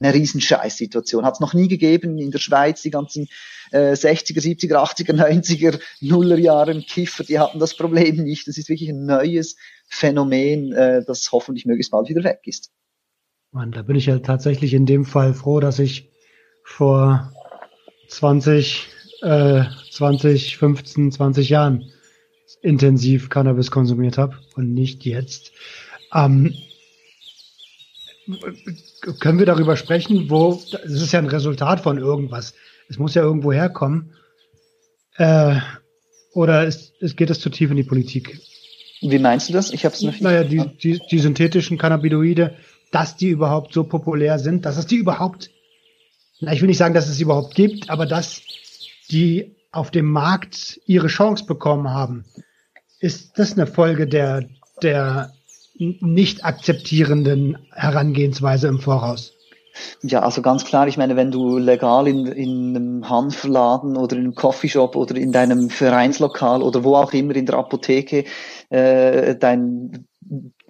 eine 0.00 0.14
riesen 0.14 0.40
Scheißsituation. 0.40 1.24
Hat 1.24 1.34
es 1.34 1.40
noch 1.40 1.54
nie 1.54 1.68
gegeben 1.68 2.18
in 2.18 2.30
der 2.30 2.38
Schweiz, 2.38 2.82
die 2.82 2.90
ganzen 2.90 3.28
äh, 3.72 3.92
60er, 3.92 4.40
70er, 4.40 4.74
80er, 4.74 5.12
90er, 5.12 5.80
Nullerjahren 6.00 6.82
Kiffer, 6.82 7.24
die 7.24 7.38
hatten 7.38 7.58
das 7.58 7.76
Problem 7.76 8.16
nicht. 8.16 8.46
Das 8.46 8.58
ist 8.58 8.68
wirklich 8.68 8.90
ein 8.90 9.06
neues 9.06 9.56
Phänomen, 9.88 10.72
äh, 10.72 11.04
das 11.04 11.30
hoffentlich 11.32 11.66
möglichst 11.66 11.90
bald 11.90 12.08
wieder 12.08 12.24
weg 12.24 12.40
ist. 12.44 12.70
Mann, 13.50 13.72
da 13.72 13.82
bin 13.82 13.96
ich 13.96 14.06
ja 14.06 14.18
tatsächlich 14.18 14.74
in 14.74 14.86
dem 14.86 15.04
Fall 15.04 15.34
froh, 15.34 15.60
dass 15.60 15.78
ich 15.78 16.10
vor 16.64 17.32
20, 18.08 18.86
äh, 19.22 19.64
20, 19.90 20.58
15, 20.58 21.12
20 21.12 21.48
Jahren 21.48 21.90
intensiv 22.60 23.30
Cannabis 23.30 23.70
konsumiert 23.70 24.18
habe 24.18 24.38
und 24.54 24.74
nicht 24.74 25.04
jetzt. 25.04 25.52
Ähm, 26.12 26.54
können 29.20 29.38
wir 29.38 29.46
darüber 29.46 29.76
sprechen, 29.76 30.28
wo, 30.30 30.52
es 30.52 31.02
ist 31.02 31.12
ja 31.12 31.18
ein 31.18 31.26
Resultat 31.26 31.80
von 31.80 31.98
irgendwas. 31.98 32.54
Es 32.88 32.98
muss 32.98 33.14
ja 33.14 33.22
irgendwo 33.22 33.52
herkommen. 33.52 34.14
Äh, 35.16 35.56
oder 36.32 36.66
ist, 36.66 36.92
ist, 37.00 37.16
geht 37.16 37.30
es 37.30 37.40
zu 37.40 37.50
tief 37.50 37.70
in 37.70 37.76
die 37.76 37.84
Politik? 37.84 38.40
Wie 39.00 39.18
meinst 39.18 39.48
du 39.48 39.52
das? 39.52 39.72
Ich 39.72 39.84
habe 39.84 39.94
es 39.94 40.02
noch 40.02 40.18
Naja, 40.20 40.44
die, 40.44 40.64
die, 40.76 41.00
die 41.10 41.18
synthetischen 41.18 41.78
Cannabinoide, 41.78 42.56
dass 42.90 43.16
die 43.16 43.28
überhaupt 43.28 43.72
so 43.72 43.84
populär 43.84 44.38
sind, 44.38 44.64
dass 44.64 44.76
es 44.76 44.86
die 44.86 44.96
überhaupt, 44.96 45.50
na, 46.40 46.52
ich 46.52 46.60
will 46.60 46.68
nicht 46.68 46.78
sagen, 46.78 46.94
dass 46.94 47.08
es 47.08 47.16
sie 47.16 47.24
überhaupt 47.24 47.54
gibt, 47.54 47.90
aber 47.90 48.06
dass 48.06 48.42
die 49.10 49.56
auf 49.72 49.90
dem 49.90 50.10
Markt 50.10 50.80
ihre 50.86 51.08
Chance 51.08 51.44
bekommen 51.46 51.88
haben. 51.90 52.24
Ist 53.00 53.38
das 53.38 53.52
eine 53.52 53.66
Folge 53.66 54.06
der, 54.06 54.48
der 54.82 55.32
nicht 55.78 56.44
akzeptierenden 56.44 57.58
Herangehensweise 57.72 58.68
im 58.68 58.80
Voraus? 58.80 59.34
Ja, 60.02 60.20
also 60.20 60.42
ganz 60.42 60.64
klar, 60.64 60.88
ich 60.88 60.96
meine, 60.96 61.14
wenn 61.14 61.30
du 61.30 61.58
legal 61.58 62.08
in, 62.08 62.26
in 62.26 62.76
einem 62.76 63.08
Hanfladen 63.08 63.96
oder 63.96 64.16
in 64.16 64.24
einem 64.24 64.34
Coffeeshop 64.34 64.96
oder 64.96 65.14
in 65.14 65.30
deinem 65.30 65.70
Vereinslokal 65.70 66.62
oder 66.62 66.82
wo 66.82 66.96
auch 66.96 67.12
immer 67.12 67.36
in 67.36 67.46
der 67.46 67.56
Apotheke 67.56 68.24
äh, 68.70 69.36
dein 69.36 70.06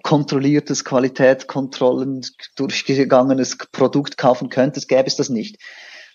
kontrolliertes, 0.03 0.85
Qualitätskontrollen 0.85 2.21
durchgegangenes 2.55 3.57
Produkt 3.71 4.17
kaufen 4.17 4.49
könntest, 4.49 4.87
gäbe 4.87 5.07
es 5.07 5.15
das 5.15 5.29
nicht 5.29 5.57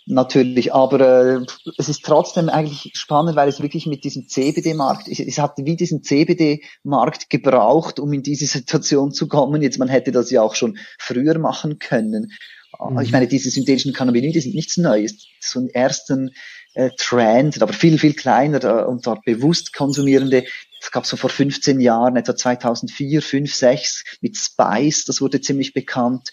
natürlich. 0.07 0.75
Aber 0.75 1.01
äh, 1.01 1.47
es 1.79 1.89
ist 1.89 2.05
trotzdem 2.05 2.49
eigentlich 2.49 2.93
spannend, 2.95 3.37
weil 3.37 3.49
es 3.49 3.63
wirklich 3.63 3.87
mit 3.87 4.05
diesem 4.05 4.29
CBD-Markt, 4.29 5.09
es, 5.09 5.21
es 5.21 5.39
hat 5.39 5.55
wie 5.59 5.77
diesen 5.77 6.03
CBD-Markt 6.03 7.31
gebraucht, 7.31 7.99
um 7.99 8.13
in 8.13 8.23
diese 8.23 8.47
Situation 8.47 9.13
zu 9.13 9.29
kommen. 9.29 9.63
Jetzt, 9.63 9.79
man 9.79 9.89
hätte 9.89 10.13
das 10.13 10.31
ja 10.31 10.43
auch 10.43 10.55
schon 10.55 10.79
früher 10.99 11.39
machen 11.39 11.79
können. 11.79 12.33
Mhm. 12.79 13.01
Ich 13.01 13.13
meine, 13.13 13.29
diese 13.29 13.51
synthetischen 13.51 13.93
Cannabinoide 13.93 14.41
sind 14.41 14.55
nichts 14.55 14.77
Neues. 14.77 15.27
So 15.41 15.61
ein 15.61 15.69
ersten 15.69 16.31
äh, 16.75 16.91
Trend, 16.97 17.63
aber 17.63 17.73
viel, 17.73 17.99
viel 17.99 18.15
kleiner 18.15 18.63
äh, 18.65 18.85
und 18.85 19.07
dort 19.07 19.25
bewusst 19.25 19.73
konsumierende. 19.73 20.45
Es 20.81 20.91
gab 20.91 21.07
so 21.07 21.17
vor 21.17 21.31
15 21.31 21.81
Jahren, 21.81 22.17
etwa 22.17 22.37
2004, 22.37 23.23
5, 23.23 23.55
6 23.55 24.05
mit 24.21 24.37
Spice, 24.37 25.05
das 25.05 25.21
wurde 25.21 25.41
ziemlich 25.41 25.73
bekannt 25.73 26.31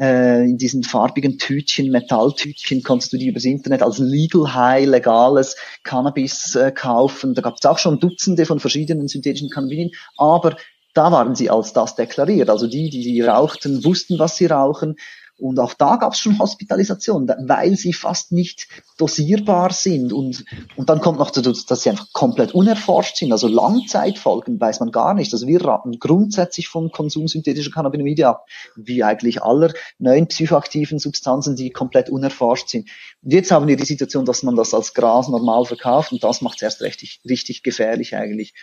äh, 0.00 0.44
in 0.44 0.58
diesen 0.58 0.82
farbigen 0.82 1.38
Tütchen, 1.38 1.90
Metalltütchen, 1.90 2.82
konntest 2.82 3.12
du 3.12 3.16
die 3.16 3.28
übers 3.28 3.44
Internet 3.44 3.82
als 3.82 3.98
Legal 3.98 4.54
High, 4.54 4.86
legales 4.86 5.56
Cannabis 5.82 6.54
äh, 6.54 6.72
kaufen. 6.72 7.34
Da 7.34 7.42
gab 7.42 7.56
es 7.58 7.66
auch 7.66 7.78
schon 7.78 8.00
Dutzende 8.00 8.46
von 8.46 8.60
verschiedenen 8.60 9.08
synthetischen 9.08 9.50
Cannabinoiden, 9.50 9.94
aber 10.16 10.56
da 10.94 11.10
waren 11.10 11.34
sie 11.34 11.50
als 11.50 11.72
das 11.72 11.96
deklariert. 11.96 12.48
Also 12.50 12.66
die, 12.66 12.88
die, 12.88 13.02
die 13.02 13.20
rauchten, 13.20 13.84
wussten, 13.84 14.18
was 14.18 14.36
sie 14.36 14.46
rauchen 14.46 14.96
Und 15.44 15.60
auch 15.60 15.74
da 15.74 15.96
gab 15.96 16.14
es 16.14 16.20
schon 16.20 16.38
Hospitalisation, 16.38 17.28
weil 17.28 17.76
sie 17.76 17.92
fast 17.92 18.32
nicht 18.32 18.66
dosierbar 18.96 19.74
sind. 19.74 20.10
Und, 20.10 20.42
und 20.74 20.88
dann 20.88 21.02
kommt 21.02 21.18
noch 21.18 21.30
dazu, 21.30 21.52
dass 21.52 21.82
sie 21.82 21.90
einfach 21.90 22.14
komplett 22.14 22.54
unerforscht 22.54 23.18
sind. 23.18 23.30
Also 23.30 23.46
Langzeitfolgen 23.46 24.58
weiß 24.58 24.80
man 24.80 24.90
gar 24.90 25.12
nicht. 25.12 25.34
Also 25.34 25.46
wir 25.46 25.62
raten 25.62 25.98
grundsätzlich 25.98 26.68
vom 26.68 26.90
Konsum 26.90 27.28
synthetischer 27.28 27.72
Cannabinoide 27.72 28.26
ab, 28.26 28.46
wie 28.74 29.04
eigentlich 29.04 29.42
aller 29.42 29.74
neuen 29.98 30.28
psychoaktiven 30.28 30.98
Substanzen, 30.98 31.56
die 31.56 31.68
komplett 31.68 32.08
unerforscht 32.08 32.70
sind. 32.70 32.88
Und 33.20 33.34
jetzt 33.34 33.50
haben 33.50 33.68
wir 33.68 33.76
die 33.76 33.84
Situation, 33.84 34.24
dass 34.24 34.44
man 34.44 34.56
das 34.56 34.72
als 34.72 34.94
Gras 34.94 35.28
normal 35.28 35.66
verkauft 35.66 36.12
und 36.12 36.24
das 36.24 36.40
macht 36.40 36.56
es 36.56 36.62
erst 36.62 36.80
richtig, 36.80 37.20
richtig 37.28 37.62
gefährlich 37.62 38.16
eigentlich. 38.16 38.54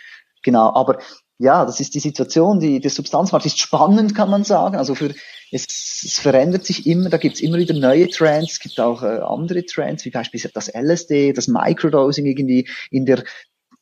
Genau, 0.42 0.74
aber 0.74 0.98
ja, 1.42 1.64
das 1.64 1.80
ist 1.80 1.94
die 1.96 2.00
Situation, 2.00 2.60
die, 2.60 2.78
der 2.78 2.90
Substanzmarkt 2.90 3.46
ist 3.46 3.58
spannend, 3.58 4.14
kann 4.14 4.30
man 4.30 4.44
sagen. 4.44 4.76
Also 4.76 4.94
für, 4.94 5.12
es, 5.50 5.66
es 6.04 6.18
verändert 6.20 6.64
sich 6.64 6.86
immer, 6.86 7.10
da 7.10 7.16
gibt's 7.16 7.40
immer 7.40 7.58
wieder 7.58 7.74
neue 7.74 8.08
Trends, 8.08 8.60
gibt 8.60 8.78
auch 8.78 9.02
äh, 9.02 9.18
andere 9.18 9.64
Trends, 9.66 10.04
wie 10.04 10.10
beispielsweise 10.10 10.54
das 10.54 10.68
LSD, 10.72 11.32
das 11.32 11.48
Microdosing 11.48 12.26
irgendwie 12.26 12.68
in 12.92 13.06
der 13.06 13.24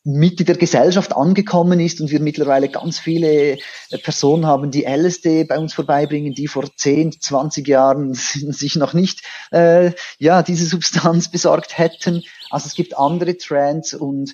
Mitte 0.05 0.45
der 0.45 0.57
Gesellschaft 0.57 1.15
angekommen 1.15 1.79
ist 1.81 2.01
und 2.01 2.11
wir 2.11 2.21
mittlerweile 2.21 2.71
ganz 2.71 2.99
viele 2.99 3.59
äh, 3.91 3.99
Personen 4.03 4.47
haben, 4.47 4.71
die 4.71 4.87
LSD 4.87 5.45
bei 5.45 5.59
uns 5.59 5.75
vorbeibringen, 5.75 6.33
die 6.33 6.47
vor 6.47 6.65
10, 6.75 7.21
20 7.21 7.69
Jahren 7.69 8.15
sich 8.15 8.77
noch 8.77 8.95
nicht 8.95 9.21
äh, 9.53 9.93
ja 10.19 10.43
diese 10.43 10.65
Substanz 10.65 11.31
besorgt 11.31 11.77
hätten. 11.77 12.23
Also 12.49 12.69
es 12.69 12.75
gibt 12.75 12.97
andere 12.97 13.37
Trends 13.37 13.93
und 13.93 14.33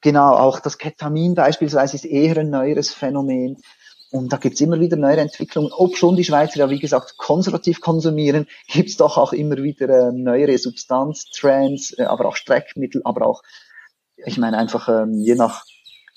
Genau, 0.00 0.34
auch 0.34 0.60
das 0.60 0.78
Ketamin 0.78 1.34
beispielsweise 1.34 1.96
ist 1.96 2.04
eher 2.04 2.38
ein 2.38 2.50
neueres 2.50 2.92
Phänomen. 2.92 3.58
Und 4.10 4.32
da 4.32 4.38
gibt's 4.38 4.60
immer 4.60 4.80
wieder 4.80 4.96
neue 4.96 5.18
Entwicklungen. 5.18 5.70
Ob 5.72 5.96
schon 5.96 6.16
die 6.16 6.24
Schweizer 6.24 6.58
ja, 6.58 6.70
wie 6.70 6.80
gesagt, 6.80 7.16
konservativ 7.16 7.80
konsumieren, 7.80 8.46
gibt's 8.68 8.96
doch 8.96 9.16
auch 9.18 9.32
immer 9.32 9.56
wieder 9.58 9.88
äh, 9.88 10.12
neuere 10.12 10.58
Substanztrends, 10.58 11.96
äh, 11.98 12.04
aber 12.04 12.26
auch 12.26 12.36
Streckmittel, 12.36 13.02
aber 13.04 13.26
auch, 13.26 13.42
ich 14.16 14.36
meine 14.36 14.58
einfach 14.58 14.88
ähm, 14.88 15.20
je 15.20 15.36
nach 15.36 15.64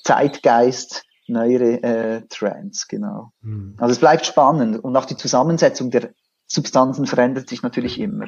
Zeitgeist 0.04 1.04
neuere 1.28 1.84
äh, 1.84 2.22
Trends, 2.30 2.88
genau. 2.88 3.32
Hm. 3.42 3.76
Also 3.78 3.94
es 3.94 4.00
bleibt 4.00 4.26
spannend 4.26 4.84
und 4.84 4.96
auch 4.98 5.06
die 5.06 5.16
Zusammensetzung 5.16 5.92
der 5.92 6.10
Substanzen 6.48 7.06
verändert 7.06 7.50
sich 7.50 7.62
natürlich 7.62 8.00
immer. 8.00 8.26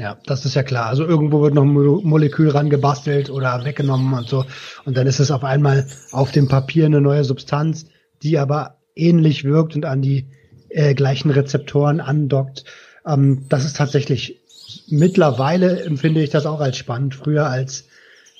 Ja, 0.00 0.16
das 0.24 0.46
ist 0.46 0.54
ja 0.54 0.62
klar. 0.62 0.86
Also 0.86 1.04
irgendwo 1.04 1.42
wird 1.42 1.52
noch 1.52 1.62
ein 1.62 1.74
Molekül 1.74 2.48
rangebastelt 2.48 3.28
oder 3.28 3.66
weggenommen 3.66 4.14
und 4.14 4.26
so. 4.26 4.46
Und 4.86 4.96
dann 4.96 5.06
ist 5.06 5.20
es 5.20 5.30
auf 5.30 5.44
einmal 5.44 5.86
auf 6.10 6.32
dem 6.32 6.48
Papier 6.48 6.86
eine 6.86 7.02
neue 7.02 7.22
Substanz, 7.22 7.84
die 8.22 8.38
aber 8.38 8.78
ähnlich 8.96 9.44
wirkt 9.44 9.76
und 9.76 9.84
an 9.84 10.00
die 10.00 10.24
äh, 10.70 10.94
gleichen 10.94 11.30
Rezeptoren 11.30 12.00
andockt. 12.00 12.64
Ähm, 13.06 13.44
das 13.50 13.66
ist 13.66 13.76
tatsächlich 13.76 14.40
mittlerweile 14.88 15.82
empfinde 15.82 16.22
ich 16.22 16.30
das 16.30 16.46
auch 16.46 16.60
als 16.60 16.78
spannend. 16.78 17.14
Früher 17.14 17.50
als, 17.50 17.86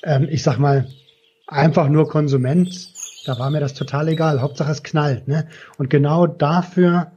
ähm, 0.03 0.29
ich 0.31 0.43
sag 0.43 0.57
mal, 0.59 0.87
einfach 1.47 1.91
nur 1.91 2.09
Konsument, 2.09 2.89
da 3.27 3.39
war 3.39 3.51
mir 3.51 3.61
das 3.61 3.75
total 3.75 4.09
egal. 4.09 4.41
Hauptsache 4.41 4.73
es 4.73 4.83
knallt. 4.83 5.29
Ne? 5.29 5.47
Und 5.77 5.91
genau 5.91 6.27
dafür 6.27 7.13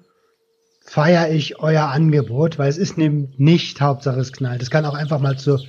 feiere 0.83 1.31
ich 1.31 1.59
euer 1.59 1.85
Angebot, 1.85 2.59
weil 2.59 2.69
es 2.69 2.77
ist 2.77 2.97
nämlich 2.97 3.39
nicht 3.39 3.81
Hauptsache 3.81 4.19
es 4.19 4.31
knallt. 4.31 4.61
Es 4.61 4.69
kann 4.69 4.85
auch 4.85 4.95
einfach 4.95 5.19
mal 5.19 5.37
zu, 5.37 5.59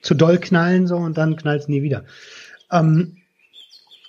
zu 0.00 0.14
doll 0.14 0.38
knallen 0.38 0.86
so 0.86 0.96
und 0.96 1.18
dann 1.18 1.36
knallt 1.36 1.62
es 1.62 1.68
nie 1.68 1.82
wieder. 1.82 2.04
Ähm, 2.70 3.16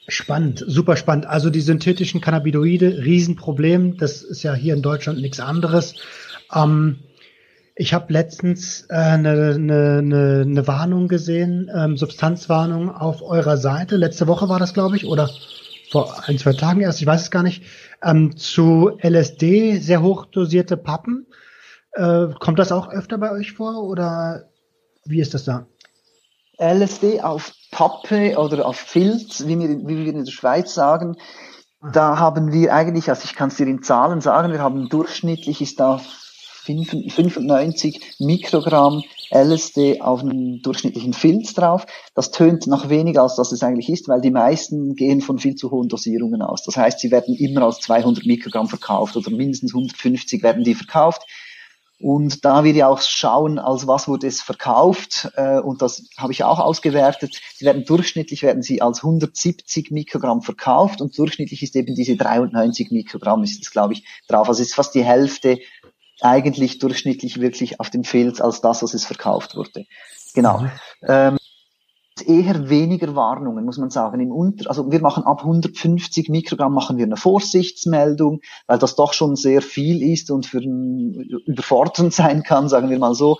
spannend, 0.07 0.63
super 0.65 0.95
spannend. 0.95 1.25
Also 1.25 1.49
die 1.49 1.61
synthetischen 1.61 2.21
Cannabinoide, 2.21 3.03
Riesenproblem. 3.03 3.97
Das 3.97 4.21
ist 4.21 4.43
ja 4.43 4.53
hier 4.53 4.73
in 4.73 4.81
Deutschland 4.81 5.19
nichts 5.19 5.39
anderes. 5.39 5.95
Ähm, 6.53 6.99
ich 7.75 7.93
habe 7.93 8.13
letztens 8.13 8.89
eine 8.89 9.53
äh, 9.53 9.57
ne, 9.57 10.01
ne, 10.03 10.45
ne 10.45 10.67
Warnung 10.67 11.07
gesehen, 11.07 11.71
ähm, 11.73 11.97
Substanzwarnung 11.97 12.89
auf 12.93 13.21
eurer 13.21 13.57
Seite. 13.57 13.95
Letzte 13.95 14.27
Woche 14.27 14.49
war 14.49 14.59
das, 14.59 14.73
glaube 14.73 14.97
ich, 14.97 15.05
oder 15.05 15.29
vor 15.89 16.27
ein, 16.27 16.37
zwei 16.37 16.53
Tagen 16.53 16.81
erst, 16.81 17.01
ich 17.01 17.07
weiß 17.07 17.23
es 17.23 17.31
gar 17.31 17.43
nicht, 17.43 17.63
ähm, 18.03 18.35
zu 18.37 18.97
LSD, 19.01 19.77
sehr 19.77 20.01
hochdosierte 20.01 20.77
Pappen. 20.77 21.27
Äh, 21.93 22.27
kommt 22.39 22.59
das 22.59 22.71
auch 22.71 22.89
öfter 22.89 23.17
bei 23.17 23.31
euch 23.31 23.53
vor 23.53 23.83
oder 23.83 24.49
wie 25.05 25.19
ist 25.19 25.33
das 25.33 25.45
da? 25.45 25.67
LSD 26.57 27.21
auf 27.21 27.53
Pappe 27.71 28.37
oder 28.37 28.65
auf 28.65 28.77
Filz, 28.77 29.47
wie 29.47 29.59
wir, 29.59 29.69
wie 29.87 30.05
wir 30.05 30.13
in 30.13 30.25
der 30.25 30.31
Schweiz 30.31 30.73
sagen, 30.73 31.17
ah. 31.79 31.91
da 31.91 32.19
haben 32.19 32.53
wir 32.53 32.73
eigentlich, 32.73 33.09
also 33.09 33.23
ich 33.25 33.35
kann 33.35 33.49
es 33.49 33.55
dir 33.55 33.67
in 33.67 33.81
Zahlen 33.81 34.21
sagen, 34.21 34.51
wir 34.51 34.61
haben 34.61 34.89
durchschnittlich 34.89 35.61
ist 35.61 35.79
da 35.79 36.01
95 36.63 38.15
Mikrogramm 38.19 39.03
LSD 39.31 40.01
auf 40.01 40.21
einem 40.21 40.61
durchschnittlichen 40.61 41.13
Filz 41.13 41.53
drauf. 41.53 41.85
Das 42.13 42.31
tönt 42.31 42.67
noch 42.67 42.89
weniger, 42.89 43.23
als 43.23 43.35
das 43.35 43.51
es 43.51 43.63
eigentlich 43.63 43.89
ist, 43.89 44.07
weil 44.07 44.21
die 44.21 44.31
meisten 44.31 44.95
gehen 44.95 45.21
von 45.21 45.39
viel 45.39 45.55
zu 45.55 45.71
hohen 45.71 45.87
Dosierungen 45.87 46.41
aus. 46.41 46.63
Das 46.63 46.77
heißt, 46.77 46.99
sie 46.99 47.11
werden 47.11 47.35
immer 47.35 47.63
als 47.63 47.79
200 47.79 48.25
Mikrogramm 48.25 48.67
verkauft 48.67 49.15
oder 49.15 49.31
mindestens 49.31 49.73
150 49.73 50.43
werden 50.43 50.63
die 50.63 50.75
verkauft. 50.75 51.23
Und 52.01 52.43
da 52.43 52.63
wir 52.63 52.73
ja 52.73 52.87
auch 52.87 52.99
schauen, 52.99 53.59
als 53.59 53.85
was 53.85 54.07
wurde 54.07 54.25
es 54.25 54.41
verkauft, 54.41 55.29
äh, 55.35 55.59
und 55.59 55.83
das 55.83 56.03
habe 56.17 56.33
ich 56.33 56.43
auch 56.43 56.59
ausgewertet, 56.59 57.39
sie 57.55 57.65
werden 57.65 57.85
durchschnittlich 57.85 58.41
werden 58.41 58.63
sie 58.63 58.81
als 58.81 59.03
170 59.03 59.91
Mikrogramm 59.91 60.41
verkauft 60.41 61.01
und 61.01 61.15
durchschnittlich 61.17 61.61
ist 61.61 61.75
eben 61.75 61.93
diese 61.93 62.15
93 62.15 62.89
Mikrogramm, 62.89 63.43
ist 63.43 63.61
das 63.61 63.71
glaube 63.71 63.93
ich 63.93 64.03
drauf. 64.27 64.49
Also 64.49 64.63
es 64.63 64.69
ist 64.69 64.75
fast 64.75 64.95
die 64.95 65.03
Hälfte 65.03 65.59
eigentlich 66.21 66.79
durchschnittlich 66.79 67.39
wirklich 67.39 67.79
auf 67.79 67.89
dem 67.89 68.03
Filz 68.03 68.41
als 68.41 68.61
das, 68.61 68.83
was 68.83 68.93
es 68.93 69.05
verkauft 69.05 69.55
wurde. 69.55 69.85
Genau. 70.33 70.59
Mhm. 70.59 70.71
Ähm, 71.07 71.37
eher 72.25 72.69
weniger 72.69 73.15
Warnungen, 73.15 73.65
muss 73.65 73.77
man 73.77 73.89
sagen. 73.89 74.19
Im 74.19 74.31
Unter 74.31 74.69
also 74.69 74.91
wir 74.91 75.01
machen 75.01 75.23
ab 75.23 75.39
150 75.41 76.29
Mikrogramm 76.29 76.73
machen 76.73 76.97
wir 76.97 77.05
eine 77.05 77.17
Vorsichtsmeldung, 77.17 78.41
weil 78.67 78.79
das 78.79 78.95
doch 78.95 79.13
schon 79.13 79.35
sehr 79.35 79.61
viel 79.61 80.01
ist 80.01 80.31
und 80.31 80.45
für 80.45 80.59
überfordernd 80.59 82.13
sein 82.13 82.43
kann, 82.43 82.69
sagen 82.69 82.89
wir 82.89 82.99
mal 82.99 83.15
so. 83.15 83.39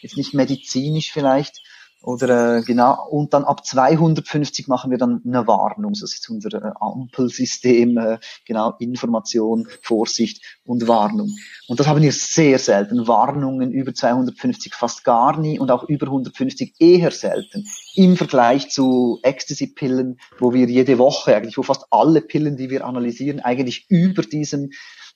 Jetzt 0.00 0.16
nicht 0.16 0.32
medizinisch 0.32 1.12
vielleicht. 1.12 1.60
Oder 2.02 2.58
äh, 2.58 2.62
genau, 2.62 3.06
und 3.10 3.34
dann 3.34 3.44
ab 3.44 3.66
250 3.66 4.68
machen 4.68 4.90
wir 4.90 4.96
dann 4.96 5.20
eine 5.26 5.46
Warnung. 5.46 5.92
Das 5.92 6.14
ist 6.14 6.30
unser 6.30 6.54
äh, 6.54 6.72
Ampelsystem, 6.80 7.98
äh, 7.98 8.18
genau, 8.46 8.74
Information, 8.78 9.68
Vorsicht 9.82 10.58
und 10.64 10.88
Warnung. 10.88 11.30
Und 11.68 11.78
das 11.78 11.86
haben 11.86 12.00
wir 12.00 12.12
sehr 12.12 12.58
selten. 12.58 13.06
Warnungen 13.06 13.70
über 13.70 13.92
250 13.92 14.74
fast 14.74 15.04
gar 15.04 15.38
nie 15.38 15.58
und 15.58 15.70
auch 15.70 15.84
über 15.84 16.06
150 16.06 16.76
eher 16.78 17.10
selten. 17.10 17.66
Im 17.94 18.16
Vergleich 18.16 18.70
zu 18.70 19.18
Ecstasy-Pillen, 19.22 20.18
wo 20.38 20.54
wir 20.54 20.66
jede 20.66 20.96
Woche 20.96 21.36
eigentlich, 21.36 21.58
wo 21.58 21.62
fast 21.62 21.84
alle 21.90 22.22
Pillen, 22.22 22.56
die 22.56 22.70
wir 22.70 22.86
analysieren, 22.86 23.40
eigentlich 23.40 23.90
über 23.90 24.22
diesem 24.22 24.70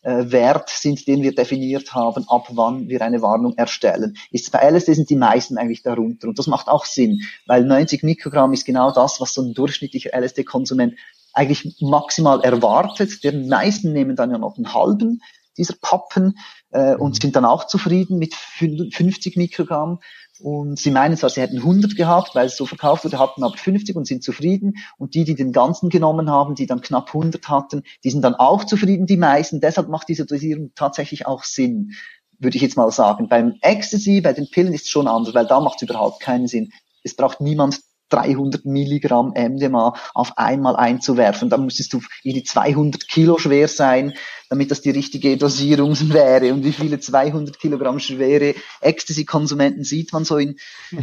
Wert 0.04 0.68
sind, 0.68 1.06
den 1.08 1.22
wir 1.22 1.34
definiert 1.34 1.94
haben, 1.94 2.24
ab 2.28 2.48
wann 2.50 2.88
wir 2.88 3.00
eine 3.02 3.22
Warnung 3.22 3.56
erstellen. 3.56 4.16
Ist 4.30 4.52
bei 4.52 4.58
LSD 4.70 4.94
sind 4.94 5.10
die 5.10 5.16
meisten 5.16 5.56
eigentlich 5.56 5.82
darunter 5.82 6.28
und 6.28 6.38
das 6.38 6.46
macht 6.46 6.68
auch 6.68 6.84
Sinn, 6.84 7.20
weil 7.46 7.64
90 7.64 8.02
Mikrogramm 8.02 8.52
ist 8.52 8.66
genau 8.66 8.92
das, 8.92 9.20
was 9.20 9.32
so 9.32 9.42
ein 9.42 9.54
durchschnittlicher 9.54 10.10
LSD-Konsument 10.14 10.94
eigentlich 11.32 11.76
maximal 11.80 12.40
erwartet. 12.42 13.24
Die 13.24 13.32
meisten 13.32 13.92
nehmen 13.92 14.14
dann 14.14 14.30
ja 14.30 14.38
noch 14.38 14.56
einen 14.56 14.72
halben 14.72 15.22
dieser 15.56 15.74
Pappen 15.80 16.38
äh, 16.70 16.94
und 16.94 17.14
mhm. 17.14 17.20
sind 17.20 17.36
dann 17.36 17.44
auch 17.44 17.66
zufrieden 17.66 18.18
mit 18.18 18.34
50 18.34 19.36
Mikrogramm. 19.36 20.00
Und 20.40 20.78
sie 20.78 20.90
meinen 20.90 21.16
zwar, 21.16 21.30
sie 21.30 21.40
hätten 21.40 21.58
100 21.58 21.94
gehabt, 21.96 22.34
weil 22.34 22.46
es 22.46 22.56
so 22.56 22.66
verkauft 22.66 23.04
wurde, 23.04 23.18
hatten 23.18 23.44
aber 23.44 23.56
50 23.56 23.94
und 23.94 24.06
sind 24.06 24.24
zufrieden. 24.24 24.74
Und 24.98 25.14
die, 25.14 25.24
die 25.24 25.36
den 25.36 25.52
ganzen 25.52 25.90
genommen 25.90 26.28
haben, 26.28 26.54
die 26.54 26.66
dann 26.66 26.80
knapp 26.80 27.08
100 27.08 27.48
hatten, 27.48 27.82
die 28.02 28.10
sind 28.10 28.22
dann 28.22 28.34
auch 28.34 28.64
zufrieden, 28.64 29.06
die 29.06 29.16
meisten. 29.16 29.60
Deshalb 29.60 29.88
macht 29.88 30.08
diese 30.08 30.26
Dosierung 30.26 30.72
tatsächlich 30.74 31.26
auch 31.26 31.44
Sinn, 31.44 31.92
würde 32.38 32.56
ich 32.56 32.62
jetzt 32.62 32.76
mal 32.76 32.90
sagen. 32.90 33.28
Beim 33.28 33.54
Ecstasy, 33.60 34.20
bei 34.20 34.32
den 34.32 34.50
Pillen 34.50 34.74
ist 34.74 34.84
es 34.84 34.90
schon 34.90 35.06
anders, 35.06 35.34
weil 35.34 35.46
da 35.46 35.60
macht 35.60 35.76
es 35.76 35.88
überhaupt 35.88 36.20
keinen 36.20 36.48
Sinn. 36.48 36.72
Es 37.04 37.14
braucht 37.14 37.40
niemand 37.40 37.80
300 38.10 38.64
Milligramm 38.64 39.32
MDMA 39.36 39.94
auf 40.14 40.36
einmal 40.36 40.76
einzuwerfen. 40.76 41.48
Da 41.48 41.56
müsstest 41.56 41.92
du 41.92 42.00
irgendwie 42.22 42.44
200 42.44 43.08
Kilo 43.08 43.38
schwer 43.38 43.68
sein, 43.68 44.14
damit 44.48 44.70
das 44.70 44.82
die 44.82 44.90
richtige 44.90 45.36
Dosierung 45.36 45.96
wäre. 46.12 46.52
Und 46.52 46.64
wie 46.64 46.72
viele 46.72 47.00
200 47.00 47.58
Kilogramm 47.58 47.98
schwere 47.98 48.54
Ecstasy-Konsumenten 48.80 49.84
sieht 49.84 50.12
man 50.12 50.24
so 50.24 50.36
in, 50.36 50.56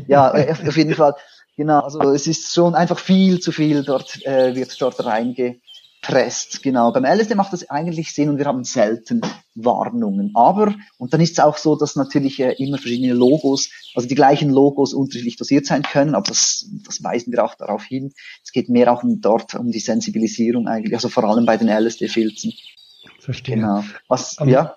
ja, 0.07 0.31
auf 0.31 0.77
jeden 0.77 0.95
Fall. 0.95 1.15
Genau, 1.57 1.81
also 1.81 2.01
es 2.11 2.27
ist 2.27 2.53
schon 2.53 2.75
einfach 2.75 2.97
viel 2.97 3.39
zu 3.39 3.51
viel 3.51 3.83
dort, 3.83 4.25
äh, 4.25 4.55
wird 4.55 4.81
dort 4.81 5.03
reinge, 5.03 5.59
presst. 6.01 6.63
Genau. 6.63 6.91
Beim 6.91 7.05
LSD 7.05 7.35
macht 7.35 7.53
das 7.53 7.69
eigentlich 7.69 8.13
Sinn 8.13 8.29
und 8.29 8.37
wir 8.37 8.45
haben 8.45 8.63
selten 8.63 9.21
Warnungen. 9.53 10.31
Aber, 10.33 10.73
und 10.97 11.13
dann 11.13 11.21
ist 11.21 11.33
es 11.33 11.39
auch 11.39 11.57
so, 11.57 11.75
dass 11.75 11.95
natürlich 11.95 12.39
äh, 12.39 12.53
immer 12.57 12.77
verschiedene 12.77 13.13
Logos, 13.13 13.69
also 13.93 14.07
die 14.07 14.15
gleichen 14.15 14.49
Logos 14.49 14.93
unterschiedlich 14.93 15.37
dosiert 15.37 15.65
sein 15.65 15.83
können, 15.83 16.15
aber 16.15 16.27
das, 16.27 16.65
das 16.85 17.03
weisen 17.03 17.31
wir 17.31 17.43
auch 17.43 17.55
darauf 17.55 17.83
hin. 17.83 18.13
Es 18.43 18.51
geht 18.51 18.69
mehr 18.69 18.91
auch 18.91 19.03
um 19.03 19.21
dort 19.21 19.53
um 19.55 19.71
die 19.71 19.79
Sensibilisierung 19.79 20.67
eigentlich, 20.67 20.95
also 20.95 21.09
vor 21.09 21.23
allem 21.23 21.45
bei 21.45 21.57
den 21.57 21.69
LSD-Filzen. 21.69 22.53
Verstehe. 23.19 23.55
Genau. 23.55 23.83
Was, 24.07 24.37
aber, 24.39 24.49
ja. 24.49 24.75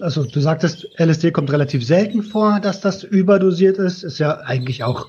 Also 0.00 0.24
du 0.24 0.40
sagtest, 0.40 0.88
LSD 0.98 1.30
kommt 1.30 1.52
relativ 1.52 1.84
selten 1.84 2.22
vor, 2.22 2.58
dass 2.60 2.80
das 2.80 3.02
überdosiert 3.04 3.76
ist. 3.76 4.02
Ist 4.02 4.18
ja 4.18 4.38
eigentlich 4.38 4.82
auch, 4.82 5.08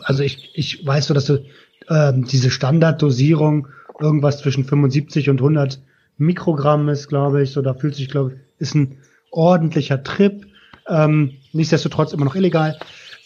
also 0.00 0.22
ich, 0.22 0.50
ich 0.54 0.86
weiß 0.86 1.06
so, 1.06 1.14
dass 1.14 1.24
du 1.24 1.42
ähm, 1.88 2.26
diese 2.26 2.50
Standarddosierung 2.50 3.68
irgendwas 4.00 4.38
zwischen 4.38 4.64
75 4.64 5.30
und 5.30 5.40
100 5.40 5.80
Mikrogramm 6.18 6.88
ist, 6.88 7.08
glaube 7.08 7.42
ich. 7.42 7.50
So, 7.50 7.62
da 7.62 7.74
fühlt 7.74 7.94
sich, 7.94 8.08
glaube 8.08 8.32
ich, 8.32 8.38
ist 8.58 8.74
ein 8.74 8.98
ordentlicher 9.30 10.02
Trip. 10.02 10.46
Ähm, 10.88 11.32
nichtsdestotrotz 11.52 12.12
immer 12.12 12.24
noch 12.24 12.36
illegal. 12.36 12.78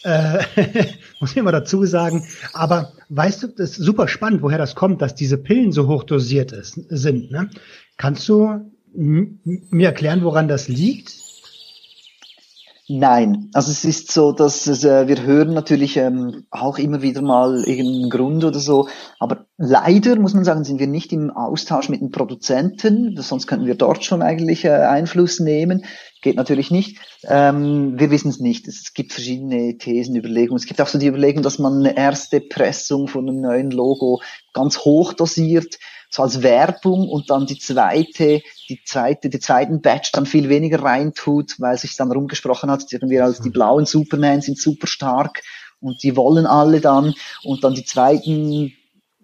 Äh, 0.03 0.39
muss 1.19 1.31
ich 1.31 1.37
immer 1.37 1.51
dazu 1.51 1.85
sagen. 1.85 2.25
Aber 2.53 2.93
weißt 3.09 3.43
du, 3.43 3.47
das 3.47 3.71
ist 3.71 3.85
super 3.85 4.07
spannend, 4.07 4.41
woher 4.41 4.57
das 4.57 4.75
kommt, 4.75 5.01
dass 5.01 5.15
diese 5.15 5.37
Pillen 5.37 5.71
so 5.71 5.87
hoch 5.87 6.03
dosiert 6.03 6.51
ist, 6.51 6.79
sind. 6.89 7.31
Ne? 7.31 7.49
Kannst 7.97 8.27
du 8.27 8.71
mir 8.93 9.85
erklären, 9.85 10.23
woran 10.23 10.47
das 10.47 10.67
liegt? 10.67 11.20
Nein, 12.93 13.49
also 13.53 13.71
es 13.71 13.85
ist 13.85 14.11
so, 14.11 14.33
dass 14.33 14.67
es, 14.67 14.83
äh, 14.83 15.07
wir 15.07 15.23
hören 15.23 15.53
natürlich 15.53 15.95
ähm, 15.95 16.43
auch 16.51 16.77
immer 16.77 17.01
wieder 17.01 17.21
mal 17.21 17.63
irgendeinen 17.63 18.09
Grund 18.09 18.43
oder 18.43 18.59
so, 18.59 18.89
aber 19.17 19.45
leider 19.57 20.17
muss 20.17 20.33
man 20.33 20.43
sagen, 20.43 20.65
sind 20.65 20.77
wir 20.77 20.87
nicht 20.87 21.13
im 21.13 21.31
Austausch 21.31 21.87
mit 21.87 22.01
den 22.01 22.11
Produzenten, 22.11 23.15
sonst 23.21 23.47
könnten 23.47 23.65
wir 23.65 23.75
dort 23.75 24.03
schon 24.03 24.21
eigentlich 24.21 24.65
äh, 24.65 24.71
Einfluss 24.71 25.39
nehmen. 25.39 25.85
Geht 26.21 26.35
natürlich 26.35 26.69
nicht. 26.69 26.97
Ähm, 27.23 27.97
wir 27.97 28.11
wissen 28.11 28.27
es 28.27 28.41
nicht. 28.41 28.67
Es 28.67 28.93
gibt 28.93 29.13
verschiedene 29.13 29.77
Thesen, 29.77 30.17
Überlegungen. 30.17 30.59
Es 30.59 30.65
gibt 30.65 30.81
auch 30.81 30.87
so 30.87 30.99
die 30.99 31.07
Überlegung, 31.07 31.43
dass 31.43 31.59
man 31.59 31.79
eine 31.79 31.95
erste 31.95 32.41
Pressung 32.41 33.07
von 33.07 33.29
einem 33.29 33.39
neuen 33.39 33.71
Logo 33.71 34.21
ganz 34.51 34.79
hoch 34.79 35.13
dosiert 35.13 35.77
so 36.11 36.23
als 36.23 36.43
Werbung 36.43 37.07
und 37.09 37.29
dann 37.29 37.45
die 37.45 37.57
zweite, 37.57 38.41
die 38.69 38.83
zweite, 38.85 39.29
die 39.29 39.39
zweiten 39.39 39.81
Batch 39.81 40.11
dann 40.11 40.25
viel 40.25 40.49
weniger 40.49 40.83
reintut, 40.83 41.59
weil 41.59 41.77
sich 41.77 41.95
dann 41.95 42.11
rumgesprochen 42.11 42.69
hat, 42.69 42.91
irgendwie 42.91 43.19
als 43.19 43.39
die 43.39 43.49
mhm. 43.49 43.53
blauen 43.53 43.85
Superman 43.85 44.41
sind 44.41 44.59
super 44.59 44.87
stark 44.87 45.41
und 45.79 46.03
die 46.03 46.15
wollen 46.15 46.45
alle 46.45 46.81
dann 46.81 47.13
und 47.43 47.63
dann 47.63 47.73
die 47.73 47.85
zweiten 47.85 48.73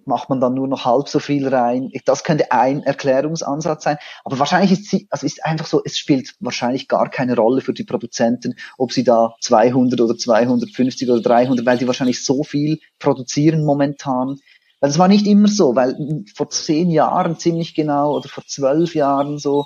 macht 0.07 0.29
man 0.29 0.39
dann 0.39 0.53
nur 0.53 0.67
noch 0.67 0.85
halb 0.85 1.09
so 1.09 1.19
viel 1.19 1.47
rein. 1.47 1.91
Das 2.05 2.23
könnte 2.23 2.51
ein 2.51 2.81
Erklärungsansatz 2.81 3.83
sein. 3.83 3.97
Aber 4.23 4.39
wahrscheinlich 4.39 4.71
ist 4.71 4.89
sie, 4.89 5.07
also 5.09 5.25
ist 5.25 5.45
einfach 5.45 5.65
so, 5.65 5.81
es 5.83 5.97
spielt 5.97 6.33
wahrscheinlich 6.39 6.87
gar 6.87 7.09
keine 7.09 7.35
Rolle 7.35 7.61
für 7.61 7.73
die 7.73 7.83
Produzenten, 7.83 8.55
ob 8.77 8.93
sie 8.93 9.03
da 9.03 9.35
200 9.41 9.99
oder 9.99 10.17
250 10.17 11.09
oder 11.09 11.21
300, 11.21 11.65
weil 11.65 11.77
die 11.77 11.87
wahrscheinlich 11.87 12.23
so 12.23 12.43
viel 12.43 12.79
produzieren 12.99 13.65
momentan, 13.65 14.39
weil 14.79 14.89
es 14.89 14.99
war 14.99 15.07
nicht 15.07 15.25
immer 15.25 15.47
so, 15.47 15.75
weil 15.75 16.23
vor 16.35 16.49
zehn 16.49 16.89
Jahren 16.89 17.37
ziemlich 17.39 17.73
genau 17.73 18.15
oder 18.15 18.29
vor 18.29 18.45
zwölf 18.45 18.95
Jahren 18.95 19.39
so, 19.39 19.65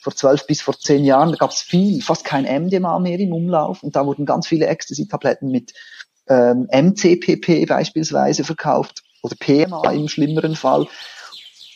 vor 0.00 0.14
zwölf 0.14 0.46
bis 0.46 0.60
vor 0.60 0.78
zehn 0.78 1.04
Jahren, 1.04 1.30
da 1.30 1.36
gab 1.36 1.50
es 1.50 1.62
viel, 1.62 2.02
fast 2.02 2.24
kein 2.24 2.44
MDMA 2.44 2.98
mehr 2.98 3.18
im 3.18 3.32
Umlauf 3.32 3.82
und 3.82 3.96
da 3.96 4.04
wurden 4.04 4.26
ganz 4.26 4.46
viele 4.46 4.66
Ecstasy-Tabletten 4.66 5.48
mit 5.50 5.72
ähm, 6.28 6.68
MCPP 6.70 7.66
beispielsweise 7.66 8.44
verkauft 8.44 9.02
oder 9.22 9.36
PMA 9.36 9.92
im 9.92 10.08
schlimmeren 10.08 10.56
Fall. 10.56 10.86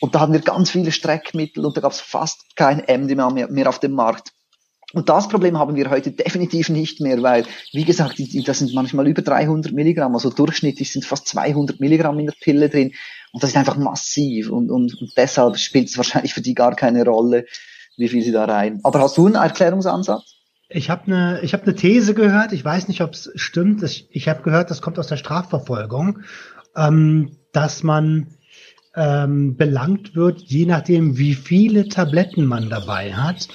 Und 0.00 0.14
da 0.14 0.20
hatten 0.20 0.32
wir 0.32 0.40
ganz 0.40 0.70
viele 0.70 0.92
Streckmittel 0.92 1.64
und 1.64 1.76
da 1.76 1.80
gab 1.80 1.92
es 1.92 2.00
fast 2.00 2.56
kein 2.56 2.78
MDMA 2.78 3.30
mehr, 3.30 3.48
mehr 3.48 3.68
auf 3.68 3.78
dem 3.78 3.92
Markt. 3.92 4.32
Und 4.92 5.08
das 5.08 5.28
Problem 5.28 5.58
haben 5.58 5.74
wir 5.74 5.90
heute 5.90 6.12
definitiv 6.12 6.68
nicht 6.68 7.00
mehr, 7.00 7.20
weil, 7.22 7.44
wie 7.72 7.84
gesagt, 7.84 8.20
das 8.46 8.58
sind 8.58 8.72
manchmal 8.72 9.08
über 9.08 9.22
300 9.22 9.72
Milligramm, 9.72 10.14
also 10.14 10.30
durchschnittlich 10.30 10.92
sind 10.92 11.04
fast 11.04 11.26
200 11.26 11.80
Milligramm 11.80 12.18
in 12.20 12.26
der 12.26 12.34
Pille 12.40 12.68
drin. 12.68 12.92
Und 13.32 13.42
das 13.42 13.50
ist 13.50 13.56
einfach 13.56 13.76
massiv. 13.76 14.50
Und, 14.50 14.70
und, 14.70 14.94
und 15.00 15.12
deshalb 15.16 15.58
spielt 15.58 15.88
es 15.88 15.96
wahrscheinlich 15.96 16.34
für 16.34 16.40
die 16.40 16.54
gar 16.54 16.76
keine 16.76 17.04
Rolle, 17.04 17.46
wie 17.96 18.08
viel 18.08 18.22
sie 18.22 18.32
da 18.32 18.44
rein. 18.44 18.80
Aber 18.84 19.00
hast 19.00 19.18
du 19.18 19.26
einen 19.26 19.34
Erklärungsansatz? 19.34 20.36
Ich 20.68 20.90
habe 20.90 21.06
eine 21.06 21.40
hab 21.42 21.66
ne 21.66 21.74
These 21.74 22.14
gehört, 22.14 22.52
ich 22.52 22.64
weiß 22.64 22.88
nicht, 22.88 23.00
ob 23.00 23.12
es 23.12 23.30
stimmt. 23.34 23.82
Ich, 23.82 24.08
ich 24.10 24.28
habe 24.28 24.42
gehört, 24.42 24.70
das 24.70 24.82
kommt 24.82 24.98
aus 24.98 25.06
der 25.06 25.16
Strafverfolgung, 25.16 26.20
ähm, 26.76 27.36
dass 27.52 27.82
man 27.82 28.28
ähm, 28.96 29.56
belangt 29.56 30.16
wird, 30.16 30.42
je 30.42 30.66
nachdem, 30.66 31.18
wie 31.18 31.34
viele 31.34 31.88
Tabletten 31.88 32.46
man 32.46 32.68
dabei 32.68 33.12
hat. 33.14 33.48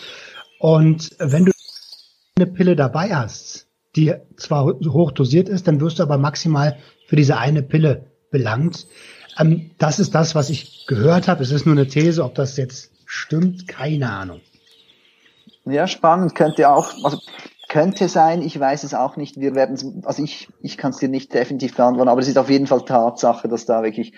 Und 0.61 1.15
wenn 1.17 1.45
du 1.45 1.51
eine 2.37 2.45
Pille 2.45 2.75
dabei 2.75 3.15
hast, 3.15 3.65
die 3.95 4.13
zwar 4.37 4.65
hoch 4.65 5.11
dosiert 5.11 5.49
ist, 5.49 5.67
dann 5.67 5.81
wirst 5.81 5.97
du 5.97 6.03
aber 6.03 6.19
maximal 6.19 6.77
für 7.07 7.15
diese 7.15 7.37
eine 7.37 7.63
Pille 7.63 8.11
belangt. 8.29 8.85
Ähm, 9.39 9.71
das 9.79 9.97
ist 9.99 10.13
das, 10.13 10.35
was 10.35 10.51
ich 10.51 10.85
gehört 10.85 11.27
habe. 11.27 11.41
Es 11.41 11.49
ist 11.51 11.65
nur 11.65 11.73
eine 11.73 11.87
These, 11.87 12.23
ob 12.23 12.35
das 12.35 12.57
jetzt 12.57 12.91
stimmt, 13.07 13.67
keine 13.67 14.11
Ahnung. 14.11 14.41
Ja, 15.65 15.87
spannend. 15.87 16.35
Könnte 16.35 16.69
auch, 16.69 16.93
also 17.03 17.17
könnte 17.67 18.07
sein, 18.07 18.43
ich 18.43 18.59
weiß 18.59 18.83
es 18.83 18.93
auch 18.93 19.17
nicht. 19.17 19.39
Wir 19.39 19.55
werden 19.55 20.03
also 20.05 20.23
ich, 20.23 20.47
ich 20.61 20.77
kann 20.77 20.91
es 20.91 20.97
dir 20.97 21.09
nicht 21.09 21.33
definitiv 21.33 21.75
beantworten, 21.75 22.09
aber 22.09 22.21
es 22.21 22.27
ist 22.27 22.37
auf 22.37 22.51
jeden 22.51 22.67
Fall 22.67 22.85
Tatsache, 22.85 23.47
dass 23.47 23.65
da 23.65 23.81
wirklich 23.81 24.13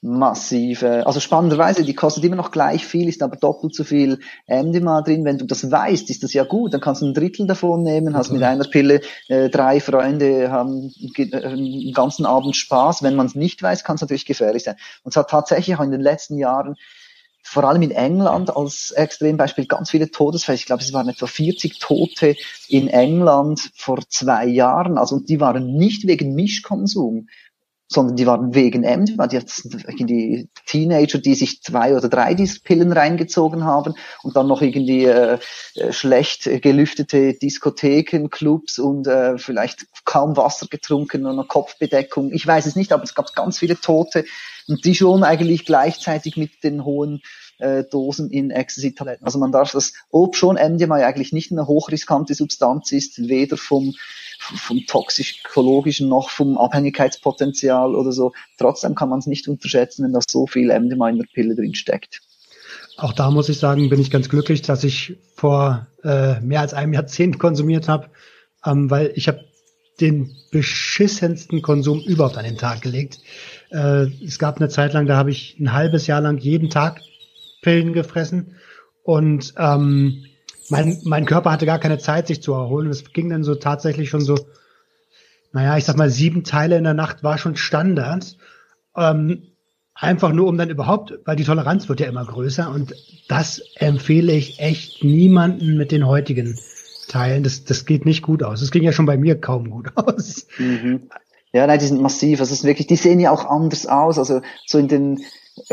massive, 0.00 1.06
also 1.06 1.18
spannenderweise, 1.18 1.82
die 1.82 1.94
kostet 1.94 2.22
immer 2.24 2.36
noch 2.36 2.52
gleich 2.52 2.86
viel, 2.86 3.08
ist 3.08 3.22
aber 3.22 3.36
doppelt 3.36 3.74
so 3.74 3.82
viel 3.82 4.20
MDMA 4.46 5.02
drin. 5.02 5.24
Wenn 5.24 5.38
du 5.38 5.44
das 5.44 5.70
weißt, 5.70 6.08
ist 6.10 6.22
das 6.22 6.32
ja 6.32 6.44
gut, 6.44 6.72
dann 6.72 6.80
kannst 6.80 7.02
du 7.02 7.06
ein 7.06 7.14
Drittel 7.14 7.46
davon 7.46 7.82
nehmen, 7.82 8.16
hast 8.16 8.30
mit 8.30 8.42
einer 8.42 8.64
Pille 8.64 9.00
äh, 9.28 9.48
drei 9.48 9.80
Freunde, 9.80 10.52
haben 10.52 10.92
äh, 11.16 11.34
einen 11.34 11.92
ganzen 11.92 12.26
Abend 12.26 12.54
Spaß. 12.54 13.02
Wenn 13.02 13.16
man 13.16 13.26
es 13.26 13.34
nicht 13.34 13.60
weiß, 13.62 13.82
kann 13.82 13.96
es 13.96 14.00
natürlich 14.00 14.26
gefährlich 14.26 14.62
sein. 14.62 14.76
Und 15.02 15.10
es 15.10 15.16
hat 15.16 15.30
tatsächlich 15.30 15.76
auch 15.76 15.82
in 15.82 15.90
den 15.90 16.00
letzten 16.00 16.38
Jahren 16.38 16.76
vor 17.42 17.64
allem 17.64 17.82
in 17.82 17.90
England 17.90 18.54
als 18.54 18.90
Extrembeispiel 18.90 19.66
ganz 19.66 19.90
viele 19.90 20.10
Todesfälle. 20.10 20.56
Ich 20.56 20.66
glaube, 20.66 20.82
es 20.82 20.92
waren 20.92 21.08
etwa 21.08 21.26
40 21.26 21.78
Tote 21.78 22.36
in 22.68 22.88
England 22.88 23.70
vor 23.74 24.00
zwei 24.08 24.46
Jahren. 24.46 24.98
Also 24.98 25.16
und 25.16 25.28
die 25.28 25.40
waren 25.40 25.74
nicht 25.74 26.06
wegen 26.06 26.34
Mischkonsum, 26.34 27.28
sondern 27.88 28.16
die 28.16 28.26
waren 28.26 28.54
wegen 28.54 28.82
MDMA, 28.82 29.26
die, 29.26 29.40
die 30.00 30.48
Teenager, 30.66 31.18
die 31.18 31.34
sich 31.34 31.62
zwei 31.62 31.96
oder 31.96 32.08
drei 32.08 32.34
dieser 32.34 32.60
Pillen 32.62 32.92
reingezogen 32.92 33.64
haben 33.64 33.94
und 34.22 34.36
dann 34.36 34.46
noch 34.46 34.60
irgendwie 34.60 35.06
äh, 35.06 35.38
äh, 35.74 35.92
schlecht 35.92 36.44
gelüftete 36.62 37.34
Diskotheken, 37.34 38.28
Clubs 38.28 38.78
und 38.78 39.06
äh, 39.06 39.38
vielleicht 39.38 39.86
kaum 40.04 40.36
Wasser 40.36 40.66
getrunken 40.68 41.24
und 41.24 41.38
eine 41.38 41.48
Kopfbedeckung. 41.48 42.30
Ich 42.32 42.46
weiß 42.46 42.66
es 42.66 42.76
nicht, 42.76 42.92
aber 42.92 43.04
es 43.04 43.14
gab 43.14 43.34
ganz 43.34 43.58
viele 43.58 43.80
Tote 43.80 44.26
und 44.66 44.84
die 44.84 44.94
schon 44.94 45.24
eigentlich 45.24 45.64
gleichzeitig 45.64 46.36
mit 46.36 46.62
den 46.62 46.84
hohen 46.84 47.22
äh, 47.58 47.84
Dosen 47.84 48.30
in 48.30 48.50
Ecstasy-Tabletten. 48.50 49.24
Also 49.24 49.38
man 49.38 49.50
darf 49.50 49.72
das, 49.72 49.94
ob 50.10 50.36
schon 50.36 50.56
MDMA 50.56 50.96
eigentlich 50.96 51.32
nicht 51.32 51.52
eine 51.52 51.66
hochriskante 51.66 52.34
Substanz 52.34 52.92
ist, 52.92 53.28
weder 53.28 53.56
vom 53.56 53.94
vom 54.38 54.86
toxikologischen 54.86 56.08
noch 56.08 56.30
vom 56.30 56.58
Abhängigkeitspotenzial 56.58 57.94
oder 57.94 58.12
so. 58.12 58.32
Trotzdem 58.56 58.94
kann 58.94 59.08
man 59.08 59.18
es 59.18 59.26
nicht 59.26 59.48
unterschätzen, 59.48 60.04
wenn 60.04 60.12
da 60.12 60.20
so 60.26 60.46
viel 60.46 60.68
MDMA 60.68 61.10
in 61.10 61.18
der 61.18 61.26
Pille 61.32 61.54
drin 61.54 61.74
steckt. 61.74 62.20
Auch 62.96 63.12
da 63.12 63.30
muss 63.30 63.48
ich 63.48 63.58
sagen, 63.58 63.88
bin 63.88 64.00
ich 64.00 64.10
ganz 64.10 64.28
glücklich, 64.28 64.62
dass 64.62 64.84
ich 64.84 65.16
vor 65.34 65.86
äh, 66.02 66.40
mehr 66.40 66.60
als 66.60 66.74
einem 66.74 66.92
Jahrzehnt 66.92 67.38
konsumiert 67.38 67.88
habe, 67.88 68.10
ähm, 68.64 68.90
weil 68.90 69.12
ich 69.14 69.28
habe 69.28 69.44
den 70.00 70.34
beschissensten 70.50 71.62
Konsum 71.62 72.00
überhaupt 72.00 72.36
an 72.36 72.44
den 72.44 72.58
Tag 72.58 72.82
gelegt. 72.82 73.18
Äh, 73.70 74.06
es 74.24 74.38
gab 74.38 74.56
eine 74.56 74.68
Zeit 74.68 74.92
lang, 74.92 75.06
da 75.06 75.16
habe 75.16 75.30
ich 75.30 75.58
ein 75.58 75.72
halbes 75.72 76.06
Jahr 76.06 76.20
lang 76.20 76.38
jeden 76.38 76.70
Tag 76.70 77.00
Pillen 77.62 77.92
gefressen 77.92 78.56
und 79.02 79.54
ähm, 79.58 80.24
mein, 80.68 81.00
mein 81.04 81.24
Körper 81.24 81.50
hatte 81.50 81.66
gar 81.66 81.78
keine 81.78 81.98
Zeit, 81.98 82.26
sich 82.26 82.42
zu 82.42 82.52
erholen. 82.52 82.88
Es 82.90 83.12
ging 83.12 83.30
dann 83.30 83.44
so 83.44 83.54
tatsächlich 83.54 84.10
schon 84.10 84.20
so, 84.20 84.38
naja, 85.52 85.76
ich 85.76 85.84
sag 85.84 85.96
mal, 85.96 86.10
sieben 86.10 86.44
Teile 86.44 86.76
in 86.76 86.84
der 86.84 86.94
Nacht 86.94 87.22
war 87.22 87.38
schon 87.38 87.56
Standard. 87.56 88.36
Ähm, 88.96 89.42
einfach 89.94 90.32
nur, 90.32 90.46
um 90.46 90.58
dann 90.58 90.70
überhaupt, 90.70 91.18
weil 91.24 91.36
die 91.36 91.44
Toleranz 91.44 91.88
wird 91.88 92.00
ja 92.00 92.08
immer 92.08 92.24
größer 92.24 92.70
und 92.70 92.94
das 93.28 93.60
empfehle 93.76 94.32
ich 94.32 94.60
echt 94.60 95.02
niemanden 95.02 95.76
mit 95.76 95.92
den 95.92 96.06
heutigen 96.06 96.58
Teilen. 97.08 97.42
Das, 97.42 97.64
das 97.64 97.84
geht 97.84 98.04
nicht 98.04 98.22
gut 98.22 98.42
aus. 98.42 98.60
Das 98.60 98.70
ging 98.70 98.84
ja 98.84 98.92
schon 98.92 99.06
bei 99.06 99.16
mir 99.16 99.40
kaum 99.40 99.70
gut 99.70 99.90
aus. 99.96 100.46
Mhm. 100.58 101.08
Ja, 101.52 101.66
nein, 101.66 101.78
die 101.78 101.86
sind 101.86 102.00
massiv. 102.00 102.40
Also 102.40 102.52
es 102.52 102.60
ist 102.60 102.64
wirklich, 102.64 102.86
die 102.86 102.96
sehen 102.96 103.20
ja 103.20 103.30
auch 103.30 103.46
anders 103.46 103.86
aus. 103.86 104.18
Also 104.18 104.42
so 104.66 104.78
in 104.78 104.88
den 104.88 105.20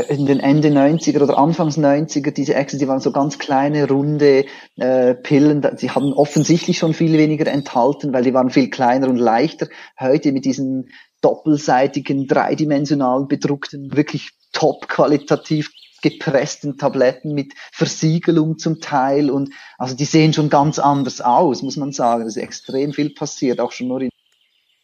in 0.07 0.25
den 0.25 0.39
Ende 0.39 0.69
90er 0.69 1.21
oder 1.21 1.37
Anfangs 1.37 1.77
90er, 1.77 2.31
diese 2.31 2.53
die 2.53 2.87
waren 2.87 2.99
so 2.99 3.11
ganz 3.11 3.39
kleine, 3.39 3.87
runde 3.87 4.45
äh, 4.77 5.15
Pillen, 5.15 5.65
die 5.79 5.89
haben 5.89 6.13
offensichtlich 6.13 6.77
schon 6.77 6.93
viel 6.93 7.17
weniger 7.17 7.47
enthalten, 7.47 8.13
weil 8.13 8.23
die 8.23 8.33
waren 8.33 8.49
viel 8.49 8.69
kleiner 8.69 9.07
und 9.09 9.17
leichter. 9.17 9.67
Heute 9.99 10.31
mit 10.31 10.45
diesen 10.45 10.89
doppelseitigen, 11.21 12.27
dreidimensional 12.27 13.25
bedruckten, 13.25 13.95
wirklich 13.95 14.31
top 14.51 14.87
qualitativ 14.87 15.71
gepressten 16.01 16.77
Tabletten 16.77 17.33
mit 17.33 17.53
Versiegelung 17.71 18.59
zum 18.59 18.79
Teil 18.79 19.31
und 19.31 19.49
also 19.79 19.95
die 19.95 20.05
sehen 20.05 20.33
schon 20.33 20.49
ganz 20.49 20.77
anders 20.77 21.19
aus, 21.19 21.63
muss 21.63 21.77
man 21.77 21.91
sagen. 21.93 22.27
Es 22.27 22.35
ist 22.35 22.43
extrem 22.43 22.93
viel 22.93 23.09
passiert, 23.09 23.59
auch 23.59 23.71
schon 23.71 23.87
nur 23.87 24.01
in 24.01 24.11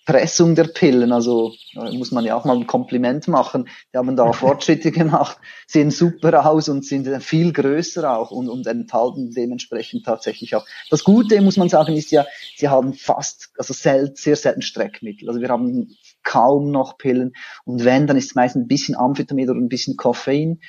Pressung 0.06 0.56
der 0.56 0.64
Pillen, 0.66 1.12
also 1.12 1.54
muss 1.74 2.12
man 2.12 2.26
ja 2.26 2.36
auch 2.36 2.46
mal 2.46 2.58
ein 2.58 2.66
Kompliment 2.66 3.28
machen. 3.28 3.70
Die 3.94 3.98
haben 3.98 4.16
da 4.16 4.34
Fortschritte 4.34 4.92
gemacht, 4.92 5.38
sehen 5.68 5.92
super 5.92 6.46
aus 6.46 6.70
und 6.70 6.86
sind 6.86 7.24
viel 7.24 7.54
größer 7.54 8.18
auch 8.18 8.32
und, 8.32 8.50
und 8.50 8.66
enthalten 8.66 9.32
dementsprechend 9.32 10.06
tatsächlich 10.06 10.56
auch. 10.56 10.66
Das 10.90 11.04
Gute, 11.04 11.40
muss 11.42 11.58
man 11.58 11.70
sagen, 11.70 11.96
ist 11.96 12.12
ja, 12.12 12.26
sie 12.56 12.70
haben 12.70 12.94
fast, 12.94 13.52
also 13.58 13.74
sel 13.74 14.14
sehr 14.16 14.36
selten 14.36 14.64
Streckmittel. 14.64 15.30
Also 15.30 15.40
wir 15.40 15.50
haben 15.50 15.96
kaum 16.24 16.72
noch 16.72 16.98
Pillen 16.98 17.34
und 17.66 17.86
wenn, 17.86 18.08
dann 18.08 18.18
ist 18.18 18.26
es 18.26 18.36
meistens 18.36 18.64
ein 18.64 18.68
bisschen 18.68 18.96
Amphetamin 18.96 19.50
oder 19.50 19.60
ein 19.60 19.70
bisschen 19.70 19.98
Koffein. 19.98 20.62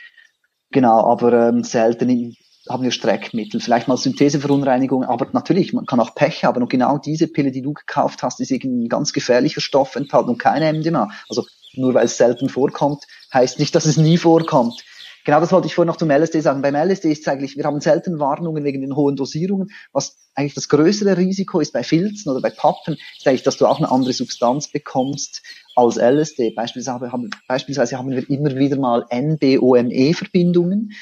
Genau, 0.71 1.05
aber 1.05 1.49
ähm, 1.49 1.65
selten 1.65 2.37
haben 2.69 2.85
wir 2.85 2.93
Streckmittel, 2.93 3.61
vielleicht 3.61 3.89
mal 3.89 3.97
Syntheseverunreinigung, 3.97 5.05
aber 5.05 5.27
natürlich, 5.33 5.73
man 5.73 5.87
kann 5.87 6.01
auch 6.01 6.15
Pech 6.15 6.45
haben 6.45 6.63
und 6.63 6.69
genau 6.69 6.99
diese 6.99 7.27
Pille, 7.27 7.51
die 7.51 7.63
du 7.63 7.73
gekauft 7.73 8.23
hast, 8.23 8.41
ist 8.41 8.51
irgendwie 8.51 8.85
ein 8.85 8.89
ganz 8.89 9.13
gefährlicher 9.13 9.61
Stoff 9.61 9.97
enthalten 9.97 10.31
und 10.31 10.39
keine 10.39 10.73
MDMA. 10.73 11.11
Also 11.29 11.45
nur 11.75 11.95
weil 11.95 12.05
es 12.05 12.17
selten 12.17 12.49
vorkommt, 12.49 13.05
heißt 13.33 13.59
nicht, 13.59 13.75
dass 13.75 13.87
es 13.87 13.97
nie 13.97 14.19
vorkommt. 14.19 14.85
Genau 15.25 15.39
das 15.39 15.53
wollte 15.53 15.69
ich 15.69 15.75
vorhin 15.77 15.87
noch 15.87 15.97
zum 15.97 16.11
LSD 16.11 16.41
sagen. 16.41 16.63
Beim 16.63 16.75
LSD 16.75 17.13
ist 17.13 17.21
es 17.21 17.29
eigentlich, 17.29 17.57
wir 17.57 17.65
haben 17.65 17.81
selten 17.81 18.19
Warnungen 18.19 18.65
wegen 18.65 18.81
den 18.81 18.97
hohen 18.97 19.15
Dosierungen. 19.15 19.71
Was 19.93 20.17
eigentlich 20.35 20.55
das 20.55 20.69
größere 20.69 21.17
Risiko 21.17 21.61
ist 21.61 21.73
bei 21.73 21.85
Filzen 21.85 22.31
oder 22.31 22.41
bei 22.41 22.51
Pappen, 22.51 22.97
ist 23.17 23.29
eigentlich, 23.29 23.45
dass 23.45 23.57
du 23.57 23.67
auch 23.67 23.79
eine 23.79 23.91
andere 23.91 24.13
Substanz 24.13 24.69
bekommst 24.69 25.43
als 25.77 25.97
LSD. 25.97 26.51
Beispielsweise 26.51 27.13
haben, 27.13 27.31
beispielsweise 27.47 27.99
haben 27.99 28.11
wir 28.11 28.29
immer 28.29 28.57
wieder 28.57 28.77
mal 28.77 29.07
NBOME-Verbindungen. 29.13 30.93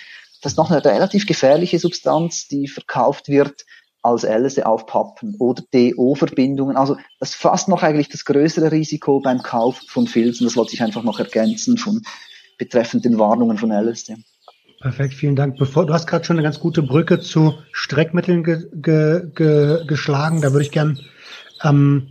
Das 0.40 0.52
ist 0.52 0.56
noch 0.56 0.70
eine 0.70 0.84
relativ 0.84 1.26
gefährliche 1.26 1.78
Substanz, 1.78 2.48
die 2.48 2.68
verkauft 2.68 3.28
wird 3.28 3.64
als 4.02 4.22
LSD 4.24 4.62
auf 4.62 4.86
Pappen 4.86 5.36
oder 5.38 5.62
DO-Verbindungen. 5.72 6.76
Also 6.76 6.96
das 7.18 7.30
ist 7.30 7.34
fast 7.36 7.68
noch 7.68 7.82
eigentlich 7.82 8.08
das 8.08 8.24
größere 8.24 8.72
Risiko 8.72 9.20
beim 9.20 9.42
Kauf 9.42 9.82
von 9.86 10.06
Filzen. 10.06 10.46
Das 10.46 10.56
wollte 10.56 10.74
ich 10.74 10.82
einfach 10.82 11.02
noch 11.02 11.18
ergänzen 11.18 11.76
von 11.76 12.02
betreffend 12.56 13.04
den 13.04 13.18
Warnungen 13.18 13.58
von 13.58 13.70
LSD. 13.70 14.16
Perfekt, 14.80 15.12
vielen 15.12 15.36
Dank. 15.36 15.58
Bevor 15.58 15.84
du 15.84 15.92
hast 15.92 16.06
gerade 16.06 16.24
schon 16.24 16.36
eine 16.36 16.42
ganz 16.42 16.58
gute 16.58 16.82
Brücke 16.82 17.20
zu 17.20 17.54
Streckmitteln 17.72 18.42
ge, 18.42 18.64
ge, 18.72 19.30
ge, 19.34 19.84
geschlagen, 19.86 20.40
da 20.40 20.52
würde 20.52 20.64
ich 20.64 20.70
gern 20.70 20.98
ähm, 21.62 22.08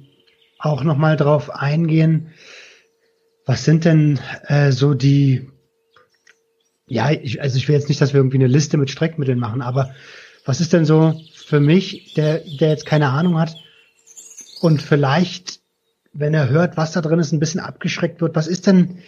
auch 0.60 0.84
noch 0.84 0.98
mal 0.98 1.18
drauf 1.18 1.50
eingehen. 1.50 2.32
Was 3.48 3.66
sind 3.66 3.86
denn 3.86 4.20
äh, 4.44 4.72
so 4.72 4.94
die 4.94 5.50
ja, 6.90 7.12
ich, 7.12 7.42
also 7.42 7.58
ich 7.58 7.68
will 7.68 7.76
jetzt 7.76 7.88
nicht, 7.88 8.02
dass 8.02 8.14
wir 8.14 8.20
irgendwie 8.20 8.38
eine 8.38 8.48
Liste 8.48 8.78
mit 8.78 8.90
Streckmitteln 8.90 9.40
machen, 9.40 9.62
aber 9.62 9.94
was 10.46 10.60
ist 10.60 10.74
denn 10.74 10.86
so 10.86 11.20
für 11.34 11.60
mich, 11.60 12.14
der, 12.16 12.40
der 12.40 12.70
jetzt 12.70 12.86
keine 12.86 13.10
Ahnung 13.10 13.40
hat 13.40 13.56
und 14.62 14.82
vielleicht, 14.82 15.60
wenn 16.14 16.34
er 16.34 16.50
hört, 16.50 16.76
was 16.76 16.92
da 16.92 17.02
drin 17.02 17.20
ist, 17.20 17.32
ein 17.32 17.40
bisschen 17.40 17.62
abgeschreckt 17.62 18.22
wird, 18.22 18.36
was 18.36 18.48
ist 18.48 18.68
denn 18.68 19.00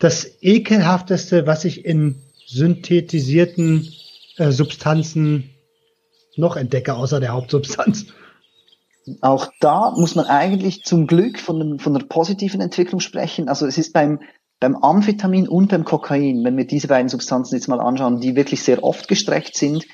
das 0.00 0.26
ekelhafteste, 0.40 1.46
was 1.46 1.64
ich 1.64 1.84
in 1.84 2.16
synthetisierten 2.46 3.92
äh, 4.38 4.50
Substanzen 4.50 5.50
noch 6.36 6.56
entdecke, 6.56 6.94
außer 6.94 7.20
der 7.20 7.32
Hauptsubstanz? 7.32 8.06
Auch 9.20 9.52
da 9.60 9.92
muss 9.96 10.14
man 10.14 10.26
eigentlich 10.26 10.84
zum 10.84 11.06
Glück 11.06 11.38
von, 11.38 11.78
von 11.78 11.94
einer 11.94 12.04
positiven 12.04 12.60
Entwicklung 12.60 13.00
sprechen. 13.00 13.48
Also 13.48 13.66
es 13.66 13.76
ist 13.76 13.92
beim 13.92 14.20
beim 14.60 14.76
Amphetamin 14.76 15.48
und 15.48 15.68
beim 15.68 15.84
Kokain, 15.84 16.44
wenn 16.44 16.56
wir 16.56 16.66
diese 16.66 16.88
beiden 16.88 17.08
Substanzen 17.08 17.54
jetzt 17.54 17.68
mal 17.68 17.80
anschauen, 17.80 18.20
die 18.20 18.36
wirklich 18.36 18.62
sehr 18.62 18.84
oft 18.84 19.08
gestreckt 19.08 19.56
sind, 19.56 19.86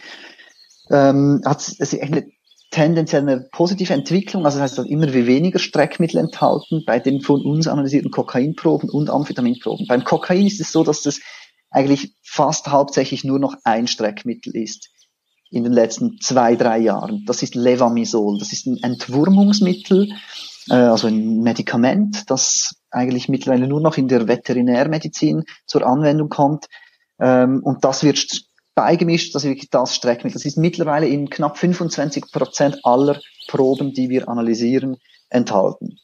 ähm, 0.91 1.41
hat 1.45 1.61
es 1.79 1.99
eine 1.99 2.27
tendenziell 2.71 3.23
eine 3.23 3.49
positive 3.53 3.93
Entwicklung. 3.93 4.45
Also 4.45 4.59
das 4.59 4.77
heißt, 4.77 4.91
immer 4.91 5.13
weniger 5.13 5.59
Streckmittel 5.59 6.19
enthalten 6.19 6.83
bei 6.85 6.99
den 6.99 7.21
von 7.21 7.41
uns 7.43 7.69
analysierten 7.69 8.11
Kokainproben 8.11 8.91
und 8.91 9.09
Amphetaminproben. 9.09 9.87
Beim 9.87 10.05
Kokain 10.05 10.47
ist 10.47 10.61
es 10.61 10.73
so, 10.73 10.83
dass 10.85 11.03
das 11.03 11.21
eigentlich 11.71 12.15
fast 12.23 12.69
hauptsächlich 12.69 13.25
nur 13.25 13.39
noch 13.39 13.57
ein 13.65 13.87
Streckmittel 13.87 14.55
ist 14.57 14.91
in 15.51 15.65
den 15.65 15.73
letzten 15.73 16.19
zwei, 16.21 16.57
drei 16.57 16.79
Jahren. 16.79 17.25
Das 17.27 17.43
ist 17.43 17.55
Levamisol. 17.55 18.39
Das 18.39 18.53
ist 18.53 18.67
ein 18.67 18.83
Entwurmungsmittel, 18.83 20.13
äh, 20.69 20.75
also 20.75 21.07
ein 21.07 21.43
Medikament, 21.43 22.31
das 22.31 22.75
eigentlich 22.97 23.29
mittlerweile 23.29 23.69
nur 23.69 23.81
noch 23.81 23.97
in 23.97 24.09
der 24.09 24.27
Veterinärmedizin 24.27 25.45
zur 25.67 25.87
Anwendung 25.87 26.29
kommt. 26.29 26.67
Ähm, 27.21 27.63
und 27.63 27.85
das 27.85 28.03
wird 28.03 28.47
beigemischt, 28.75 29.35
das 29.35 29.45
ist 29.45 29.51
wirklich 29.51 29.71
das 29.71 29.95
Streckmittel. 29.95 30.35
Das 30.35 30.45
ist 30.45 30.57
mittlerweile 30.57 31.07
in 31.07 31.31
knapp 31.31 31.59
25 31.59 32.31
Prozent 32.33 32.81
aller 32.85 33.21
Proben, 33.49 33.93
die 33.93 34.09
wir 34.09 34.29
analysieren, 34.29 34.97
enthalten. 35.31 35.99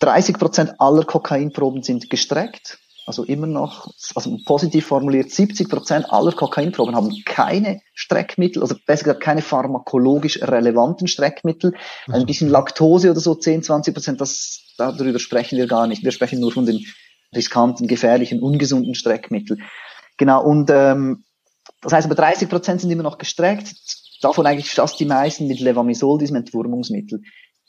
30 0.00 0.38
Prozent 0.38 0.80
aller 0.80 1.04
Kokainproben 1.04 1.82
sind 1.82 2.10
gestreckt, 2.10 2.78
also 3.12 3.24
immer 3.24 3.46
noch, 3.46 3.92
also 4.14 4.38
positiv 4.46 4.86
formuliert, 4.86 5.30
70 5.30 5.68
Prozent 5.68 6.10
aller 6.10 6.32
Kokainproben 6.32 6.96
haben 6.96 7.14
keine 7.26 7.80
Streckmittel, 7.92 8.62
also 8.62 8.74
besser 8.86 9.04
gesagt 9.04 9.22
keine 9.22 9.42
pharmakologisch 9.42 10.40
relevanten 10.42 11.08
Streckmittel. 11.08 11.74
Ein 12.08 12.24
bisschen 12.24 12.48
Laktose 12.48 13.10
oder 13.10 13.20
so, 13.20 13.34
10, 13.34 13.62
20 13.62 13.94
Prozent, 13.94 14.20
das 14.22 14.74
darüber 14.78 15.18
sprechen 15.18 15.58
wir 15.58 15.66
gar 15.66 15.86
nicht. 15.86 16.02
Wir 16.02 16.10
sprechen 16.10 16.40
nur 16.40 16.52
von 16.52 16.64
den 16.64 16.80
riskanten, 17.36 17.86
gefährlichen, 17.86 18.40
ungesunden 18.40 18.94
Streckmitteln. 18.94 19.62
Genau, 20.16 20.42
und 20.42 20.70
ähm, 20.70 21.24
das 21.82 21.92
heißt 21.92 22.06
aber 22.06 22.14
30 22.14 22.48
Prozent 22.48 22.80
sind 22.80 22.90
immer 22.90 23.02
noch 23.02 23.18
gestreckt, 23.18 23.74
davon 24.22 24.46
eigentlich 24.46 24.70
fast 24.70 24.98
die 24.98 25.04
meisten 25.04 25.48
mit 25.48 25.60
Levamisol, 25.60 26.18
diesem 26.18 26.36
Entwurmungsmittel. 26.36 27.22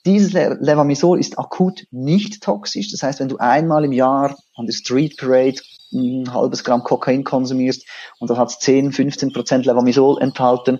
Dieses 0.05 0.33
Levamisol 0.33 1.19
ist 1.19 1.39
akut 1.39 1.85
nicht 1.91 2.43
toxisch. 2.43 2.91
Das 2.91 3.03
heißt, 3.03 3.19
wenn 3.21 3.29
du 3.29 3.37
einmal 3.37 3.85
im 3.85 3.93
Jahr 3.93 4.35
an 4.55 4.65
der 4.65 4.73
Street 4.73 5.17
Parade 5.17 5.61
ein 5.93 6.33
halbes 6.33 6.63
Gramm 6.63 6.83
Kokain 6.83 7.23
konsumierst 7.23 7.87
und 8.19 8.29
da 8.29 8.37
hat 8.37 8.49
es 8.49 8.59
10, 8.59 8.91
15 8.91 9.31
Prozent 9.31 9.65
Levamisol 9.65 10.21
enthalten, 10.21 10.79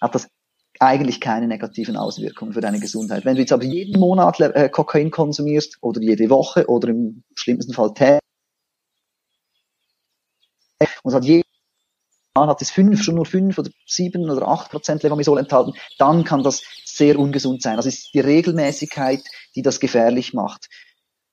hat 0.00 0.14
das 0.14 0.28
eigentlich 0.80 1.20
keine 1.20 1.48
negativen 1.48 1.96
Auswirkungen 1.96 2.52
für 2.52 2.60
deine 2.60 2.78
Gesundheit. 2.78 3.24
Wenn 3.24 3.34
du 3.34 3.40
jetzt 3.40 3.52
aber 3.52 3.64
jeden 3.64 3.98
Monat 3.98 4.38
äh, 4.40 4.68
Kokain 4.68 5.10
konsumierst 5.10 5.78
oder 5.80 6.00
jede 6.00 6.28
Woche 6.30 6.68
oder 6.68 6.88
im 6.88 7.24
schlimmsten 7.34 7.72
Fall 7.72 7.94
täglich 7.94 8.20
und 11.02 11.14
hat 11.14 11.24
jeden 11.24 11.47
hat 12.46 12.62
es 12.62 12.70
fünf, 12.70 13.02
schon 13.02 13.16
nur 13.16 13.26
fünf 13.26 13.58
oder 13.58 13.70
sieben 13.86 14.30
oder 14.30 14.46
acht 14.46 14.70
Prozent 14.70 15.02
Levamisol 15.02 15.38
enthalten, 15.38 15.72
dann 15.98 16.22
kann 16.22 16.44
das 16.44 16.62
sehr 16.84 17.18
ungesund 17.18 17.62
sein. 17.62 17.76
Das 17.76 17.86
ist 17.86 18.10
die 18.14 18.20
Regelmäßigkeit, 18.20 19.20
die 19.56 19.62
das 19.62 19.80
gefährlich 19.80 20.34
macht. 20.34 20.68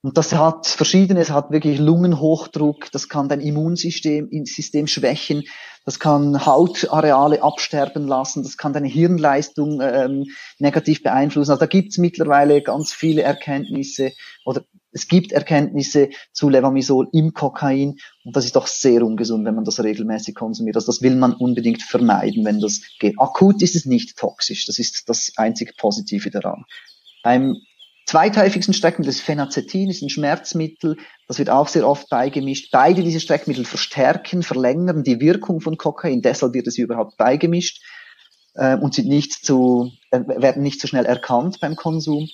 Und 0.02 0.18
das 0.18 0.34
hat 0.34 0.68
verschiedenes, 0.68 1.32
hat 1.32 1.50
wirklich 1.50 1.80
Lungenhochdruck, 1.80 2.92
das 2.92 3.10
kann 3.10 3.28
dein 3.28 3.42
Immunsystem 3.42 4.30
System 4.46 4.86
schwächen, 4.86 5.44
das 5.84 6.00
kann 6.00 6.46
Hautareale 6.46 7.42
absterben 7.42 8.08
lassen, 8.08 8.44
das 8.44 8.56
kann 8.56 8.72
deine 8.72 8.88
Hirnleistung 8.88 9.82
ähm, 9.82 10.26
negativ 10.60 11.02
beeinflussen. 11.02 11.50
Also 11.50 11.60
da 11.60 11.66
gibt 11.66 11.90
es 11.90 11.98
mittlerweile 11.98 12.62
ganz 12.62 12.94
viele 12.94 13.24
Erkenntnisse 13.24 14.12
oder 14.46 14.64
es 14.96 15.10
gibt 15.10 15.34
Erkenntnisse 15.34 16.10
zu 16.32 16.48
Levamisol 16.48 17.10
im 17.12 17.34
Kokain 17.34 17.98
und 18.24 18.34
das 18.36 18.46
ist 18.46 18.56
doch 18.56 18.66
sehr 18.66 19.04
ungesund, 19.04 19.44
wenn 19.46 19.54
man 19.54 19.66
das 19.66 19.84
regelmäßig 19.84 20.36
konsumiert. 20.36 20.78
Also 20.78 20.88
das 20.88 21.02
will 21.02 21.18
man 21.18 21.34
unbedingt 21.34 21.84
vermeiden, 21.84 22.46
wenn 22.46 22.62
das 22.62 22.82
geht. 22.98 23.20
Akut 23.20 23.62
ist 23.62 23.76
es 23.76 23.86
nicht 23.86 24.18
toxisch, 24.18 24.66
das 24.66 24.80
ist 24.80 25.10
das 25.10 25.34
einzig 25.36 25.76
Positive 25.76 26.32
daran. 26.32 26.64
Beim 27.24 27.58
zweithäufigsten 28.06 28.74
Streckmittel 28.74 29.10
ist 29.10 29.20
Phenacetin, 29.20 29.90
ist 29.90 30.02
ein 30.02 30.10
Schmerzmittel, 30.10 30.96
das 31.28 31.40
wird 31.40 31.50
auch 31.50 31.68
sehr 31.68 31.86
oft 31.86 32.08
beigemischt. 32.10 32.72
Beide 32.72 33.04
diese 33.04 33.20
Streckmittel 33.20 33.66
verstärken, 33.66 34.44
verlängern 34.44 35.04
die 35.04 35.20
Wirkung 35.20 35.60
von 35.60 35.76
Kokain, 35.76 36.22
deshalb 36.22 36.54
wird 36.54 36.68
es 36.68 36.78
überhaupt 36.78 37.18
beigemischt 37.18 37.84
äh, 38.54 38.78
und 38.78 38.94
sind 38.94 39.10
nicht 39.10 39.34
zu, 39.34 39.92
äh, 40.12 40.22
werden 40.26 40.64
nicht 40.64 40.80
so 40.80 40.88
schnell 40.88 41.06
erkannt 41.06 41.60
beim 41.60 41.76
Konsum. 41.76 42.30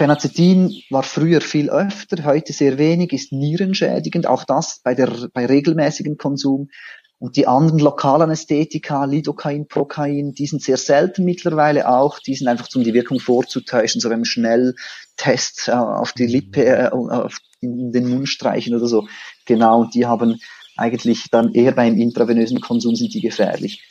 Phenacetin 0.00 0.82
war 0.88 1.02
früher 1.02 1.42
viel 1.42 1.68
öfter, 1.68 2.24
heute 2.24 2.54
sehr 2.54 2.78
wenig, 2.78 3.12
ist 3.12 3.32
nierenschädigend, 3.32 4.26
auch 4.26 4.44
das 4.44 4.80
bei, 4.82 4.94
der, 4.94 5.28
bei 5.34 5.44
regelmäßigem 5.44 6.16
Konsum. 6.16 6.70
Und 7.18 7.36
die 7.36 7.46
anderen 7.46 7.80
Lokalanästhetika, 7.80 9.04
Lidocain, 9.04 9.68
Procain, 9.68 10.32
die 10.32 10.46
sind 10.46 10.62
sehr 10.62 10.78
selten 10.78 11.26
mittlerweile 11.26 11.86
auch. 11.86 12.18
Die 12.18 12.34
sind 12.34 12.48
einfach, 12.48 12.66
um 12.74 12.82
die 12.82 12.94
Wirkung 12.94 13.20
vorzutäuschen, 13.20 14.00
so 14.00 14.08
beim 14.08 14.24
Schnelltest 14.24 15.68
äh, 15.68 15.72
auf 15.72 16.14
die 16.14 16.24
Lippe, 16.24 16.64
äh, 16.64 16.88
auf, 16.88 17.36
den 17.60 18.08
Mund 18.08 18.26
streichen 18.26 18.74
oder 18.74 18.86
so. 18.86 19.06
Genau, 19.44 19.82
und 19.82 19.94
die 19.94 20.06
haben 20.06 20.40
eigentlich 20.78 21.28
dann 21.30 21.52
eher 21.52 21.72
beim 21.72 21.98
intravenösen 21.98 22.62
Konsum 22.62 22.96
sind 22.96 23.12
die 23.12 23.20
gefährlich. 23.20 23.86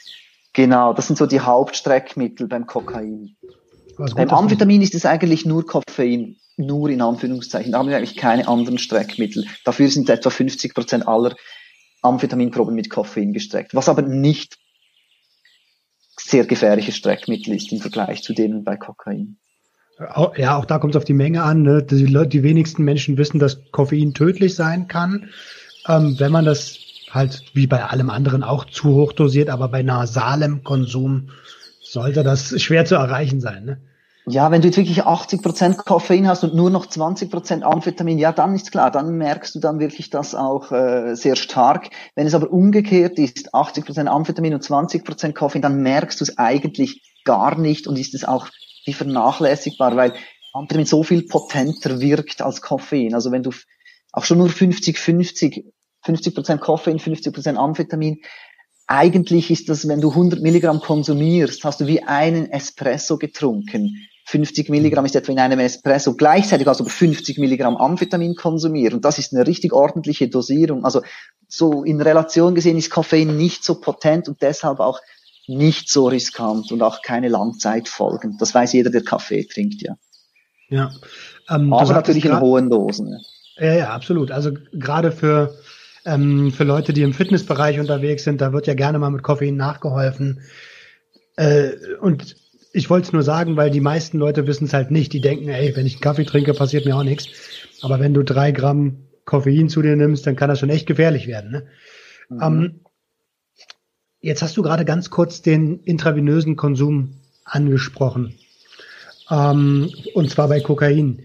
Genau, 0.54 0.92
das 0.92 1.06
sind 1.06 1.20
so 1.20 1.28
die 1.28 1.42
Hauptstreckmittel 1.42 2.48
beim 2.48 2.66
Kokain. 2.66 3.36
Beim 4.00 4.30
Amphetamin 4.30 4.82
ist 4.82 4.96
es 4.96 5.06
eigentlich 5.06 5.46
nur 5.46 5.66
Koffein, 5.66 6.38
nur 6.56 6.90
in 6.90 7.02
Anführungszeichen. 7.02 7.74
Da 7.74 7.80
haben 7.80 7.90
wir 7.90 7.98
eigentlich 7.98 8.16
keine 8.16 8.48
anderen 8.48 8.78
Streckmittel. 8.78 9.46
Dafür 9.66 9.90
sind 9.90 10.10
etwa 10.10 10.30
50 10.30 10.74
Prozent 10.74 11.08
aller 11.08 11.36
Amphetaminproben 12.02 12.74
mit 12.76 12.90
Koffein 12.90 13.34
gestreckt, 13.34 13.76
was 13.76 13.90
aber 13.90 14.02
nicht 14.02 14.58
sehr 16.18 16.46
gefährliches 16.46 16.96
Streckmittel 16.96 17.54
ist 17.56 17.72
im 17.72 17.80
Vergleich 17.80 18.24
zu 18.24 18.34
denen 18.34 18.64
bei 18.64 18.78
Kokain. 18.78 19.38
Ja, 20.38 20.56
auch 20.58 20.66
da 20.66 20.80
kommt 20.80 20.96
es 20.96 20.98
auf 20.98 21.04
die 21.04 21.14
Menge 21.14 21.44
an. 21.44 21.64
Ne? 21.64 21.84
Die, 21.84 22.06
die 22.06 22.44
wenigsten 22.44 22.84
Menschen 22.84 23.18
wissen, 23.18 23.38
dass 23.38 23.70
Koffein 23.72 24.14
tödlich 24.14 24.56
sein 24.56 24.88
kann. 24.88 25.30
Ähm, 25.88 26.16
wenn 26.20 26.32
man 26.32 26.46
das 26.46 26.80
halt 27.12 27.44
wie 27.54 27.68
bei 27.68 27.84
allem 27.84 28.10
anderen 28.10 28.44
auch 28.44 28.66
zu 28.66 28.94
hoch 28.94 29.12
dosiert, 29.12 29.50
aber 29.50 29.68
bei 29.68 29.84
nasalem 29.84 30.64
Konsum 30.64 31.32
sollte 31.92 32.24
das 32.24 32.62
schwer 32.62 32.86
zu 32.86 32.96
erreichen 32.96 33.42
sein. 33.42 33.66
Ne? 33.66 33.82
Ja, 34.32 34.52
wenn 34.52 34.62
du 34.62 34.68
jetzt 34.68 34.78
wirklich 34.78 35.06
80% 35.06 35.78
Koffein 35.86 36.28
hast 36.28 36.44
und 36.44 36.54
nur 36.54 36.70
noch 36.70 36.86
20% 36.86 37.64
Amphetamin, 37.64 38.20
ja, 38.20 38.32
dann 38.32 38.54
ist 38.54 38.72
klar, 38.72 38.92
dann 38.92 39.18
merkst 39.18 39.56
du 39.56 39.60
dann 39.60 39.80
wirklich 39.80 40.12
das 40.12 40.36
auch 40.36 40.72
äh, 40.72 41.16
sehr 41.16 41.36
stark. 41.36 41.90
Wenn 42.14 42.28
es 42.28 42.36
aber 42.36 42.52
umgekehrt 42.52 43.18
ist, 43.18 43.56
80% 43.56 44.06
Amphetamin 44.06 44.54
und 44.54 44.64
20% 44.64 45.34
Koffein, 45.34 45.64
dann 45.64 45.82
merkst 45.82 46.20
du 46.20 46.26
es 46.26 46.38
eigentlich 46.38 47.02
gar 47.26 47.58
nicht 47.58 47.88
und 47.88 47.98
ist 47.98 48.14
es 48.14 48.24
auch 48.24 48.50
wie 48.86 48.94
vernachlässigbar, 48.94 49.96
weil 49.96 50.14
Amphetamin 50.54 50.86
so 50.86 51.02
viel 51.04 51.24
potenter 51.24 52.00
wirkt 52.00 52.44
als 52.44 52.62
Koffein. 52.62 53.16
Also 53.16 53.32
wenn 53.32 53.44
du 53.44 53.52
auch 54.12 54.26
schon 54.26 54.38
nur 54.38 54.50
50, 54.50 55.00
50, 55.00 55.66
50% 56.06 56.58
Koffein, 56.58 57.00
50% 57.00 57.56
Amphetamin, 57.56 58.22
eigentlich 58.92 59.52
ist 59.52 59.70
das, 59.70 59.88
wenn 59.88 60.02
du 60.02 60.10
100 60.10 60.42
Milligramm 60.42 60.80
konsumierst, 60.80 61.64
hast 61.64 61.80
du 61.80 61.86
wie 61.86 62.02
einen 62.02 62.50
Espresso 62.50 63.20
getrunken. 63.20 63.96
50 64.26 64.70
Milligramm 64.70 65.06
ist 65.06 65.16
etwa 65.16 65.32
in 65.32 65.40
einem 65.40 65.60
Espresso. 65.60 66.16
Gleichzeitig 66.16 66.66
hast 66.66 66.80
du 66.80 66.86
aber 66.86 66.92
50 66.92 67.38
Milligramm 67.38 67.78
Amphetamin 67.78 68.34
konsumiert. 68.34 68.96
Und 68.96 69.06
das 69.06 69.20
ist 69.20 69.32
eine 69.32 69.46
richtig 69.46 69.74
ordentliche 69.74 70.28
Dosierung. 70.28 70.86
Also 70.86 71.04
so 71.48 71.84
in 71.84 72.02
Relation 72.02 72.56
gesehen 72.56 72.78
ist 72.78 72.90
Koffein 72.90 73.38
nicht 73.38 73.64
so 73.64 73.80
potent 73.80 74.28
und 74.28 74.42
deshalb 74.42 74.80
auch 74.80 75.00
nicht 75.46 75.88
so 75.88 76.08
riskant 76.08 76.72
und 76.72 76.82
auch 76.82 77.04
keine 77.04 77.30
Langzeitfolgen. 77.30 78.38
Das 78.40 78.56
weiß 78.56 78.74
jeder, 78.74 78.90
der 78.90 79.04
Kaffee 79.04 79.46
trinkt, 79.46 79.84
ja. 79.84 79.98
Ja. 80.70 80.90
Ähm, 81.48 81.72
aber 81.74 81.94
natürlich 81.94 82.26
in 82.26 82.40
hohen 82.40 82.72
Dosen. 82.72 83.20
Ja. 83.58 83.66
ja, 83.66 83.74
ja, 83.76 83.90
absolut. 83.90 84.32
Also 84.32 84.52
gerade 84.74 85.12
für 85.12 85.54
ähm, 86.10 86.52
für 86.52 86.64
Leute, 86.64 86.94
die 86.94 87.04
im 87.04 87.14
Fitnessbereich 87.14 87.80
unterwegs 87.80 88.24
sind, 88.24 88.42
da 88.42 88.52
wird 88.54 88.68
ja 88.68 88.74
gerne 88.74 89.00
mal 89.00 89.12
mit 89.12 89.24
Koffein 89.24 89.56
nachgeholfen. 89.56 90.42
Äh, 91.36 91.72
und 92.02 92.36
ich 92.74 92.90
wollte 92.90 93.08
es 93.08 93.14
nur 93.14 93.24
sagen, 93.24 93.58
weil 93.58 93.70
die 93.70 93.82
meisten 93.82 94.18
Leute 94.18 94.48
wissen 94.48 94.66
es 94.66 94.74
halt 94.74 94.92
nicht. 94.92 95.14
Die 95.14 95.22
denken, 95.22 95.50
ey, 95.50 95.76
wenn 95.76 95.86
ich 95.86 95.96
einen 95.96 96.02
Kaffee 96.02 96.26
trinke, 96.26 96.54
passiert 96.54 96.86
mir 96.86 96.96
auch 96.96 97.04
nichts. 97.04 97.28
Aber 97.82 98.00
wenn 98.00 98.14
du 98.14 98.24
drei 98.24 98.52
Gramm 98.52 99.08
Koffein 99.26 99.70
zu 99.70 99.82
dir 99.82 99.96
nimmst, 99.96 100.26
dann 100.26 100.36
kann 100.36 100.50
das 100.50 100.60
schon 100.60 100.70
echt 100.70 100.88
gefährlich 100.88 101.28
werden. 101.28 101.52
Ne? 101.52 101.68
Mhm. 102.30 102.42
Ähm, 102.42 102.80
jetzt 104.20 104.42
hast 104.42 104.58
du 104.58 104.64
gerade 104.64 104.86
ganz 104.86 105.10
kurz 105.10 105.42
den 105.42 105.80
intravenösen 105.84 106.56
Konsum 106.56 107.16
angesprochen. 107.44 108.36
Ähm, 109.30 109.92
und 110.14 110.30
zwar 110.30 110.48
bei 110.48 110.60
Kokain. 110.60 111.24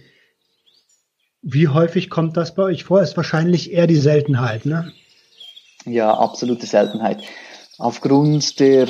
Wie 1.47 1.69
häufig 1.69 2.09
kommt 2.09 2.39
das 2.39 2.55
bei 2.55 2.63
euch 2.63 2.85
vor? 2.85 3.03
Ist 3.03 3.19
wahrscheinlich 3.19 3.71
eher 3.71 3.87
die 3.87 3.97
Seltenheit, 3.97 4.65
ne? 4.65 4.93
Ja, 5.85 6.15
absolute 6.15 6.65
Seltenheit. 6.65 7.23
Aufgrund 7.77 8.59
der 8.61 8.89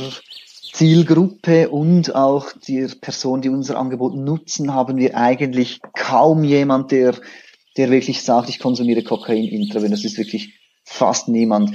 Zielgruppe 0.73 1.69
und 1.69 2.15
auch 2.15 2.53
der 2.69 2.91
Person, 3.01 3.43
die 3.43 3.49
unser 3.49 3.77
Angebot 3.77 4.15
nutzen, 4.15 4.73
haben 4.73 4.99
wir 4.99 5.17
eigentlich 5.17 5.81
kaum 5.95 6.45
jemand, 6.45 6.93
der, 6.93 7.17
der 7.77 7.91
wirklich 7.91 8.23
sagt, 8.23 8.49
ich 8.49 8.61
konsumiere 8.61 9.03
Kokain 9.03 9.49
intravenös. 9.49 10.03
Das 10.03 10.13
ist 10.13 10.19
wirklich 10.19 10.61
fast 10.85 11.27
niemand. 11.27 11.73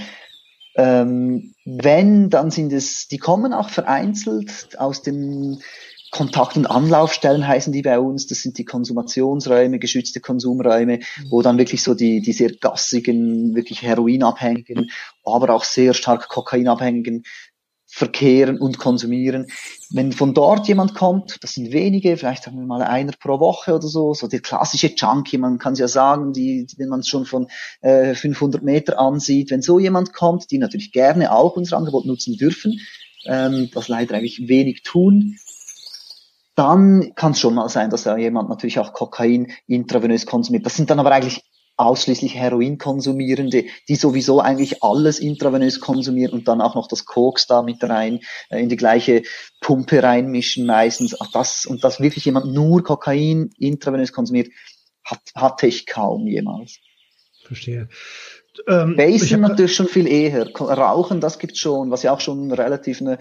Ähm, 0.75 1.55
wenn, 1.65 2.29
dann 2.29 2.51
sind 2.51 2.71
es, 2.71 3.09
die 3.09 3.17
kommen 3.17 3.51
auch 3.51 3.69
vereinzelt 3.69 4.79
aus 4.79 5.01
dem 5.01 5.59
Kontakt- 6.11 6.57
und 6.57 6.65
Anlaufstellen 6.65 7.47
heißen 7.47 7.71
die 7.71 7.81
bei 7.81 7.99
uns. 7.99 8.27
Das 8.27 8.41
sind 8.41 8.57
die 8.57 8.65
Konsumationsräume, 8.65 9.79
geschützte 9.79 10.19
Konsumräume, 10.19 10.99
wo 11.29 11.41
dann 11.41 11.57
wirklich 11.57 11.83
so 11.83 11.93
die, 11.93 12.21
die 12.21 12.33
sehr 12.33 12.51
gassigen, 12.51 13.55
wirklich 13.55 13.81
Heroinabhängigen, 13.83 14.91
aber 15.23 15.53
auch 15.53 15.63
sehr 15.63 15.93
stark 15.93 16.29
Kokainabhängigen 16.29 17.23
verkehren 17.91 18.59
und 18.59 18.77
konsumieren. 18.77 19.47
Wenn 19.89 20.11
von 20.11 20.35
dort 20.35 20.67
jemand 20.67 20.93
kommt, 20.93 21.37
das 21.41 21.53
sind 21.53 21.71
wenige, 21.71 22.15
vielleicht 22.17 22.43
sagen 22.43 22.59
wir 22.59 22.65
mal 22.65 22.83
einer 22.83 23.13
pro 23.19 23.39
Woche 23.39 23.73
oder 23.73 23.87
so, 23.87 24.13
so 24.13 24.27
der 24.27 24.41
klassische 24.41 24.93
Junkie, 24.95 25.39
man 25.39 25.57
kann 25.57 25.73
es 25.73 25.79
ja 25.79 25.87
sagen, 25.87 26.31
die, 26.31 26.67
den 26.67 26.89
man 26.89 27.03
schon 27.03 27.25
von 27.25 27.47
äh, 27.81 28.13
500 28.13 28.61
Meter 28.61 28.99
ansieht. 28.99 29.49
Wenn 29.49 29.63
so 29.63 29.79
jemand 29.79 30.13
kommt, 30.13 30.51
die 30.51 30.59
natürlich 30.59 30.91
gerne 30.91 31.31
auch 31.31 31.55
unser 31.55 31.77
Angebot 31.77 32.05
nutzen 32.05 32.37
dürfen, 32.37 32.79
ähm, 33.25 33.69
das 33.73 33.87
leider 33.87 34.15
eigentlich 34.15 34.47
wenig 34.47 34.83
tun, 34.83 35.37
dann 36.59 37.15
kann 37.15 37.31
es 37.31 37.39
schon 37.39 37.55
mal 37.55 37.69
sein, 37.69 37.89
dass 37.89 38.03
ja 38.03 38.17
jemand 38.17 38.49
natürlich 38.49 38.79
auch 38.79 38.91
Kokain 38.91 39.53
intravenös 39.65 40.25
konsumiert. 40.25 40.65
Das 40.65 40.75
sind 40.75 40.89
dann 40.89 40.99
aber 40.99 41.13
eigentlich 41.13 41.41
ausschließlich 41.77 42.35
Heroin-Konsumierende, 42.35 43.63
die 43.87 43.95
sowieso 43.95 44.41
eigentlich 44.41 44.83
alles 44.83 45.19
intravenös 45.19 45.79
konsumieren 45.79 46.33
und 46.33 46.49
dann 46.49 46.59
auch 46.59 46.75
noch 46.75 46.89
das 46.89 47.05
Koks 47.05 47.47
da 47.47 47.61
mit 47.61 47.81
rein, 47.81 48.19
äh, 48.49 48.61
in 48.61 48.67
die 48.67 48.75
gleiche 48.75 49.23
Pumpe 49.61 50.03
reinmischen 50.03 50.65
meistens. 50.65 51.15
Das, 51.31 51.65
und 51.65 51.85
dass 51.85 52.01
wirklich 52.01 52.25
jemand 52.25 52.47
nur 52.47 52.83
Kokain 52.83 53.51
intravenös 53.57 54.11
konsumiert, 54.11 54.49
hat, 55.05 55.21
hatte 55.35 55.65
ich 55.65 55.85
kaum 55.85 56.27
jemals. 56.27 56.79
Verstehe. 57.45 57.87
Ähm, 58.67 58.95
Basen 58.95 59.41
natürlich 59.41 59.75
schon 59.75 59.87
viel 59.87 60.07
eher. 60.07 60.47
Rauchen, 60.55 61.21
das 61.21 61.39
gibt's 61.39 61.59
schon, 61.59 61.91
was 61.91 62.03
ja 62.03 62.13
auch 62.13 62.19
schon 62.19 62.51
relativ 62.51 63.01
eine 63.01 63.17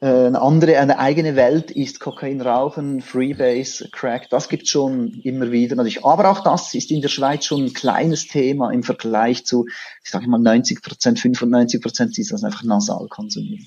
äh, 0.00 0.26
eine 0.26 0.40
andere, 0.40 0.78
eine 0.78 0.98
eigene 0.98 1.36
Welt 1.36 1.70
ist 1.70 2.00
Kokain 2.00 2.40
rauchen, 2.40 3.00
Freebase, 3.00 3.88
Crack, 3.90 4.28
das 4.28 4.48
gibt 4.48 4.68
schon 4.68 5.08
immer 5.22 5.50
wieder 5.52 5.76
natürlich. 5.76 6.04
Aber 6.04 6.30
auch 6.30 6.42
das 6.42 6.74
ist 6.74 6.90
in 6.90 7.00
der 7.00 7.08
Schweiz 7.08 7.46
schon 7.46 7.64
ein 7.64 7.72
kleines 7.72 8.26
Thema 8.26 8.70
im 8.72 8.82
Vergleich 8.82 9.46
zu, 9.46 9.66
ich 10.04 10.10
sage 10.10 10.28
mal 10.28 10.38
90 10.38 10.82
Prozent, 10.82 11.18
95 11.18 11.80
Prozent 11.80 12.18
ist 12.18 12.32
das 12.32 12.44
einfach 12.44 12.62
nasal 12.62 13.06
konsumieren. 13.08 13.66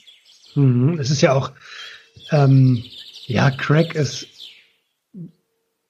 Mhm. 0.55 0.99
Es 0.99 1.09
ist 1.09 1.21
ja 1.21 1.33
auch, 1.33 1.51
ähm, 2.31 2.83
ja, 3.25 3.49
Crack 3.49 3.95
ist 3.95 4.27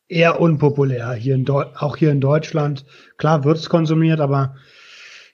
eher 0.07 0.39
unpopulär 0.39 1.14
hier 1.14 1.36
in 1.36 1.45
Deu 1.45 1.66
auch 1.76 1.97
hier 1.97 2.12
in 2.12 2.22
Deutschland. 2.22 2.86
Klar 3.18 3.43
wird 3.43 3.57
es 3.57 3.70
konsumiert, 3.70 4.22
aber 4.22 4.55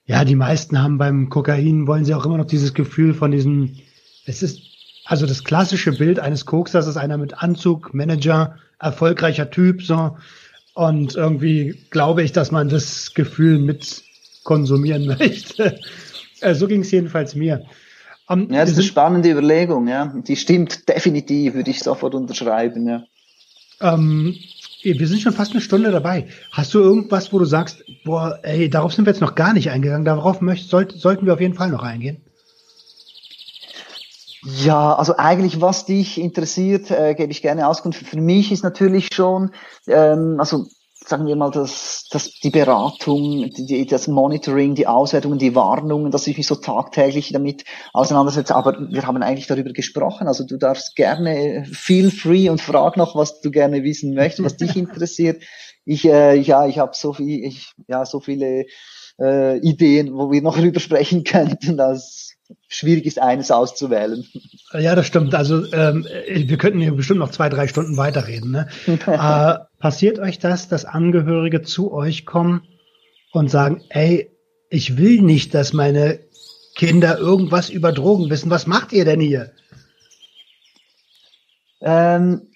ja, 0.05 0.23
die 0.23 0.35
meisten 0.35 0.81
haben 0.81 0.97
beim 0.97 1.29
Kokain 1.29 1.87
wollen 1.87 2.05
sie 2.05 2.13
auch 2.13 2.25
immer 2.25 2.37
noch 2.37 2.45
dieses 2.45 2.73
Gefühl 2.73 3.13
von 3.13 3.31
diesem, 3.31 3.77
es 4.25 4.43
ist 4.43 4.61
also 5.05 5.27
das 5.27 5.43
klassische 5.43 5.91
Bild 5.91 6.19
eines 6.19 6.45
Koksers 6.45 6.87
ist 6.87 6.97
einer 6.97 7.17
mit 7.17 7.41
Anzug, 7.41 7.93
Manager, 7.93 8.57
erfolgreicher 8.79 9.51
Typ, 9.51 9.83
so. 9.83 10.17
Und 10.73 11.15
irgendwie 11.15 11.85
glaube 11.91 12.23
ich, 12.23 12.33
dass 12.33 12.51
man 12.51 12.69
das 12.69 13.13
Gefühl 13.13 13.59
mit 13.59 14.03
konsumieren 14.43 15.05
möchte. 15.19 15.79
Äh, 16.41 16.55
so 16.55 16.67
ging 16.67 16.81
es 16.81 16.91
jedenfalls 16.91 17.35
mir. 17.35 17.65
Um, 18.27 18.51
ja, 18.51 18.61
das 18.61 18.71
ist 18.71 18.77
eine 18.77 18.87
spannende 18.87 19.29
Überlegung, 19.29 19.87
ja. 19.87 20.11
Die 20.27 20.35
stimmt 20.35 20.89
definitiv, 20.89 21.53
würde 21.53 21.69
ich 21.69 21.79
sofort 21.79 22.15
unterschreiben, 22.15 22.87
ja. 22.87 23.03
Ähm, 23.81 24.35
wir 24.85 25.07
sind 25.07 25.21
schon 25.21 25.33
fast 25.33 25.51
eine 25.51 25.61
Stunde 25.61 25.91
dabei. 25.91 26.27
Hast 26.51 26.73
du 26.73 26.79
irgendwas, 26.79 27.33
wo 27.33 27.39
du 27.39 27.45
sagst, 27.45 27.83
boah, 28.03 28.39
ey, 28.43 28.69
darauf 28.69 28.93
sind 28.93 29.05
wir 29.05 29.11
jetzt 29.11 29.21
noch 29.21 29.35
gar 29.35 29.53
nicht 29.53 29.71
eingegangen, 29.71 30.05
darauf 30.05 30.41
möcht, 30.41 30.69
sollt, 30.69 30.91
sollten 30.91 31.25
wir 31.25 31.33
auf 31.33 31.41
jeden 31.41 31.55
Fall 31.55 31.69
noch 31.69 31.83
eingehen? 31.83 32.21
Ja, 34.43 34.93
also 34.93 35.17
eigentlich, 35.17 35.59
was 35.59 35.85
dich 35.85 36.19
interessiert, 36.19 36.91
äh, 36.91 37.15
gebe 37.15 37.31
ich 37.31 37.41
gerne 37.41 37.67
Auskunft. 37.67 38.05
Für 38.05 38.21
mich 38.21 38.51
ist 38.51 38.63
natürlich 38.63 39.09
schon, 39.11 39.49
ähm, 39.87 40.35
also 40.37 40.67
sagen 41.07 41.27
wir 41.27 41.35
mal, 41.35 41.51
das, 41.51 42.07
das, 42.09 42.31
die 42.31 42.49
Beratung, 42.49 43.49
die, 43.51 43.85
das 43.85 44.07
Monitoring, 44.07 44.75
die 44.75 44.87
Auswertungen, 44.87 45.37
die 45.37 45.55
Warnungen, 45.55 46.11
dass 46.11 46.27
ich 46.27 46.37
mich 46.37 46.47
so 46.47 46.55
tagtäglich 46.55 47.31
damit 47.31 47.63
auseinandersetze. 47.93 48.55
Aber 48.55 48.77
wir 48.89 49.05
haben 49.05 49.21
eigentlich 49.21 49.47
darüber 49.47 49.71
gesprochen. 49.71 50.27
Also 50.27 50.45
du 50.45 50.57
darfst 50.57 50.95
gerne 50.95 51.65
feel 51.71 52.11
free 52.11 52.49
und 52.49 52.61
frag 52.61 52.97
noch, 52.97 53.15
was 53.15 53.41
du 53.41 53.51
gerne 53.51 53.83
wissen 53.83 54.13
möchtest, 54.13 54.43
was 54.43 54.57
dich 54.57 54.75
interessiert. 54.75 55.43
Ich, 55.85 56.05
äh, 56.05 56.35
ja, 56.35 56.65
ich 56.65 56.79
habe 56.79 56.91
so 56.95 57.13
viel, 57.13 57.45
ich, 57.45 57.73
ja, 57.87 58.05
so 58.05 58.19
viele 58.19 58.65
äh, 59.19 59.59
Ideen, 59.59 60.13
wo 60.13 60.31
wir 60.31 60.41
noch 60.41 60.57
drüber 60.59 60.79
sprechen 60.79 61.23
könnten. 61.23 61.77
Das 61.77 62.34
schwierig 62.67 63.05
ist, 63.05 63.21
eines 63.21 63.51
auszuwählen. 63.51 64.25
Ja, 64.73 64.93
das 64.93 65.07
stimmt. 65.07 65.33
Also 65.33 65.71
ähm, 65.71 66.05
wir 66.05 66.57
könnten 66.57 66.81
hier 66.81 66.91
bestimmt 66.91 67.19
noch 67.19 67.31
zwei, 67.31 67.47
drei 67.47 67.69
Stunden 67.69 67.95
weiterreden. 67.95 68.51
Ne? 68.51 68.67
äh, 68.87 69.79
passiert 69.79 70.19
euch 70.19 70.37
das, 70.37 70.67
dass 70.67 70.83
Angehörige 70.83 71.61
zu 71.61 71.93
euch 71.93 72.25
kommen 72.25 72.63
und 73.31 73.49
sagen, 73.49 73.83
ey, 73.87 74.31
ich 74.69 74.97
will 74.97 75.21
nicht, 75.21 75.53
dass 75.53 75.71
meine 75.71 76.19
Kinder 76.75 77.17
irgendwas 77.17 77.69
über 77.69 77.93
Drogen 77.93 78.29
wissen. 78.29 78.49
Was 78.49 78.67
macht 78.67 78.91
ihr 78.91 79.05
denn 79.05 79.21
hier? 79.21 79.53
Ähm, 81.79 82.49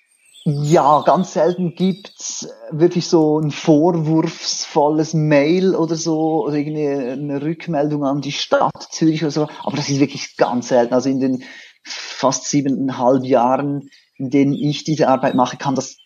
ja, 0.50 1.02
ganz 1.02 1.34
selten 1.34 1.76
gibt's 1.76 2.48
wirklich 2.72 3.08
so 3.08 3.40
ein 3.40 3.52
vorwurfsvolles 3.52 5.14
Mail 5.14 5.76
oder 5.76 5.96
so 5.96 6.46
oder 6.46 6.56
irgendeine 6.56 7.14
eine 7.14 7.42
Rückmeldung 7.42 8.04
an 8.04 8.22
die 8.22 8.32
Stadt 8.32 8.88
Zürich 8.92 9.24
oder 9.24 9.32
so. 9.32 9.48
Aber 9.64 9.78
das 9.78 9.90
ist 9.90 10.00
wirklich 10.00 10.38
ganz 10.38 10.70
selten. 10.70 10.94
Also 10.94 11.10
in 11.10 11.20
den 11.20 11.44
fast 11.84 12.46
siebeneinhalb 12.46 13.24
Jahren, 13.26 13.90
in 14.18 14.30
denen 14.30 14.54
ich 14.54 14.84
diese 14.84 15.08
Arbeit 15.08 15.36
mache, 15.36 15.58
kann 15.58 15.76
das 15.76 15.98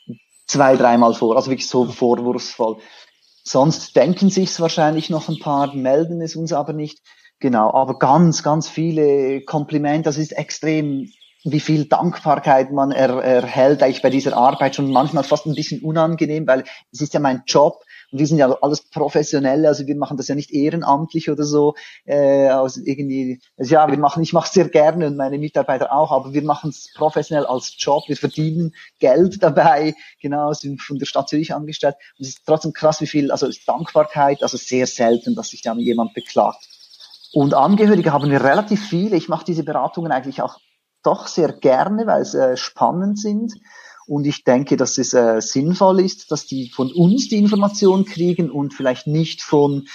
zwei, 0.47 0.75
dreimal 0.75 1.13
vor, 1.13 1.35
also 1.35 1.49
wirklich 1.49 1.69
so 1.69 1.85
vorwurfsvoll. 1.85 2.77
Sonst 3.43 3.95
denken 3.95 4.29
sich's 4.29 4.59
wahrscheinlich 4.59 5.09
noch 5.09 5.27
ein 5.27 5.39
paar, 5.39 5.73
melden 5.75 6.21
es 6.21 6.35
uns 6.35 6.53
aber 6.53 6.73
nicht. 6.73 6.99
Genau, 7.39 7.73
aber 7.73 7.99
ganz, 7.99 8.41
ganz 8.41 8.69
viele 8.69 9.41
Komplimente. 9.41 10.03
Das 10.03 10.17
ist 10.17 10.31
extrem, 10.31 11.09
wie 11.43 11.59
viel 11.59 11.85
Dankbarkeit 11.85 12.71
man 12.71 12.91
er, 12.91 13.21
erhält 13.21 13.83
eigentlich 13.83 14.01
bei 14.01 14.09
dieser 14.09 14.37
Arbeit. 14.37 14.75
Schon 14.75 14.91
manchmal 14.91 15.23
fast 15.23 15.45
ein 15.45 15.55
bisschen 15.55 15.81
unangenehm, 15.81 16.47
weil 16.47 16.63
es 16.91 17.01
ist 17.01 17.13
ja 17.13 17.19
mein 17.19 17.43
Job. 17.45 17.83
Und 18.11 18.19
wir 18.19 18.27
sind 18.27 18.37
ja 18.37 18.51
alles 18.61 18.81
Professionelle, 18.89 19.67
also 19.67 19.85
wir 19.87 19.95
machen 19.95 20.17
das 20.17 20.27
ja 20.27 20.35
nicht 20.35 20.51
ehrenamtlich 20.51 21.29
oder 21.29 21.43
so. 21.43 21.75
Äh, 22.05 22.47
also 22.47 22.81
irgendwie, 22.83 23.41
also 23.57 23.73
ja, 23.73 23.89
wir 23.89 23.97
machen, 23.97 24.23
ich 24.23 24.33
mache 24.33 24.51
sehr 24.51 24.69
gerne 24.69 25.07
und 25.07 25.17
meine 25.17 25.37
Mitarbeiter 25.37 25.91
auch, 25.91 26.11
aber 26.11 26.33
wir 26.33 26.43
machen 26.43 26.69
es 26.69 26.93
professionell 26.93 27.45
als 27.45 27.75
Job. 27.77 28.03
Wir 28.07 28.17
verdienen 28.17 28.73
Geld 28.99 29.43
dabei, 29.43 29.95
genau, 30.21 30.53
sind 30.53 30.81
von 30.81 30.97
der 30.97 31.07
Stadt 31.07 31.27
Zürich 31.27 31.53
angestellt. 31.53 31.95
Und 32.17 32.23
es 32.23 32.29
ist 32.29 32.45
trotzdem 32.45 32.71
krass, 32.71 33.01
wie 33.01 33.07
viel, 33.07 33.31
also 33.31 33.49
Dankbarkeit, 33.65 34.43
also 34.43 34.57
sehr 34.57 34.87
selten, 34.87 35.35
dass 35.35 35.49
sich 35.49 35.61
da 35.61 35.73
jemand 35.73 36.13
beklagt. 36.13 36.69
Und 37.33 37.55
Angehörige 37.55 38.13
haben 38.13 38.29
wir 38.29 38.43
relativ 38.43 38.87
viele. 38.87 39.17
Ich 39.17 39.27
mache 39.27 39.43
diese 39.43 39.63
Beratungen 39.63 40.11
eigentlich 40.11 40.41
auch 40.43 40.59
doch 41.03 41.27
sehr 41.27 41.53
gerne, 41.53 42.07
weil 42.07 42.25
sie 42.25 42.41
äh, 42.41 42.57
spannend 42.57 43.19
sind. 43.19 43.53
Und 44.05 44.25
ich 44.25 44.43
denke, 44.43 44.75
dass 44.75 44.97
es 44.97 45.13
äh, 45.13 45.39
sinnvoll 45.39 46.01
ist, 46.01 46.31
dass 46.31 46.45
die 46.45 46.69
von 46.69 46.91
uns 46.91 47.29
die 47.29 47.37
Information 47.37 48.05
kriegen 48.05 48.51
und 48.51 48.73
vielleicht 48.73 49.07
nicht 49.07 49.41
von 49.41 49.87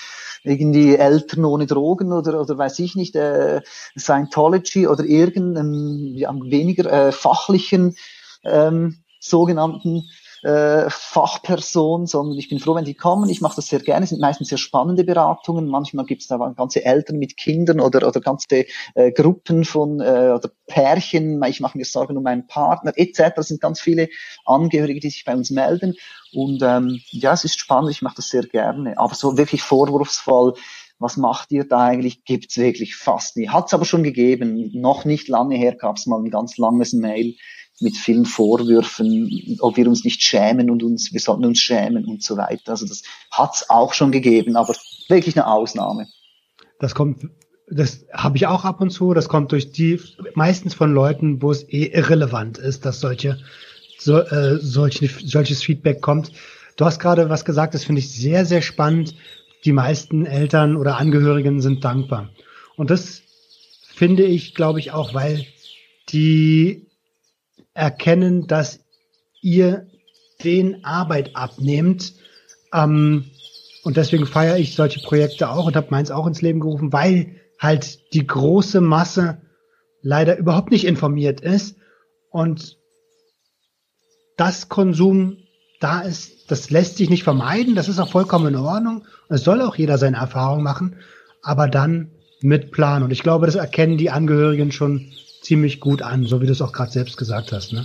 irgendwie 0.45 0.97
Eltern 0.97 1.45
ohne 1.45 1.67
Drogen 1.67 2.13
oder, 2.13 2.41
oder 2.41 2.57
weiß 2.57 2.79
ich 2.79 2.95
nicht, 2.95 3.17
äh, 3.17 3.61
Scientology 3.99 4.87
oder 4.87 5.05
irgendeinem 5.05 6.15
ja, 6.15 6.33
weniger 6.33 6.91
äh, 6.91 7.13
fachlichen 7.13 7.97
ähm, 8.45 8.99
sogenannten 9.21 10.05
äh, 10.43 10.89
Fachperson, 10.89 12.07
sondern 12.07 12.39
ich 12.39 12.49
bin 12.49 12.59
froh, 12.59 12.75
wenn 12.75 12.85
die 12.85 12.95
kommen. 12.95 13.29
Ich 13.29 13.41
mache 13.41 13.57
das 13.57 13.69
sehr 13.69 13.81
gerne. 13.81 14.05
Es 14.05 14.11
sind 14.11 14.21
meistens 14.21 14.49
sehr 14.49 14.59
spannende 14.59 15.05
Beratungen. 15.05 15.69
Manchmal 15.69 16.07
gibt 16.07 16.23
es 16.23 16.29
da 16.29 16.37
ganze 16.57 16.85
Eltern 16.85 17.19
mit 17.19 17.37
Kindern 17.37 17.81
oder, 17.81 18.07
oder 18.07 18.21
ganze 18.21 18.67
äh, 18.95 19.13
Gruppen 19.13 19.65
von 19.65 20.01
äh, 20.01 20.33
oder 20.35 20.51
Pärchen. 20.67 21.43
Ich 21.45 21.61
mache 21.61 21.79
mir 21.79 21.85
Sorgen 21.85 22.17
um 22.17 22.23
meinen 22.23 22.47
Partner 22.47 22.93
etc. 22.95 23.33
Es 23.37 23.49
sind 23.49 23.61
ganz 23.61 23.81
viele 23.81 24.09
Angehörige, 24.45 25.01
die 25.01 25.11
sich 25.11 25.25
bei 25.25 25.35
uns 25.35 25.51
melden. 25.51 25.95
Und 26.33 26.63
ähm, 26.63 27.01
ja, 27.11 27.33
es 27.33 27.45
ist 27.45 27.59
spannend. 27.59 27.91
Ich 27.91 28.03
mache 28.03 28.17
das 28.17 28.29
sehr 28.29 28.43
gerne. 28.43 28.99
Aber 28.99 29.15
so 29.15 29.37
wirklich 29.37 29.63
vorwurfsvoll 29.63 30.55
was 30.99 31.17
macht 31.17 31.53
ihr 31.53 31.65
da 31.65 31.87
eigentlich? 31.87 32.25
Gibt's 32.25 32.57
wirklich 32.57 32.97
fast 32.97 33.37
nie. 33.37 33.49
Hat's 33.49 33.73
aber 33.73 33.85
schon 33.85 34.03
gegeben. 34.03 34.71
Noch 34.75 35.05
nicht 35.05 35.29
lange 35.29 35.57
her 35.57 35.77
gab's 35.77 36.07
mal 36.07 36.19
ein 36.19 36.31
ganz 36.31 36.59
langes 36.59 36.93
Mail 36.93 37.37
mit 37.81 37.97
vielen 37.97 38.25
Vorwürfen, 38.25 39.57
ob 39.61 39.77
wir 39.77 39.87
uns 39.87 40.05
nicht 40.05 40.23
schämen 40.23 40.71
und 40.71 40.83
uns, 40.83 41.13
wir 41.13 41.21
sollten 41.21 41.45
uns 41.45 41.61
schämen 41.61 42.05
und 42.07 42.23
so 42.23 42.37
weiter. 42.37 42.73
Also 42.73 42.87
das 42.87 43.03
hat's 43.31 43.71
auch 43.71 43.95
schon 43.95 44.11
gegeben, 44.11 44.57
aber 44.57 44.75
wirklich 45.09 45.37
eine 45.37 45.47
Ausnahme. 45.47 46.09
Das 46.81 46.95
kommt, 46.95 47.29
das 47.71 48.05
habe 48.13 48.37
ich 48.37 48.47
auch 48.47 48.65
ab 48.65 48.81
und 48.81 48.91
zu. 48.91 49.15
Das 49.15 49.29
kommt 49.29 49.53
durch 49.53 49.73
die, 49.73 50.01
meistens 50.35 50.75
von 50.75 50.93
Leuten, 50.93 51.41
wo 51.43 51.51
es 51.51 51.69
eh 51.69 51.87
irrelevant 51.87 52.59
ist, 52.59 52.85
dass 52.85 53.01
solche, 53.01 53.39
so, 53.99 54.19
äh, 54.21 54.59
solche, 54.61 55.09
solches 55.09 55.63
Feedback 55.63 56.01
kommt. 56.01 56.33
Du 56.77 56.85
hast 56.85 56.99
gerade 56.99 57.29
was 57.29 57.45
gesagt, 57.45 57.75
das 57.75 57.85
finde 57.85 58.01
ich 58.01 58.11
sehr, 58.11 58.45
sehr 58.45 58.63
spannend. 58.63 59.15
Die 59.65 59.73
meisten 59.73 60.27
Eltern 60.27 60.77
oder 60.77 60.97
Angehörigen 60.97 61.61
sind 61.61 61.85
dankbar. 61.85 62.31
Und 62.77 62.91
das 62.91 63.23
finde 63.95 64.25
ich, 64.25 64.55
glaube 64.55 64.79
ich, 64.79 64.93
auch, 64.93 65.15
weil 65.15 65.45
die 66.11 66.88
erkennen, 67.79 68.47
dass 68.47 68.81
ihr 69.41 69.87
den 70.43 70.85
Arbeit 70.85 71.35
abnehmt. 71.35 72.15
Ähm, 72.73 73.31
und 73.85 73.97
deswegen 73.97 74.27
feiere 74.27 74.59
ich 74.59 74.75
solche 74.75 75.01
Projekte 75.01 75.51
auch 75.51 75.67
und 75.67 75.77
habe 75.77 75.89
meins 75.91 76.11
auch 76.11 76.27
ins 76.27 76.43
Leben 76.43 76.61
gerufen, 76.61 76.93
weil 76.93 77.37
halt 77.59 78.13
die 78.13 78.27
große 78.27 78.81
Masse 78.81 79.41
leider 80.03 80.37
überhaupt 80.37 80.71
nicht 80.71 80.87
informiert 80.87 81.41
ist 81.41 81.77
und 82.31 82.77
das 84.37 84.69
Konsum 84.69 85.39
da 85.81 86.01
ist, 86.01 86.51
das 86.51 86.71
lässt 86.71 86.97
sich 86.97 87.11
nicht 87.11 87.25
vermeiden, 87.25 87.75
das 87.75 87.89
ist 87.89 87.99
auch 87.99 88.11
vollkommen 88.11 88.55
in 88.55 88.61
Ordnung. 88.61 89.05
Es 89.29 89.45
soll 89.45 89.63
auch 89.63 89.77
jeder 89.77 89.99
seine 89.99 90.17
Erfahrung 90.17 90.63
machen, 90.63 90.97
aber 91.43 91.69
dann 91.69 92.11
mit 92.41 92.71
Plan. 92.73 93.03
Und 93.03 93.11
ich 93.11 93.23
glaube, 93.23 93.47
das 93.47 93.55
erkennen 93.55 93.97
die 93.97 94.11
Angehörigen 94.11 94.73
schon 94.73 95.13
ziemlich 95.43 95.81
gut 95.81 96.03
an, 96.03 96.25
so 96.25 96.41
wie 96.41 96.47
du 96.47 96.53
es 96.53 96.63
auch 96.63 96.73
gerade 96.73 96.91
selbst 96.91 97.17
gesagt 97.17 97.53
hast. 97.53 97.73
Ne? 97.73 97.85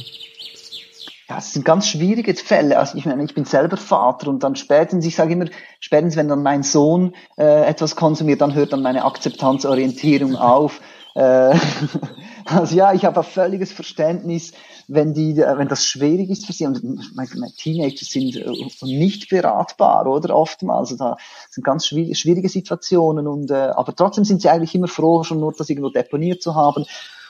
Ja, 1.29 1.37
es 1.37 1.53
sind 1.53 1.63
ganz 1.63 1.87
schwierige 1.87 2.33
Fälle. 2.35 2.77
Also 2.77 2.97
ich 2.97 3.05
meine, 3.05 3.23
ich 3.23 3.33
bin 3.33 3.45
selber 3.45 3.77
Vater 3.77 4.27
und 4.27 4.43
dann 4.43 4.55
spätestens, 4.55 5.05
ich 5.05 5.15
sage 5.15 5.33
immer, 5.33 5.45
spätestens 5.79 6.17
wenn 6.17 6.27
dann 6.27 6.43
mein 6.43 6.63
Sohn 6.63 7.15
äh, 7.37 7.65
etwas 7.65 7.95
konsumiert, 7.95 8.41
dann 8.41 8.53
hört 8.53 8.73
dann 8.73 8.81
meine 8.81 9.05
Akzeptanzorientierung 9.05 10.35
auf. 10.35 10.81
Äh, 11.15 11.55
also 12.45 12.75
ja, 12.75 12.93
ich 12.93 13.05
habe 13.05 13.21
ein 13.21 13.25
völliges 13.25 13.71
Verständnis, 13.71 14.51
wenn 14.89 15.13
die, 15.13 15.39
äh, 15.39 15.57
wenn 15.57 15.69
das 15.69 15.85
schwierig 15.85 16.29
ist 16.29 16.45
für 16.45 16.51
sie. 16.51 16.65
Und 16.65 16.83
meine, 17.15 17.53
Teenager 17.57 18.05
sind 18.05 18.35
äh, 18.35 18.85
nicht 18.85 19.29
beratbar, 19.29 20.05
oder 20.07 20.35
oftmals. 20.35 20.91
Also 20.91 20.97
da 20.97 21.17
sind 21.49 21.63
ganz 21.63 21.87
schwierige 21.87 22.49
Situationen 22.49 23.27
und 23.27 23.49
äh, 23.49 23.71
aber 23.73 23.95
trotzdem 23.95 24.25
sind 24.25 24.41
sie 24.41 24.49
eigentlich 24.49 24.75
immer 24.75 24.89
froh, 24.89 25.23
schon 25.23 25.39
nur 25.39 25.53
das 25.53 25.69
irgendwo 25.69 25.89
deponiert 25.89 26.41
zu 26.41 26.53
haben 26.53 26.85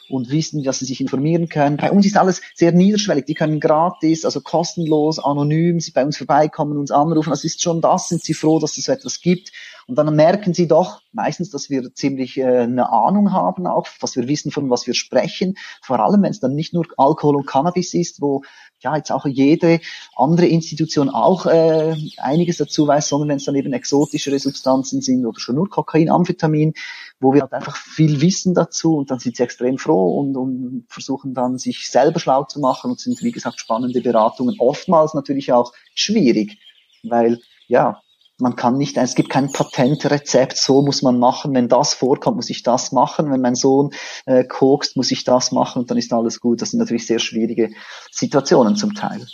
und 0.09 0.29
wissen, 0.29 0.63
dass 0.63 0.79
sie 0.79 0.85
sich 0.85 1.01
informieren 1.01 1.49
können. 1.49 1.77
Bei 1.77 1.91
uns 1.91 2.05
ist 2.05 2.17
alles 2.17 2.41
sehr 2.55 2.71
niederschwellig. 2.71 3.25
Die 3.25 3.33
können 3.33 3.59
gratis, 3.59 4.25
also 4.25 4.41
kostenlos, 4.41 5.19
anonym, 5.19 5.79
sie 5.79 5.91
bei 5.91 6.05
uns 6.05 6.17
vorbeikommen, 6.17 6.77
uns 6.77 6.91
anrufen. 6.91 7.29
Das 7.29 7.43
ist 7.43 7.61
schon 7.61 7.81
das, 7.81 8.09
sind 8.09 8.23
sie 8.23 8.33
froh, 8.33 8.59
dass 8.59 8.77
es 8.77 8.85
so 8.85 8.91
etwas 8.91 9.21
gibt. 9.21 9.51
Und 9.87 9.97
dann 9.97 10.15
merken 10.15 10.53
sie 10.53 10.67
doch 10.67 11.01
meistens, 11.11 11.49
dass 11.49 11.69
wir 11.69 11.93
ziemlich 11.93 12.37
äh, 12.37 12.59
eine 12.59 12.89
Ahnung 12.91 13.33
haben 13.33 13.67
auch, 13.67 13.87
dass 13.99 14.15
wir 14.15 14.27
wissen, 14.27 14.51
von 14.51 14.69
was 14.69 14.87
wir 14.87 14.93
sprechen. 14.93 15.55
Vor 15.81 15.99
allem, 15.99 16.23
wenn 16.23 16.31
es 16.31 16.39
dann 16.39 16.55
nicht 16.55 16.73
nur 16.73 16.85
Alkohol 16.97 17.35
und 17.35 17.47
Cannabis 17.47 17.93
ist, 17.93 18.21
wo 18.21 18.43
ja 18.83 18.95
jetzt 18.95 19.11
auch 19.11 19.25
jede 19.25 19.79
andere 20.15 20.47
Institution 20.47 21.09
auch 21.09 21.45
äh, 21.45 21.95
einiges 22.17 22.57
dazu 22.57 22.87
weiß, 22.87 23.07
sondern 23.07 23.29
wenn 23.29 23.37
es 23.37 23.45
dann 23.45 23.55
eben 23.55 23.73
exotischere 23.73 24.39
Substanzen 24.39 25.01
sind 25.01 25.25
oder 25.25 25.39
schon 25.39 25.55
nur 25.55 25.69
Kokain, 25.69 26.09
Amphetamin, 26.09 26.73
wo 27.19 27.33
wir 27.33 27.41
halt 27.41 27.53
einfach 27.53 27.75
viel 27.75 28.21
wissen 28.21 28.53
dazu 28.53 28.97
und 28.97 29.09
dann 29.09 29.19
sind 29.19 29.35
sie 29.35 29.43
extrem 29.43 29.77
froh 29.77 30.19
und, 30.19 30.35
und 30.35 30.85
versuchen 30.87 31.33
dann 31.33 31.57
sich 31.57 31.89
selber 31.89 32.19
schlau 32.19 32.43
zu 32.43 32.59
machen 32.59 32.91
und 32.91 32.99
sind, 32.99 33.23
wie 33.23 33.31
gesagt, 33.31 33.59
spannende 33.59 34.01
Beratungen. 34.01 34.57
Oftmals 34.59 35.13
natürlich 35.13 35.51
auch 35.51 35.73
schwierig, 35.95 36.59
weil 37.03 37.39
ja, 37.67 38.02
man 38.39 38.55
kann 38.55 38.77
nicht, 38.77 38.97
es 38.97 39.15
gibt 39.15 39.29
kein 39.29 39.51
Patentrezept, 39.51 40.57
so 40.57 40.81
muss 40.81 41.01
man 41.01 41.19
machen, 41.19 41.53
wenn 41.53 41.69
das 41.69 41.93
vorkommt, 41.93 42.37
muss 42.37 42.49
ich 42.49 42.63
das 42.63 42.91
machen, 42.91 43.31
wenn 43.31 43.41
mein 43.41 43.55
Sohn 43.55 43.91
äh, 44.25 44.43
kokst, 44.43 44.97
muss 44.97 45.11
ich 45.11 45.23
das 45.23 45.51
machen 45.51 45.83
und 45.83 45.91
dann 45.91 45.97
ist 45.97 46.11
alles 46.11 46.39
gut. 46.39 46.61
Das 46.61 46.71
sind 46.71 46.79
natürlich 46.79 47.05
sehr 47.05 47.19
schwierige 47.19 47.69
Situationen 48.11 48.75
zum 48.75 48.95
Teil. 48.95 49.25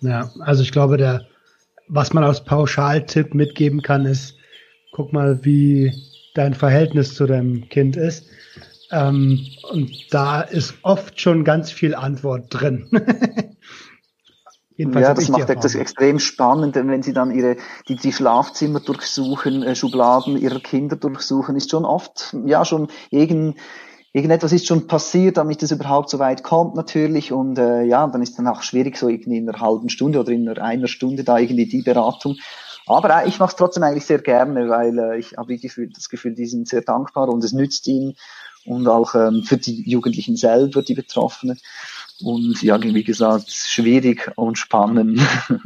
Ja, 0.00 0.30
also 0.40 0.62
ich 0.62 0.72
glaube, 0.72 0.96
der, 0.96 1.26
was 1.88 2.12
man 2.12 2.22
als 2.22 2.44
Pauschaltipp 2.44 3.34
mitgeben 3.34 3.82
kann, 3.82 4.06
ist, 4.06 4.36
guck 4.92 5.12
mal, 5.12 5.44
wie 5.44 5.92
dein 6.34 6.54
Verhältnis 6.54 7.14
zu 7.14 7.26
deinem 7.26 7.68
Kind 7.68 7.96
ist. 7.96 8.26
Ähm, 8.90 9.46
und 9.70 9.90
da 10.10 10.40
ist 10.40 10.74
oft 10.82 11.20
schon 11.20 11.44
ganz 11.44 11.70
viel 11.72 11.94
Antwort 11.94 12.46
drin. 12.48 12.88
Jedenfalls 14.78 15.08
ja, 15.08 15.14
das 15.14 15.28
macht 15.28 15.64
das 15.64 15.74
extrem 15.74 16.20
spannend, 16.20 16.76
wenn 16.76 17.02
sie 17.02 17.12
dann 17.12 17.32
ihre 17.32 17.56
die, 17.88 17.96
die 17.96 18.12
Schlafzimmer 18.12 18.78
durchsuchen, 18.78 19.64
äh, 19.64 19.74
Schubladen 19.74 20.38
ihrer 20.38 20.60
Kinder 20.60 20.94
durchsuchen, 20.94 21.56
ist 21.56 21.70
schon 21.70 21.84
oft 21.84 22.36
ja 22.46 22.64
schon 22.64 22.86
irgend 23.10 23.56
irgendetwas 24.12 24.52
ist 24.52 24.68
schon 24.68 24.86
passiert, 24.86 25.36
damit 25.36 25.64
es 25.64 25.72
überhaupt 25.72 26.10
so 26.10 26.20
weit 26.20 26.44
kommt 26.44 26.76
natürlich 26.76 27.32
und 27.32 27.58
äh, 27.58 27.82
ja, 27.82 28.06
dann 28.06 28.22
ist 28.22 28.38
dann 28.38 28.46
auch 28.46 28.62
schwierig 28.62 28.96
so 28.96 29.08
irgendwie 29.08 29.38
in 29.38 29.48
einer 29.48 29.60
halben 29.60 29.88
Stunde 29.88 30.20
oder 30.20 30.30
in 30.30 30.48
einer, 30.48 30.62
einer 30.62 30.86
Stunde 30.86 31.24
da 31.24 31.38
irgendwie 31.38 31.66
die 31.66 31.82
Beratung. 31.82 32.36
Aber 32.86 33.22
äh, 33.22 33.28
ich 33.28 33.40
mache 33.40 33.50
es 33.50 33.56
trotzdem 33.56 33.82
eigentlich 33.82 34.06
sehr 34.06 34.20
gerne, 34.20 34.68
weil 34.68 34.96
äh, 34.96 35.18
ich 35.18 35.36
habe 35.36 35.58
das 35.92 36.08
Gefühl, 36.08 36.34
die 36.34 36.46
sind 36.46 36.68
sehr 36.68 36.82
dankbar 36.82 37.28
und 37.28 37.42
es 37.42 37.52
nützt 37.52 37.86
ihnen 37.88 38.14
und 38.64 38.86
auch 38.86 39.14
ähm, 39.14 39.42
für 39.44 39.56
die 39.56 39.88
Jugendlichen 39.88 40.36
selber, 40.36 40.82
die 40.82 40.94
Betroffenen. 40.94 41.58
Und 42.22 42.62
ja, 42.62 42.82
wie 42.82 43.04
gesagt, 43.04 43.50
schwierig 43.50 44.30
und 44.36 44.58
spannend. 44.58 45.20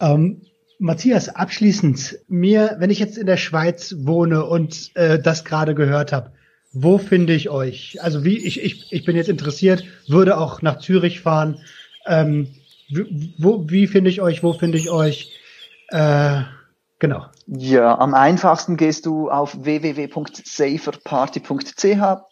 Ähm, 0.00 0.42
Matthias, 0.78 1.28
abschließend, 1.28 2.20
mir, 2.28 2.76
wenn 2.78 2.90
ich 2.90 3.00
jetzt 3.00 3.18
in 3.18 3.26
der 3.26 3.36
Schweiz 3.36 3.96
wohne 3.98 4.46
und 4.46 4.92
äh, 4.94 5.20
das 5.20 5.44
gerade 5.44 5.74
gehört 5.74 6.12
habe, 6.12 6.30
wo 6.72 6.98
finde 6.98 7.32
ich 7.32 7.50
euch? 7.50 7.98
Also 8.00 8.24
wie 8.24 8.38
ich, 8.38 8.62
ich, 8.62 8.92
ich 8.92 9.04
bin 9.04 9.16
jetzt 9.16 9.28
interessiert, 9.28 9.82
würde 10.06 10.38
auch 10.38 10.62
nach 10.62 10.78
Zürich 10.78 11.20
fahren. 11.20 11.58
Ähm, 12.06 12.46
wo, 13.38 13.68
wie 13.68 13.88
finde 13.88 14.10
ich 14.10 14.20
euch? 14.20 14.44
Wo 14.44 14.52
finde 14.52 14.78
ich 14.78 14.90
euch? 14.90 15.32
Äh, 15.88 16.42
genau. 16.98 17.26
Ja, 17.46 17.98
am 17.98 18.14
einfachsten 18.14 18.76
gehst 18.76 19.06
du 19.06 19.30
auf 19.30 19.64
www.saferparty.ch 19.64 22.22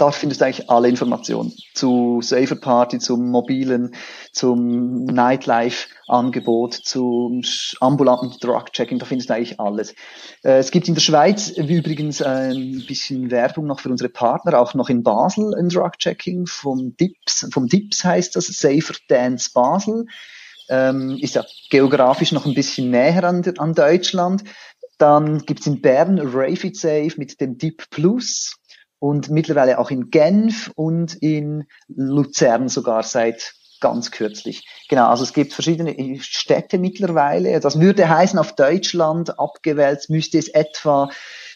da 0.00 0.10
findest 0.10 0.40
du 0.40 0.46
eigentlich 0.46 0.70
alle 0.70 0.88
Informationen 0.88 1.52
zu 1.74 2.20
Safer 2.22 2.56
Party, 2.56 2.98
zum 2.98 3.30
mobilen, 3.30 3.94
zum 4.32 5.04
Nightlife-Angebot, 5.04 6.72
zum 6.72 7.42
ambulanten 7.80 8.30
Drug-Checking, 8.40 8.98
da 8.98 9.04
findest 9.04 9.28
du 9.28 9.34
eigentlich 9.34 9.60
alles. 9.60 9.94
Äh, 10.42 10.58
es 10.58 10.70
gibt 10.70 10.88
in 10.88 10.94
der 10.94 11.02
Schweiz 11.02 11.48
übrigens 11.50 12.22
ein 12.22 12.84
bisschen 12.86 13.30
Werbung 13.30 13.66
noch 13.66 13.80
für 13.80 13.90
unsere 13.90 14.08
Partner, 14.08 14.58
auch 14.58 14.72
noch 14.72 14.88
in 14.88 15.02
Basel 15.02 15.54
ein 15.54 15.68
Drug-Checking 15.68 16.46
vom 16.46 16.96
DIPS, 16.96 17.48
vom 17.52 17.68
DIPS 17.68 18.04
heißt 18.04 18.36
das, 18.36 18.46
Safer 18.46 18.94
Dance 19.08 19.50
Basel. 19.52 20.06
Ähm, 20.70 21.18
ist 21.20 21.34
ja 21.34 21.44
geografisch 21.68 22.32
noch 22.32 22.46
ein 22.46 22.54
bisschen 22.54 22.90
näher 22.90 23.24
an, 23.24 23.42
an 23.58 23.74
Deutschland. 23.74 24.44
Dann 24.98 25.44
gibt's 25.44 25.66
in 25.66 25.80
Bern 25.80 26.18
Rave 26.20 26.68
It 26.68 26.76
Safe 26.76 27.12
mit 27.16 27.40
dem 27.40 27.58
DIP 27.58 27.90
Plus 27.90 28.59
und 29.00 29.30
mittlerweile 29.30 29.78
auch 29.78 29.90
in 29.90 30.10
Genf 30.10 30.70
und 30.76 31.14
in 31.14 31.66
Luzern 31.88 32.68
sogar 32.68 33.02
seit 33.02 33.54
ganz 33.80 34.10
kürzlich. 34.10 34.68
Genau, 34.88 35.08
also 35.08 35.24
es 35.24 35.32
gibt 35.32 35.54
verschiedene 35.54 36.20
Städte 36.20 36.78
mittlerweile. 36.78 37.58
Das 37.60 37.80
würde 37.80 38.08
heißen, 38.08 38.38
auf 38.38 38.54
Deutschland 38.54 39.38
abgewählt 39.40 40.08
müsste 40.08 40.38
es 40.38 40.48
etwa 40.48 41.10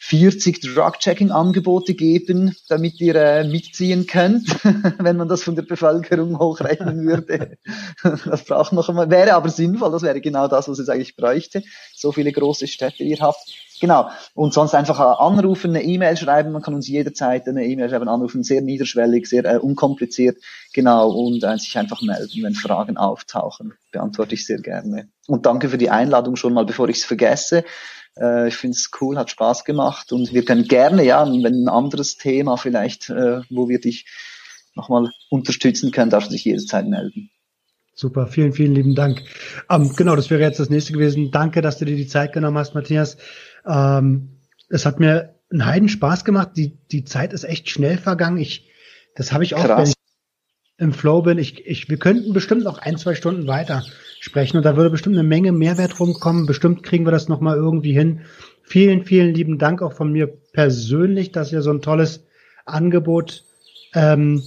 40 0.07 0.61
Drug-Checking-Angebote 0.61 1.95
geben, 1.95 2.55
damit 2.69 3.01
ihr 3.01 3.15
äh, 3.15 3.49
mitziehen 3.49 4.07
könnt, 4.07 4.47
wenn 4.99 5.17
man 5.17 5.29
das 5.29 5.43
von 5.43 5.57
der 5.57 5.63
Bevölkerung 5.63 6.39
hochrechnen 6.39 7.07
würde. 7.07 7.57
das 8.03 8.45
braucht 8.45 8.75
noch 8.75 8.91
einmal, 8.91 9.09
wäre 9.09 9.33
aber 9.33 9.49
sinnvoll, 9.49 9.91
das 9.91 10.03
wäre 10.03 10.21
genau 10.21 10.47
das, 10.47 10.69
was 10.69 10.79
es 10.79 10.91
eigentlich 10.91 11.17
bräuchte. 11.17 11.63
So 11.97 12.13
viele 12.13 12.33
große 12.33 12.67
Städte 12.67 13.03
ihr 13.03 13.17
habt. 13.21 13.41
Genau. 13.81 14.11
Und 14.35 14.53
sonst 14.53 14.75
einfach 14.75 15.01
anrufen, 15.01 15.71
eine 15.71 15.83
E-Mail 15.83 16.19
schreiben. 16.19 16.53
Man 16.53 16.61
kann 16.61 16.75
uns 16.75 16.87
jederzeit 16.87 17.49
eine 17.49 17.65
E-Mail 17.65 17.89
schreiben, 17.89 18.09
anrufen. 18.09 18.43
Sehr 18.43 18.61
niederschwellig, 18.61 19.27
sehr 19.27 19.47
äh, 19.47 19.57
unkompliziert. 19.57 20.37
Genau. 20.75 21.11
Und 21.11 21.43
äh, 21.43 21.57
sich 21.57 21.79
einfach 21.79 22.03
melden, 22.03 22.43
wenn 22.43 22.55
Fragen 22.55 22.99
auftauchen. 22.99 23.73
Beantworte 23.91 24.35
ich 24.35 24.45
sehr 24.45 24.61
gerne. 24.61 25.09
Und 25.27 25.47
danke 25.47 25.71
für 25.71 25.79
die 25.79 25.91
Einladung 25.91 26.37
schon 26.37 26.53
mal, 26.53 26.67
bevor 26.67 26.89
ich 26.91 26.99
es 26.99 27.05
vergesse. 27.05 27.65
Äh, 28.19 28.49
ich 28.49 28.57
finde 28.57 28.77
es 28.77 28.91
cool, 29.01 29.19
hat 29.19 29.31
Spaß 29.31 29.65
gemacht 29.65 30.12
und 30.12 30.33
wir 30.33 30.45
können 30.45 30.65
gerne, 30.65 31.05
ja, 31.05 31.27
wenn 31.27 31.65
ein 31.65 31.69
anderes 31.69 32.17
Thema 32.17 32.57
vielleicht, 32.57 33.11
äh, 33.11 33.41
wo 33.51 33.69
wir 33.69 33.81
dich 33.81 34.07
nochmal 34.75 35.11
unterstützen 35.31 35.91
können, 35.91 36.11
darfst 36.11 36.31
du 36.31 36.33
dich 36.33 36.45
jederzeit 36.45 36.87
melden. 36.87 37.31
Super, 37.95 38.27
vielen, 38.27 38.53
vielen 38.53 38.75
lieben 38.75 38.95
Dank. 38.95 39.23
Ähm, 39.71 39.95
genau, 39.97 40.17
das 40.17 40.29
wäre 40.29 40.43
jetzt 40.43 40.59
das 40.59 40.69
nächste 40.69 40.93
gewesen. 40.93 41.31
Danke, 41.31 41.62
dass 41.62 41.79
du 41.79 41.85
dir 41.85 41.97
die 41.97 42.09
Zeit 42.09 42.33
genommen 42.33 42.59
hast, 42.59 42.75
Matthias. 42.75 43.17
Ähm, 43.67 44.41
es 44.69 44.85
hat 44.85 44.99
mir 44.99 45.37
einen 45.51 45.65
Heiden 45.65 45.89
Spaß 45.89 46.25
gemacht. 46.25 46.51
Die, 46.57 46.77
die 46.89 47.05
Zeit 47.05 47.33
ist 47.33 47.45
echt 47.45 47.71
schnell 47.71 47.97
vergangen. 47.97 48.39
Ich, 48.39 48.69
das 49.15 49.33
habe 49.33 49.45
ich 49.45 49.55
auch, 49.55 49.65
Krass. 49.65 49.79
wenn 49.79 49.87
ich 49.87 49.95
im 50.79 50.93
Flow 50.93 51.23
bin. 51.23 51.39
Ich, 51.39 51.65
ich, 51.67 51.89
wir 51.89 51.99
könnten 51.99 52.33
bestimmt 52.33 52.65
noch 52.65 52.79
ein, 52.79 52.99
zwei 52.99 53.15
Stunden 53.15 53.47
weiter 53.47 53.85
sprechen 54.25 54.57
und 54.57 54.62
da 54.62 54.75
würde 54.75 54.89
bestimmt 54.89 55.16
eine 55.16 55.29
Menge 55.29 55.53
Mehrwert 55.53 56.01
rumkommen. 56.01 56.47
Bestimmt 56.47 56.83
kriegen 56.83 57.07
wir 57.07 57.12
das 57.12 57.29
nochmal 57.29 57.59
irgendwie 57.59 57.93
hin. 57.93 58.22
Vielen, 58.62 59.05
vielen 59.05 59.35
lieben 59.35 59.59
Dank 59.59 59.83
auch 59.83 59.93
von 59.93 60.11
mir 60.12 60.29
persönlich, 60.55 61.31
dass 61.31 61.53
ihr 61.53 61.61
so 61.61 61.70
ein 61.70 61.83
tolles 61.83 62.25
Angebot 62.64 63.45
ähm, 63.93 64.43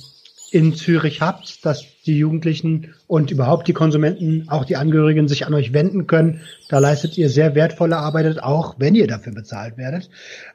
in 0.52 0.74
Zürich 0.76 1.22
habt, 1.22 1.66
dass 1.66 1.86
die 2.06 2.18
Jugendlichen 2.18 2.96
und 3.06 3.32
überhaupt 3.32 3.68
die 3.68 3.74
Konsumenten, 3.74 4.48
auch 4.50 4.64
die 4.64 4.78
Angehörigen 4.78 5.28
sich 5.28 5.46
an 5.46 5.54
euch 5.54 5.74
wenden 5.74 6.08
können. 6.08 6.42
Da 6.70 6.80
leistet 6.80 7.18
ihr 7.18 7.30
sehr 7.30 7.54
wertvolle 7.54 7.98
Arbeit, 7.98 8.42
auch 8.42 8.76
wenn 8.78 8.96
ihr 8.96 9.08
dafür 9.08 9.34
bezahlt 9.34 9.78
werdet. 9.78 10.10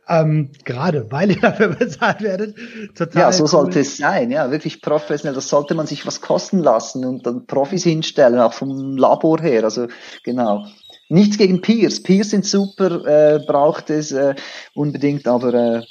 Ähm, 0.09 0.51
gerade 0.65 1.11
weil 1.11 1.31
ihr 1.31 1.41
dafür 1.43 1.69
bezahlt 1.69 2.23
werdet. 2.23 2.57
Total 2.95 3.23
ja, 3.23 3.33
so 3.33 3.45
cool. 3.45 3.49
sollte 3.49 3.81
es 3.81 3.99
sein. 3.99 4.31
Ja, 4.31 4.51
wirklich 4.51 4.81
professionell. 4.81 5.35
Das 5.35 5.49
sollte 5.49 5.75
man 5.75 5.87
sich 5.87 6.07
was 6.07 6.21
kosten 6.21 6.61
lassen 6.61 7.05
und 7.05 7.27
dann 7.27 7.47
Profis 7.47 7.85
hinstellen, 7.85 8.39
auch 8.39 8.55
vom 8.55 8.97
Labor 8.97 9.41
her. 9.41 9.65
Also 9.65 9.89
genau. 10.25 10.67
Nichts 11.09 11.37
gegen 11.37 11.61
Peers. 11.61 12.03
Peers 12.03 12.31
sind 12.31 12.47
super, 12.47 13.05
äh, 13.05 13.39
braucht 13.47 13.91
es 13.91 14.13
äh, 14.13 14.35
unbedingt, 14.75 15.29
aber 15.29 15.53
äh, 15.53 15.83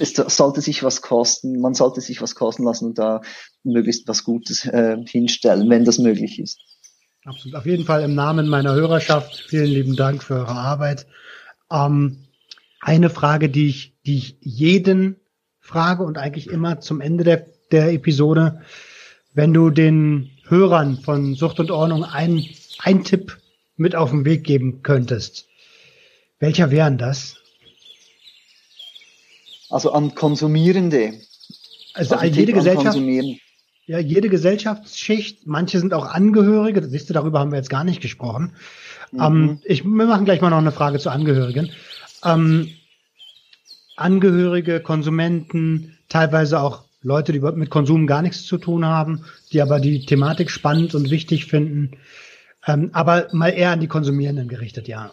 es 0.00 0.14
sollte 0.14 0.60
sich 0.60 0.82
was 0.82 1.02
kosten, 1.02 1.60
man 1.60 1.74
sollte 1.74 2.00
sich 2.00 2.20
was 2.22 2.34
kosten 2.34 2.64
lassen 2.64 2.86
und 2.86 2.98
da 2.98 3.20
möglichst 3.62 4.08
was 4.08 4.24
Gutes 4.24 4.64
äh, 4.66 4.96
hinstellen, 5.06 5.68
wenn 5.68 5.84
das 5.84 5.98
möglich 5.98 6.38
ist. 6.38 6.58
Absolut. 7.24 7.56
Auf 7.56 7.66
jeden 7.66 7.84
Fall 7.84 8.02
im 8.02 8.14
Namen 8.14 8.48
meiner 8.48 8.74
Hörerschaft 8.74 9.44
vielen 9.48 9.66
lieben 9.66 9.96
Dank 9.96 10.22
für 10.22 10.34
eure 10.34 10.54
Arbeit. 10.54 11.06
Ähm, 11.70 12.24
eine 12.80 13.10
Frage, 13.10 13.50
die 13.50 13.68
ich, 13.68 13.94
die 14.06 14.16
ich 14.16 14.36
jeden 14.40 15.16
frage 15.60 16.02
und 16.02 16.16
eigentlich 16.16 16.48
immer 16.48 16.80
zum 16.80 17.00
Ende 17.00 17.24
der, 17.24 17.46
der 17.70 17.92
Episode, 17.92 18.62
wenn 19.34 19.52
du 19.52 19.70
den 19.70 20.30
Hörern 20.48 20.96
von 20.96 21.34
Sucht 21.34 21.60
und 21.60 21.70
Ordnung 21.70 22.04
ein, 22.04 22.44
ein 22.78 23.04
Tipp 23.04 23.38
mit 23.76 23.94
auf 23.94 24.10
den 24.10 24.24
Weg 24.24 24.44
geben 24.44 24.82
könntest, 24.82 25.46
welcher 26.38 26.70
wären 26.70 26.96
das? 26.96 27.39
Also 29.70 29.92
an 29.92 30.14
Konsumierende. 30.14 31.14
Also, 31.94 32.16
also 32.16 32.38
jede 32.38 32.52
Gesellschaft. 32.52 32.98
Ja, 33.86 33.98
jede 33.98 34.28
Gesellschaftsschicht. 34.28 35.46
Manche 35.46 35.80
sind 35.80 35.94
auch 35.94 36.06
Angehörige. 36.06 36.86
Siehst 36.86 37.10
du, 37.10 37.14
darüber 37.14 37.40
haben 37.40 37.50
wir 37.50 37.58
jetzt 37.58 37.70
gar 37.70 37.84
nicht 37.84 38.00
gesprochen. 38.00 38.52
Mhm. 39.10 39.20
Ähm, 39.20 39.60
ich, 39.64 39.84
wir 39.84 40.06
machen 40.06 40.24
gleich 40.24 40.40
mal 40.40 40.50
noch 40.50 40.58
eine 40.58 40.72
Frage 40.72 40.98
zu 40.98 41.10
Angehörigen. 41.10 41.70
Ähm, 42.24 42.68
Angehörige, 43.96 44.80
Konsumenten, 44.80 45.98
teilweise 46.08 46.60
auch 46.60 46.84
Leute, 47.02 47.32
die 47.32 47.40
mit 47.40 47.70
Konsum 47.70 48.06
gar 48.06 48.22
nichts 48.22 48.44
zu 48.44 48.58
tun 48.58 48.84
haben, 48.84 49.24
die 49.52 49.62
aber 49.62 49.80
die 49.80 50.04
Thematik 50.04 50.50
spannend 50.50 50.94
und 50.94 51.10
wichtig 51.10 51.46
finden. 51.46 51.92
Ähm, 52.66 52.90
aber 52.92 53.28
mal 53.32 53.48
eher 53.48 53.70
an 53.70 53.80
die 53.80 53.88
Konsumierenden 53.88 54.48
gerichtet, 54.48 54.86
ja. 54.86 55.12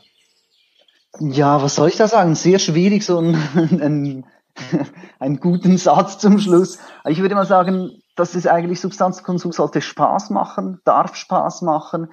Ja, 1.20 1.62
was 1.62 1.76
soll 1.76 1.90
ich 1.90 1.96
da 1.96 2.08
sagen? 2.08 2.36
Sehr 2.36 2.60
schwierig, 2.60 3.06
so 3.06 3.20
ein, 3.20 3.36
ein 3.82 4.26
einen 5.20 5.40
guten 5.40 5.78
Satz 5.78 6.18
zum 6.18 6.40
Schluss. 6.40 6.80
Ich 7.08 7.20
würde 7.20 7.36
mal 7.36 7.46
sagen, 7.46 8.02
das 8.16 8.36
ist 8.36 8.48
eigentlich 8.48 8.80
Substanzkonsum 8.80 9.52
sollte 9.52 9.82
Spaß 9.82 10.30
machen, 10.32 10.80
darf 10.86 11.16
Spaß 11.16 11.62
machen 11.62 12.08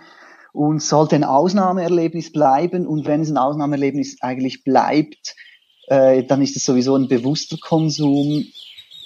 und 0.53 0.83
sollte 0.83 1.17
ein 1.17 1.25
Ausnahmeerlebnis 1.25 2.33
bleiben. 2.33 2.87
Und 2.87 3.07
wenn 3.07 3.23
es 3.23 3.31
ein 3.31 3.39
Ausnahmeerlebnis 3.39 4.19
eigentlich 4.21 4.65
bleibt, 4.65 5.35
äh, 5.89 6.25
dann 6.25 6.43
ist 6.43 6.57
es 6.57 6.65
sowieso 6.65 6.95
ein 6.95 7.09
bewusster 7.09 7.57
Konsum 7.61 8.45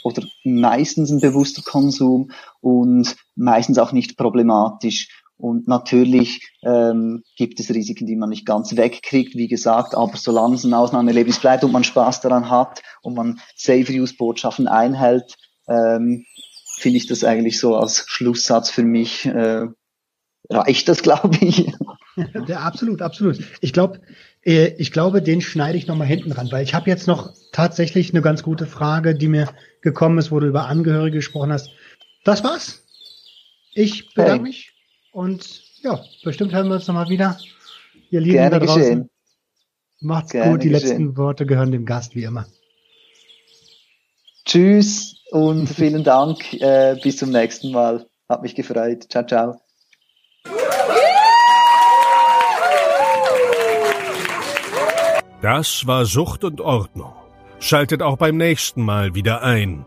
oder 0.05 0.22
meistens 0.45 1.11
ein 1.11 1.20
bewusster 1.20 1.62
Konsum 1.62 2.30
und 2.61 3.16
meistens 3.34 3.78
auch 3.78 3.93
nicht 3.93 4.16
problematisch. 4.16 5.09
Und 5.39 5.68
natürlich 5.68 6.51
ähm, 6.62 7.22
gibt 7.36 7.61
es 7.61 7.70
Risiken, 7.70 8.07
die 8.07 8.16
man 8.16 8.28
nicht 8.28 8.45
ganz 8.45 8.76
wegkriegt, 8.76 9.36
wie 9.36 9.47
gesagt, 9.47 9.95
aber 9.95 10.16
solange 10.16 10.57
es 10.57 10.64
ein 10.64 10.74
Ausnahmeerlebnis 10.74 11.39
bleibt 11.39 11.62
und 11.62 11.70
man 11.70 11.84
Spaß 11.84 12.20
daran 12.20 12.51
hat 12.51 12.82
und 13.03 13.14
man 13.14 13.41
Safe-Use-Botschaften 13.55 14.66
einhält, 14.66 15.36
ähm, 15.68 16.24
finde 16.78 16.97
ich 16.97 17.07
das 17.07 17.22
eigentlich 17.22 17.61
so 17.61 17.76
als 17.76 18.05
Schlusssatz 18.09 18.70
für 18.70 18.82
mich, 18.82 19.26
äh, 19.26 19.66
reicht 20.51 20.89
das, 20.89 21.03
glaube 21.03 21.36
ich. 21.41 21.72
Ja, 22.49 22.59
absolut, 22.62 23.01
absolut. 23.01 23.39
Ich 23.61 23.72
glaube, 23.72 24.01
äh, 24.45 24.72
ich 24.78 24.91
glaube, 24.91 25.22
den 25.22 25.41
schneide 25.41 25.78
ich 25.78 25.86
nochmal 25.86 26.09
hinten 26.09 26.32
ran, 26.32 26.51
weil 26.51 26.64
ich 26.64 26.74
habe 26.74 26.91
jetzt 26.91 27.07
noch 27.07 27.32
tatsächlich 27.53 28.12
eine 28.12 28.22
ganz 28.22 28.43
gute 28.43 28.66
Frage, 28.66 29.14
die 29.14 29.28
mir 29.28 29.49
gekommen 29.82 30.18
ist, 30.18 30.32
wo 30.32 30.41
du 30.41 30.49
über 30.49 30.66
Angehörige 30.66 31.18
gesprochen 31.18 31.53
hast. 31.53 31.70
Das 32.24 32.43
war's. 32.43 32.84
Ich 33.72 34.12
bedanke 34.14 34.32
hey. 34.32 34.43
mich 34.43 34.72
und 35.13 35.63
ja, 35.83 36.01
bestimmt 36.25 36.53
hören 36.53 36.69
wir 36.69 36.75
uns 36.75 36.87
nochmal 36.87 37.09
wieder. 37.09 37.39
Ihr 38.11 38.21
Lieben 38.21 38.35
Gerne 38.35 38.59
da 38.59 38.67
draußen. 38.67 38.83
Geschehen. 38.83 39.11
Macht's 40.01 40.33
Gerne 40.33 40.53
gut. 40.53 40.63
Die 40.63 40.69
geschehen. 40.69 40.89
letzten 40.89 41.17
Worte 41.17 41.47
gehören 41.47 41.73
dem 41.73 41.85
Gast 41.85 42.15
wie 42.15 42.25
immer. 42.25 42.47
Tschüss 44.45 45.17
und 45.31 45.67
vielen 45.75 46.05
Dank. 46.05 46.55
Äh, 46.55 46.97
bis 47.03 47.19
zum 47.19 47.31
nächsten 47.31 47.73
Mal. 47.73 48.07
Hat 48.28 48.43
mich 48.43 48.55
gefreut. 48.55 49.07
Ciao, 49.11 49.27
ciao. 49.27 49.61
Das 55.41 55.87
war 55.87 56.05
Sucht 56.05 56.45
und 56.45 56.61
Ordnung. 56.61 57.12
Schaltet 57.61 58.03
auch 58.03 58.16
beim 58.16 58.37
nächsten 58.37 58.82
Mal 58.82 59.15
wieder 59.15 59.43
ein. 59.43 59.87